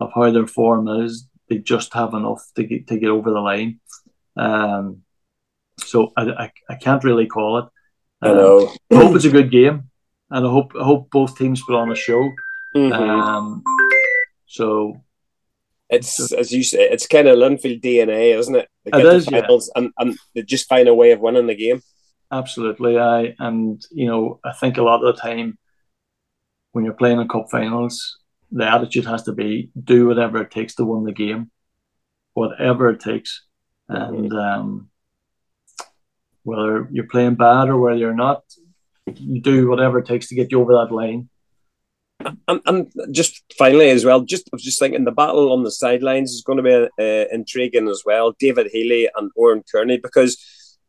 [0.00, 3.40] of how their form is, they just have enough to get to get over the
[3.40, 3.80] line.
[4.36, 5.02] Um,
[5.78, 7.64] so I, I, I can't really call it.
[8.22, 8.72] Um, I know.
[8.90, 9.90] I hope it's a good game,
[10.30, 12.30] and I hope I hope both teams put on a show.
[12.76, 12.92] Mm-hmm.
[12.92, 13.62] Um,
[14.46, 15.00] so
[15.94, 18.68] it's as you say, it's kind of Linfield DNA, isn't it?
[18.84, 19.46] They it is, yeah.
[19.76, 21.80] and, and they just find a way of winning the game.
[22.30, 25.58] Absolutely, I and you know I think a lot of the time
[26.72, 28.18] when you're playing in cup finals,
[28.50, 31.50] the attitude has to be do whatever it takes to win the game,
[32.34, 33.44] whatever it takes,
[33.90, 34.14] mm-hmm.
[34.14, 34.90] and um,
[36.42, 38.42] whether you're playing bad or whether you're not,
[39.06, 41.28] you do whatever it takes to get you over that line.
[42.48, 45.70] And, and just finally as well, just I was just thinking the battle on the
[45.70, 48.34] sidelines is going to be uh, intriguing as well.
[48.38, 50.36] David Healy and Oran Kearney because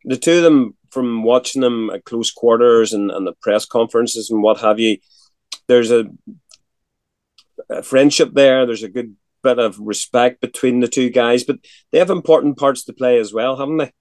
[0.04, 4.30] the two of them, from watching them at close quarters and, and the press conferences
[4.30, 4.98] and what have you,
[5.68, 6.06] there's a,
[7.70, 8.66] a friendship there.
[8.66, 11.58] There's a good bit of respect between the two guys, but
[11.92, 13.92] they have important parts to play as well, haven't they?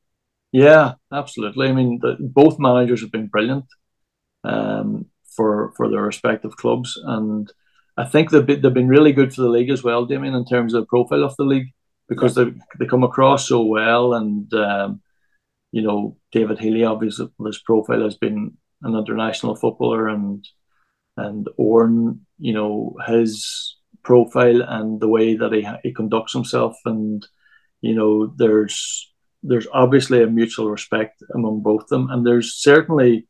[0.53, 1.69] Yeah, absolutely.
[1.69, 3.67] I mean, the, both managers have been brilliant
[4.45, 5.07] um,
[5.37, 7.53] for for their respective clubs, and
[7.97, 10.45] I think they've been, they've been really good for the league as well, Damien, in
[10.45, 11.73] terms of the profile of the league
[12.09, 12.47] because they
[12.79, 15.01] they come across so well, and um,
[15.73, 20.47] you know, David Healy, obviously, his profile has been an international footballer, and
[21.17, 27.27] and Oran, you know, his profile and the way that he he conducts himself, and
[27.81, 29.13] you know, there's
[29.43, 33.27] there's obviously a mutual respect among both of them, and there's certainly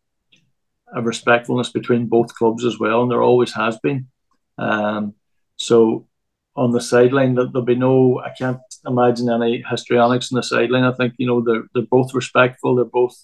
[0.94, 4.08] a respectfulness between both clubs as well, and there always has been.
[4.58, 5.14] Um,
[5.56, 6.06] so
[6.56, 8.20] on the sideline, there'll be no.
[8.20, 10.84] I can't imagine any histrionics on the sideline.
[10.84, 12.76] I think you know they're they're both respectful.
[12.76, 13.16] They're both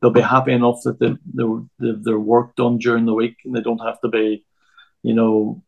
[0.00, 3.60] they'll be happy enough that they they their work done during the week and they
[3.60, 4.44] don't have to be,
[5.02, 5.62] you know,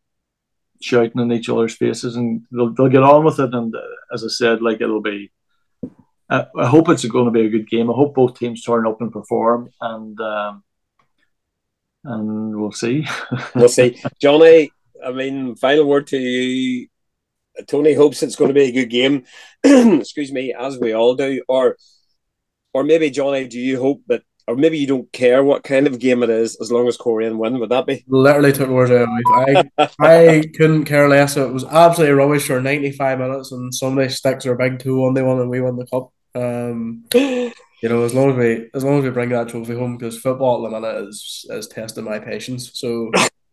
[0.81, 3.53] shouting in each other's faces and they'll they'll get on with it.
[3.53, 3.79] And uh,
[4.13, 5.31] as I said, like it'll be.
[6.29, 7.91] I, I hope it's going to be a good game.
[7.91, 10.63] I hope both teams turn up and perform, and um,
[12.03, 13.07] and we'll see.
[13.55, 14.71] we'll see, Johnny.
[15.03, 16.87] I mean, final word to you
[17.67, 19.25] Tony hopes it's going to be a good game.
[19.63, 21.43] Excuse me, as we all do.
[21.47, 21.77] Or,
[22.73, 25.99] or maybe Johnny, do you hope that, or maybe you don't care what kind of
[25.99, 27.59] game it is, as long as Coleraine win?
[27.59, 28.03] Would that be?
[28.07, 31.37] Literally took words out of my I I couldn't care less.
[31.37, 35.13] It was absolutely rubbish for ninety five minutes, and somebody sticks their big two on
[35.13, 36.11] they won, and we won the cup.
[36.33, 37.05] Um,
[37.81, 40.19] you know, as long as we as long as we bring that trophy home, because
[40.19, 42.71] football at the minute is is testing my patience.
[42.75, 43.11] So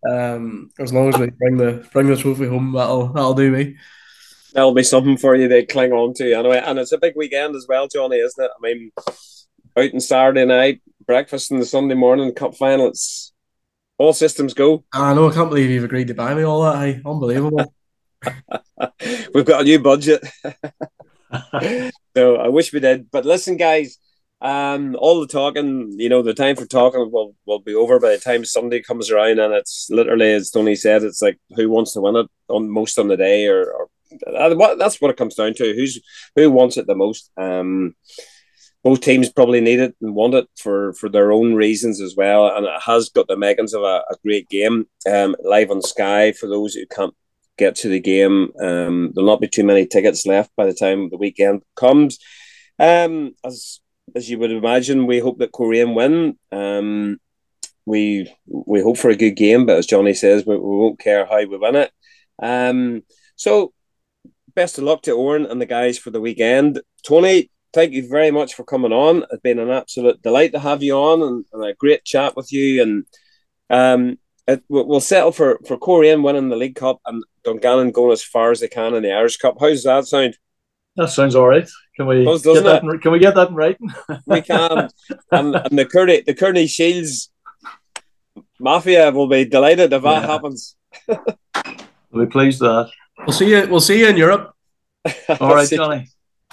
[0.09, 3.77] um, as long as we bring the bring the trophy home, that'll that'll do me.
[4.53, 6.63] That'll be something for you to cling on to anyway.
[6.65, 8.51] And it's a big weekend as well, Johnny, isn't it?
[8.51, 8.93] I mean,
[9.77, 12.89] out on Saturday night, breakfast in the Sunday morning, cup final.
[12.89, 13.33] It's
[13.99, 14.85] all systems go.
[14.93, 15.29] I know.
[15.31, 16.79] I can't believe you've agreed to buy me all that.
[16.79, 17.73] Hey, unbelievable.
[19.35, 20.23] We've got a new budget.
[22.17, 23.11] so I wish we did.
[23.11, 23.99] But listen, guys,
[24.41, 28.11] um, all the talking, you know, the time for talking will, will be over by
[28.11, 31.93] the time Sunday comes around, and it's literally, as Tony said, it's like who wants
[31.95, 33.89] to win it on most on the day, or, or
[34.37, 35.75] uh, that's what it comes down to.
[35.75, 36.01] Who's
[36.37, 37.31] who wants it the most?
[37.37, 37.97] Um,
[38.85, 42.47] both teams probably need it and want it for for their own reasons as well,
[42.57, 46.31] and it has got the makings of a, a great game um, live on Sky
[46.31, 47.15] for those who can't
[47.59, 48.53] get to the game.
[48.61, 52.21] Um, there'll not be too many tickets left by the time the weekend comes.
[52.79, 53.81] Um, as
[54.15, 56.39] as you would imagine, we hope that Coleraine win.
[56.53, 57.19] Um,
[57.87, 61.25] we we hope for a good game, but as Johnny says, we, we won't care
[61.27, 61.91] how we win it.
[62.41, 63.03] Um,
[63.37, 63.73] so
[64.55, 66.81] best of luck to Oran and the guys for the weekend.
[67.07, 69.25] Tony, thank you very much for coming on.
[69.31, 72.53] It's been an absolute delight to have you on and, and a great chat with
[72.53, 72.83] you.
[72.83, 73.05] And
[73.71, 78.23] um, it, we'll settle for for Coleraine winning the League Cup and Dungannon going as
[78.23, 79.57] far as they can in the Irish Cup.
[79.61, 80.37] How does that sound?
[80.99, 81.69] That sounds all right.
[81.97, 82.83] Can we does, get that?
[82.83, 83.89] In, can we get that in writing?
[84.27, 84.91] we can.
[85.31, 87.31] and, and the Kearney the Kearney Shields
[88.59, 90.21] Mafia will be delighted if yeah.
[90.21, 90.77] that happens.
[91.09, 92.91] we'll be pleased with that.
[93.19, 93.69] We'll see you.
[93.69, 94.53] We'll see you in Europe.
[95.41, 96.09] All right, Johnny.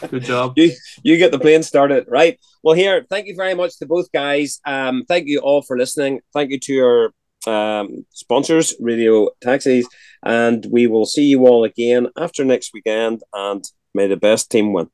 [0.10, 0.54] Good job.
[0.58, 2.40] You you get the plane started, right?
[2.62, 4.60] Well, here, thank you very much to both guys.
[4.64, 6.20] Um, thank you all for listening.
[6.34, 7.14] Thank you to your
[7.48, 9.88] um, sponsors, Radio Taxis,
[10.24, 13.24] and we will see you all again after next weekend.
[13.34, 13.64] And
[13.96, 14.90] may the best team win.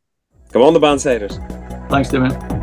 [0.54, 1.36] Come on, the Bannsiders.
[1.90, 2.61] Thanks, Damien.